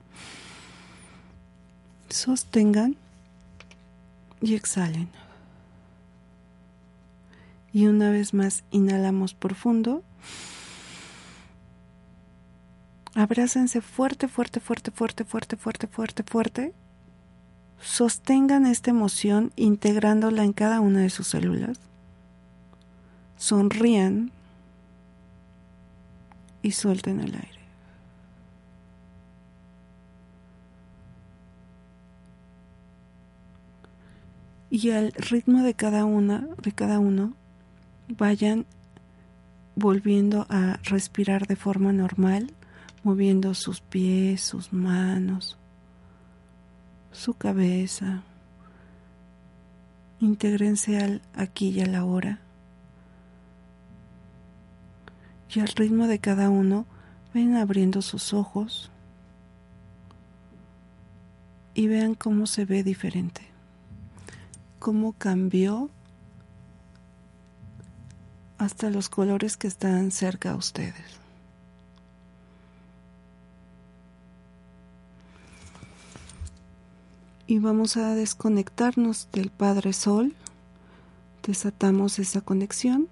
sostengan 2.10 2.96
y 4.42 4.56
exhalen. 4.56 5.10
Y 7.72 7.88
una 7.88 8.10
vez 8.12 8.34
más 8.34 8.64
inhalamos 8.72 9.34
profundo. 9.34 10.04
Abrácense 13.16 13.82
fuerte, 13.82 14.28
fuerte, 14.28 14.60
fuerte, 14.60 14.92
fuerte, 14.92 15.24
fuerte, 15.24 15.56
fuerte, 15.58 15.88
fuerte, 15.88 16.24
fuerte. 16.24 16.74
Sostengan 17.82 18.66
esta 18.66 18.92
emoción 18.92 19.52
integrándola 19.56 20.44
en 20.44 20.54
cada 20.54 20.80
una 20.80 21.02
de 21.02 21.10
sus 21.10 21.28
células. 21.28 21.80
Sonrían 23.38 24.32
y 26.62 26.72
suelten 26.72 27.20
el 27.22 27.36
aire. 27.36 27.60
y 34.70 34.92
al 34.92 35.12
ritmo 35.14 35.64
de 35.64 35.74
cada 35.74 36.06
una, 36.06 36.48
de 36.62 36.72
cada 36.72 37.00
uno, 37.00 37.34
vayan 38.10 38.66
volviendo 39.76 40.46
a 40.50 40.80
respirar 40.84 41.48
de 41.48 41.56
forma 41.56 41.94
normal, 41.94 42.52
moviendo 43.04 43.54
sus 43.54 43.80
pies, 43.80 44.42
sus 44.42 44.74
manos, 44.74 45.58
su 47.12 47.34
cabeza. 47.36 48.24
Intégrense 50.20 50.98
al 51.02 51.22
aquí 51.34 51.70
y 51.70 51.82
a 51.82 51.86
la 51.86 52.04
hora. 52.04 52.40
Y 55.54 55.62
al 55.62 55.70
ritmo 55.70 56.08
de 56.08 56.20
cada 56.20 56.50
uno, 56.50 56.86
ven 57.34 57.56
abriendo 57.56 58.02
sus 58.02 58.34
ojos 58.34 58.92
y 61.74 61.88
vean 61.88 62.16
cómo 62.16 62.46
se 62.46 62.66
ve 62.66 62.84
diferente 62.84 63.50
cómo 64.80 65.12
cambió 65.14 65.90
hasta 68.60 68.92
los 68.92 69.10
colores 69.10 69.58
que 69.58 69.68
están 69.68 70.12
cerca 70.12 70.52
a 70.52 70.56
ustedes. 70.56 71.20
Y 77.48 77.58
vamos 77.58 77.98
a 77.98 78.14
desconectarnos 78.14 79.28
del 79.32 79.50
Padre 79.50 79.94
Sol. 79.94 80.36
Desatamos 81.42 82.20
esa 82.20 82.42
conexión 82.42 83.08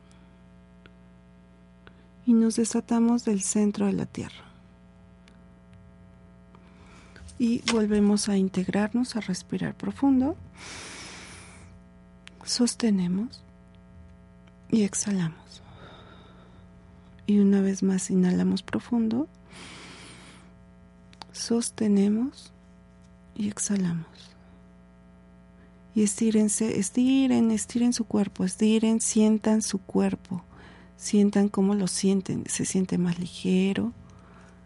y 2.28 2.34
nos 2.34 2.58
desatamos 2.58 3.26
del 3.26 3.42
centro 3.42 3.88
de 3.88 3.94
la 3.94 4.06
Tierra. 4.06 4.44
Y 7.40 7.64
volvemos 7.72 8.30
a 8.30 8.38
integrarnos, 8.38 9.16
a 9.16 9.22
respirar 9.22 9.74
profundo 9.74 10.36
sostenemos 12.48 13.44
y 14.72 14.84
exhalamos. 14.84 15.62
Y 17.26 17.40
una 17.40 17.62
vez 17.62 17.84
más 17.84 18.10
inhalamos 18.10 18.64
profundo, 18.64 19.28
sostenemos 21.32 22.54
y 23.36 23.48
exhalamos. 23.48 24.08
Y 25.94 26.04
estírense, 26.04 26.80
estiren, 26.80 27.52
estiren 27.52 27.92
su 27.92 28.06
cuerpo, 28.06 28.44
estiren, 28.44 29.02
sientan 29.02 29.62
su 29.62 29.80
cuerpo, 29.80 30.44
sientan 30.96 31.50
cómo 31.50 31.74
lo 31.74 31.88
sienten, 31.88 32.44
se 32.48 32.66
siente 32.66 32.98
más 32.98 33.20
ligero, 33.20 33.94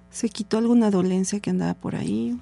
se 0.10 0.30
quitó 0.30 0.58
alguna 0.58 0.92
dolencia 0.92 1.40
que 1.40 1.50
andaba 1.50 1.74
por 1.74 1.96
ahí, 1.96 2.38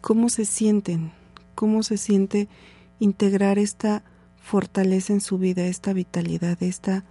cómo 0.00 0.30
se 0.30 0.46
sienten, 0.46 1.12
cómo 1.54 1.82
se 1.82 1.98
siente 1.98 2.48
integrar 2.98 3.58
esta 3.58 4.02
fortaleza 4.42 5.12
en 5.12 5.20
su 5.20 5.38
vida, 5.38 5.66
esta 5.66 5.92
vitalidad, 5.92 6.62
esta 6.62 7.04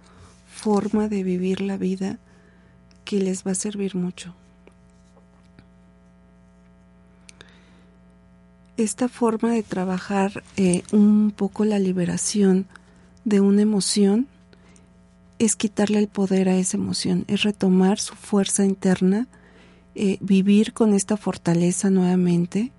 forma 0.46 1.08
de 1.08 1.22
vivir 1.22 1.60
la 1.60 1.76
vida 1.76 2.18
que 3.04 3.20
les 3.20 3.46
va 3.46 3.52
a 3.52 3.54
servir 3.54 3.94
mucho. 3.94 4.34
Esta 8.76 9.08
forma 9.08 9.50
de 9.52 9.62
trabajar 9.62 10.44
eh, 10.56 10.82
un 10.92 11.32
poco 11.36 11.64
la 11.64 11.78
liberación 11.78 12.66
de 13.24 13.40
una 13.40 13.62
emoción 13.62 14.28
es 15.38 15.56
quitarle 15.56 15.98
el 15.98 16.08
poder 16.08 16.48
a 16.48 16.56
esa 16.56 16.76
emoción, 16.76 17.24
es 17.28 17.42
retomar 17.42 17.98
su 17.98 18.14
fuerza 18.14 18.64
interna, 18.64 19.26
eh, 19.94 20.18
vivir 20.20 20.72
con 20.72 20.94
esta 20.94 21.16
fortaleza 21.16 21.90
nuevamente, 21.90 22.72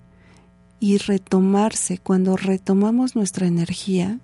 y 0.80 0.97
retomarse. 0.97 1.97
Cuando 1.97 2.38
retomamos 2.38 3.16
nuestra 3.16 3.47
energía, 3.47 4.20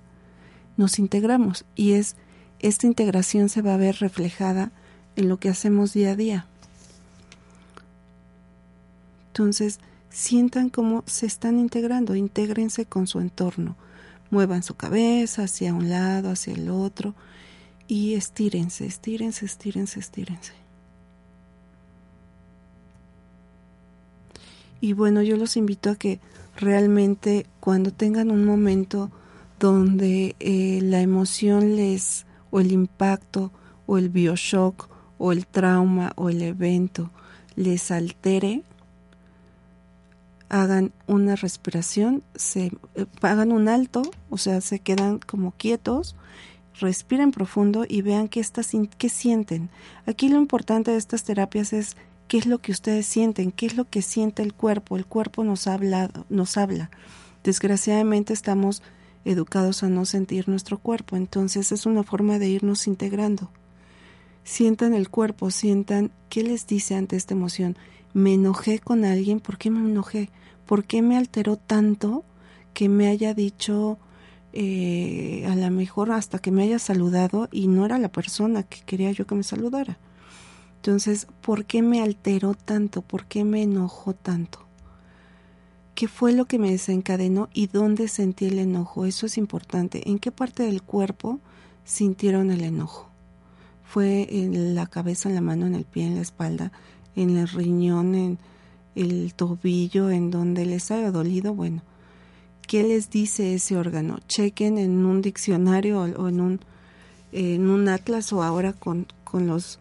nos 0.77 0.99
integramos 0.99 1.65
y 1.75 1.93
es 1.93 2.15
esta 2.59 2.87
integración 2.87 3.49
se 3.49 3.61
va 3.61 3.73
a 3.73 3.77
ver 3.77 3.97
reflejada 3.99 4.71
en 5.15 5.29
lo 5.29 5.37
que 5.37 5.49
hacemos 5.49 5.93
día 5.93 6.11
a 6.11 6.15
día. 6.15 6.45
Entonces, 9.27 9.79
sientan 10.09 10.69
cómo 10.69 11.03
se 11.05 11.25
están 11.25 11.59
integrando, 11.59 12.15
intégrense 12.15 12.85
con 12.85 13.05
su 13.05 13.19
entorno, 13.19 13.75
muevan 14.29 14.63
su 14.63 14.75
cabeza 14.75 15.43
hacia 15.43 15.73
un 15.73 15.89
lado, 15.89 16.29
hacia 16.29 16.53
el 16.53 16.69
otro 16.69 17.13
y 17.87 18.15
estírense, 18.15 18.85
estírense, 18.85 19.45
estírense, 19.45 19.99
estírense. 19.99 20.53
Y 24.81 24.93
bueno, 24.93 25.21
yo 25.21 25.35
los 25.37 25.57
invito 25.57 25.89
a 25.89 25.95
que 25.95 26.19
realmente 26.55 27.45
cuando 27.59 27.91
tengan 27.91 28.31
un 28.31 28.45
momento 28.45 29.11
donde 29.59 30.35
eh, 30.39 30.79
la 30.81 31.01
emoción 31.01 31.75
les 31.75 32.25
o 32.51 32.59
el 32.59 32.71
impacto 32.71 33.51
o 33.85 33.97
el 33.97 34.09
bioshock 34.09 34.89
o 35.17 35.31
el 35.31 35.47
trauma 35.47 36.11
o 36.15 36.29
el 36.29 36.41
evento 36.41 37.11
les 37.55 37.91
altere, 37.91 38.63
hagan 40.49 40.91
una 41.07 41.35
respiración, 41.35 42.23
se 42.35 42.71
eh, 42.95 43.05
hagan 43.21 43.51
un 43.51 43.67
alto, 43.67 44.03
o 44.29 44.37
sea, 44.37 44.61
se 44.61 44.79
quedan 44.79 45.19
como 45.19 45.51
quietos, 45.51 46.15
respiren 46.79 47.31
profundo 47.31 47.85
y 47.87 48.01
vean 48.01 48.27
qué, 48.27 48.45
qué 48.97 49.09
sienten. 49.09 49.69
Aquí 50.05 50.29
lo 50.29 50.37
importante 50.37 50.91
de 50.91 50.97
estas 50.97 51.23
terapias 51.23 51.73
es 51.73 51.95
qué 52.27 52.37
es 52.37 52.45
lo 52.45 52.59
que 52.59 52.71
ustedes 52.71 53.05
sienten, 53.05 53.51
qué 53.51 53.65
es 53.65 53.75
lo 53.75 53.85
que 53.85 54.01
siente 54.01 54.43
el 54.43 54.53
cuerpo. 54.53 54.97
El 54.97 55.05
cuerpo 55.05 55.43
nos 55.43 55.67
habla, 55.67 56.09
nos 56.29 56.57
habla. 56.57 56.91
Desgraciadamente 57.43 58.33
estamos 58.33 58.81
educados 59.25 59.83
a 59.83 59.89
no 59.89 60.05
sentir 60.05 60.47
nuestro 60.47 60.77
cuerpo, 60.77 61.17
entonces 61.17 61.71
es 61.71 61.85
una 61.85 62.03
forma 62.03 62.39
de 62.39 62.47
irnos 62.47 62.87
integrando. 62.87 63.49
Sientan 64.43 64.93
el 64.93 65.09
cuerpo, 65.09 65.49
sientan 65.49 66.11
qué 66.29 66.43
les 66.43 66.67
dice 66.67 66.95
ante 66.95 67.15
esta 67.15 67.33
emoción. 67.33 67.75
Me 68.13 68.35
enojé 68.35 68.79
con 68.79 69.03
alguien, 69.03 69.39
¿por 69.39 69.57
qué 69.57 69.71
me 69.71 69.79
enojé? 69.79 70.29
¿Por 70.65 70.85
qué 70.85 71.01
me 71.01 71.17
alteró 71.17 71.57
tanto 71.57 72.23
que 72.73 72.87
me 72.87 73.07
haya 73.07 73.33
dicho 73.33 73.97
eh, 74.53 75.45
a 75.49 75.55
lo 75.55 75.69
mejor 75.71 76.11
hasta 76.11 76.39
que 76.39 76.51
me 76.51 76.63
haya 76.63 76.79
saludado 76.79 77.49
y 77.51 77.67
no 77.67 77.85
era 77.85 77.97
la 77.97 78.09
persona 78.09 78.63
que 78.63 78.81
quería 78.85 79.11
yo 79.11 79.25
que 79.25 79.35
me 79.35 79.43
saludara? 79.43 79.97
Entonces, 80.75 81.27
¿por 81.41 81.65
qué 81.65 81.81
me 81.81 82.03
alteró 82.03 82.53
tanto? 82.53 83.01
¿Por 83.01 83.25
qué 83.25 83.43
me 83.43 83.63
enojó 83.63 84.13
tanto? 84.13 84.64
¿Qué 85.95 86.09
fue 86.09 86.33
lo 86.33 86.43
que 86.43 86.59
me 86.59 86.71
desencadenó 86.71 87.47
y 87.53 87.67
dónde 87.67 88.09
sentí 88.09 88.47
el 88.47 88.59
enojo? 88.59 89.05
Eso 89.05 89.27
es 89.27 89.37
importante. 89.37 90.09
¿En 90.09 90.19
qué 90.19 90.29
parte 90.29 90.63
del 90.63 90.83
cuerpo 90.83 91.39
sintieron 91.85 92.51
el 92.51 92.65
enojo? 92.65 93.09
¿Fue 93.85 94.27
en 94.29 94.75
la 94.75 94.87
cabeza, 94.87 95.29
en 95.29 95.35
la 95.35 95.41
mano, 95.41 95.65
en 95.65 95.73
el 95.73 95.85
pie, 95.85 96.05
en 96.05 96.15
la 96.15 96.21
espalda, 96.21 96.73
en 97.15 97.37
el 97.37 97.47
riñón, 97.47 98.13
en 98.13 98.37
el 98.95 99.33
tobillo, 99.35 100.09
en 100.09 100.31
donde 100.31 100.65
les 100.65 100.91
haya 100.91 101.11
dolido? 101.11 101.53
Bueno, 101.53 101.81
¿qué 102.67 102.83
les 102.83 103.09
dice 103.09 103.53
ese 103.53 103.77
órgano? 103.77 104.19
Chequen 104.27 104.77
en 104.77 105.05
un 105.05 105.21
diccionario 105.21 106.01
o 106.01 106.27
en 106.27 106.41
un, 106.41 106.59
en 107.31 107.69
un 107.69 107.87
atlas 107.87 108.33
o 108.33 108.43
ahora 108.43 108.73
con, 108.73 109.07
con 109.23 109.47
los 109.47 109.79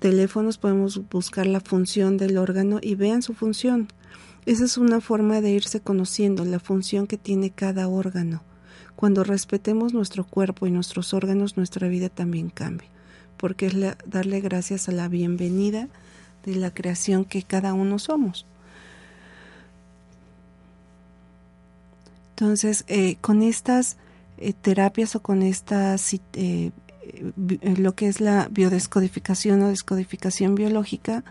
teléfonos 0.00 0.58
podemos 0.58 1.08
buscar 1.08 1.46
la 1.46 1.60
función 1.60 2.16
del 2.16 2.36
órgano 2.36 2.80
y 2.82 2.96
vean 2.96 3.22
su 3.22 3.34
función. 3.34 3.86
Esa 4.44 4.64
es 4.64 4.76
una 4.76 5.00
forma 5.00 5.40
de 5.40 5.50
irse 5.50 5.80
conociendo 5.80 6.44
la 6.44 6.58
función 6.58 7.06
que 7.06 7.16
tiene 7.16 7.50
cada 7.50 7.88
órgano. 7.88 8.42
Cuando 8.96 9.24
respetemos 9.24 9.94
nuestro 9.94 10.24
cuerpo 10.24 10.66
y 10.66 10.70
nuestros 10.70 11.14
órganos, 11.14 11.56
nuestra 11.56 11.88
vida 11.88 12.08
también 12.08 12.50
cambia, 12.50 12.88
porque 13.36 13.66
es 13.66 13.74
darle 14.06 14.40
gracias 14.40 14.88
a 14.88 14.92
la 14.92 15.08
bienvenida 15.08 15.88
de 16.44 16.56
la 16.56 16.72
creación 16.72 17.24
que 17.24 17.42
cada 17.42 17.72
uno 17.72 17.98
somos. 17.98 18.46
Entonces, 22.30 22.84
eh, 22.88 23.16
con 23.20 23.42
estas 23.42 23.96
eh, 24.38 24.52
terapias 24.54 25.14
o 25.14 25.22
con 25.22 25.42
estas 25.42 26.12
eh, 26.14 26.72
eh, 27.02 27.74
lo 27.76 27.94
que 27.94 28.08
es 28.08 28.20
la 28.20 28.48
biodescodificación 28.50 29.62
o 29.62 29.68
descodificación 29.68 30.54
biológica, 30.54 31.24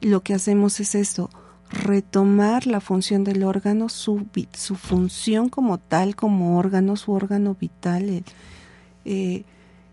lo 0.00 0.22
que 0.22 0.34
hacemos 0.34 0.80
es 0.80 0.94
esto, 0.94 1.30
retomar 1.74 2.66
la 2.66 2.80
función 2.80 3.24
del 3.24 3.42
órgano, 3.44 3.88
su, 3.88 4.26
su 4.52 4.76
función 4.76 5.48
como 5.48 5.78
tal, 5.78 6.16
como 6.16 6.58
órgano, 6.58 6.96
su 6.96 7.12
órgano 7.12 7.56
vital. 7.58 8.08
Eh, 8.08 8.22
eh, 9.04 9.44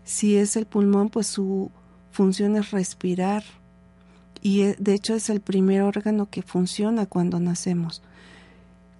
si 0.04 0.36
es 0.36 0.56
el 0.56 0.66
pulmón, 0.66 1.10
pues 1.10 1.26
su 1.26 1.70
función 2.10 2.56
es 2.56 2.70
respirar. 2.70 3.44
Y 4.40 4.62
de 4.62 4.94
hecho 4.94 5.14
es 5.14 5.30
el 5.30 5.40
primer 5.40 5.82
órgano 5.82 6.28
que 6.30 6.42
funciona 6.42 7.06
cuando 7.06 7.38
nacemos 7.38 8.02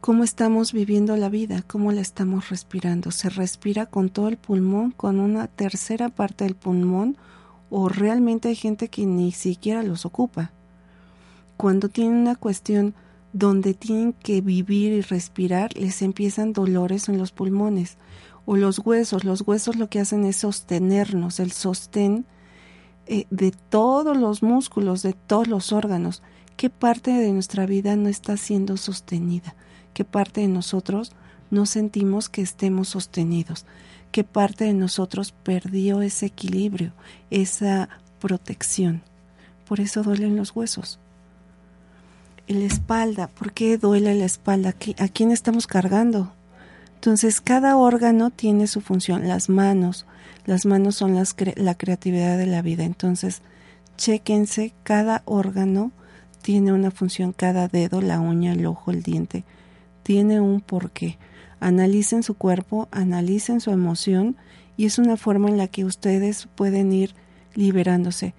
cómo 0.02 0.24
estamos 0.24 0.72
viviendo 0.72 1.16
la 1.16 1.28
vida, 1.28 1.62
cómo 1.64 1.92
la 1.92 2.00
estamos 2.00 2.50
respirando. 2.50 3.12
Se 3.12 3.28
respira 3.28 3.86
con 3.86 4.10
todo 4.10 4.26
el 4.26 4.36
pulmón, 4.36 4.90
con 4.90 5.20
una 5.20 5.46
tercera 5.46 6.08
parte 6.08 6.42
del 6.42 6.56
pulmón, 6.56 7.16
o 7.70 7.88
realmente 7.88 8.48
hay 8.48 8.56
gente 8.56 8.88
que 8.88 9.06
ni 9.06 9.30
siquiera 9.30 9.84
los 9.84 10.04
ocupa. 10.04 10.50
Cuando 11.62 11.88
tienen 11.88 12.16
una 12.16 12.34
cuestión 12.34 12.92
donde 13.32 13.72
tienen 13.72 14.14
que 14.14 14.40
vivir 14.40 14.94
y 14.94 15.00
respirar, 15.00 15.70
les 15.76 16.02
empiezan 16.02 16.52
dolores 16.52 17.08
en 17.08 17.18
los 17.18 17.30
pulmones. 17.30 17.98
O 18.46 18.56
los 18.56 18.80
huesos, 18.80 19.22
los 19.22 19.42
huesos 19.42 19.76
lo 19.76 19.88
que 19.88 20.00
hacen 20.00 20.24
es 20.24 20.38
sostenernos, 20.38 21.38
el 21.38 21.52
sostén 21.52 22.26
eh, 23.06 23.26
de 23.30 23.52
todos 23.52 24.16
los 24.16 24.42
músculos, 24.42 25.02
de 25.02 25.12
todos 25.12 25.46
los 25.46 25.70
órganos. 25.70 26.24
¿Qué 26.56 26.68
parte 26.68 27.12
de 27.12 27.30
nuestra 27.32 27.64
vida 27.64 27.94
no 27.94 28.08
está 28.08 28.36
siendo 28.36 28.76
sostenida? 28.76 29.54
qué 29.94 30.04
parte 30.04 30.40
de 30.40 30.48
nosotros 30.48 31.12
no 31.52 31.64
sentimos 31.64 32.28
que 32.28 32.42
estemos 32.42 32.88
sostenidos, 32.88 33.66
qué 34.10 34.24
parte 34.24 34.64
de 34.64 34.74
nosotros 34.74 35.30
perdió 35.30 36.02
ese 36.02 36.26
equilibrio, 36.26 36.92
esa 37.30 37.88
protección. 38.18 39.02
Por 39.68 39.78
eso 39.78 40.02
duelen 40.02 40.34
los 40.34 40.56
huesos. 40.56 40.98
La 42.48 42.64
espalda, 42.64 43.28
¿por 43.28 43.52
qué 43.52 43.78
duele 43.78 44.14
la 44.14 44.24
espalda? 44.24 44.74
¿A 44.98 45.08
quién 45.08 45.30
estamos 45.30 45.66
cargando? 45.66 46.32
Entonces, 46.96 47.40
cada 47.40 47.76
órgano 47.76 48.30
tiene 48.30 48.66
su 48.66 48.80
función. 48.80 49.28
Las 49.28 49.48
manos, 49.48 50.06
las 50.44 50.66
manos 50.66 50.96
son 50.96 51.14
las 51.14 51.36
la 51.56 51.76
creatividad 51.76 52.36
de 52.36 52.46
la 52.46 52.60
vida. 52.60 52.84
Entonces, 52.84 53.42
chéquense, 53.96 54.74
cada 54.82 55.22
órgano 55.24 55.92
tiene 56.42 56.72
una 56.72 56.90
función, 56.90 57.32
cada 57.32 57.68
dedo, 57.68 58.00
la 58.02 58.18
uña, 58.18 58.52
el 58.52 58.66
ojo, 58.66 58.90
el 58.90 59.02
diente, 59.02 59.44
tiene 60.02 60.40
un 60.40 60.60
porqué. 60.60 61.18
Analicen 61.60 62.24
su 62.24 62.34
cuerpo, 62.34 62.88
analicen 62.90 63.60
su 63.60 63.70
emoción 63.70 64.36
y 64.76 64.86
es 64.86 64.98
una 64.98 65.16
forma 65.16 65.48
en 65.48 65.58
la 65.58 65.68
que 65.68 65.84
ustedes 65.84 66.48
pueden 66.56 66.92
ir 66.92 67.14
liberándose. 67.54 68.34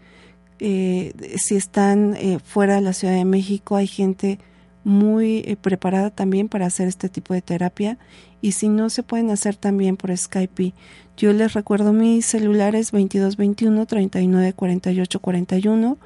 Eh, 0.66 1.14
si 1.36 1.57
están 1.57 2.16
eh, 2.16 2.39
fuera 2.41 2.76
de 2.76 2.82
la 2.82 2.93
Ciudad 2.93 3.16
de 3.16 3.26
México, 3.26 3.76
hay 3.76 3.86
gente 3.86 4.39
muy 4.86 5.39
eh, 5.39 5.57
preparada 5.59 6.09
también 6.09 6.47
para 6.47 6.68
hacer 6.68 6.88
este 6.88 7.09
tipo 7.09 7.34
de 7.34 7.41
terapia 7.41 7.97
y 8.39 8.53
si 8.53 8.70
no 8.70 8.89
se 8.89 9.03
pueden 9.03 9.30
hacer 9.30 9.57
también 9.57 9.97
por 9.97 10.16
Skype. 10.16 10.74
Yo 11.18 11.34
les 11.34 11.51
recuerdo 11.51 11.91
mis 11.91 12.26
celulares 12.26 12.91
2221 12.91 13.86
39 13.86 14.53
48 14.53 15.20
41 15.20 15.97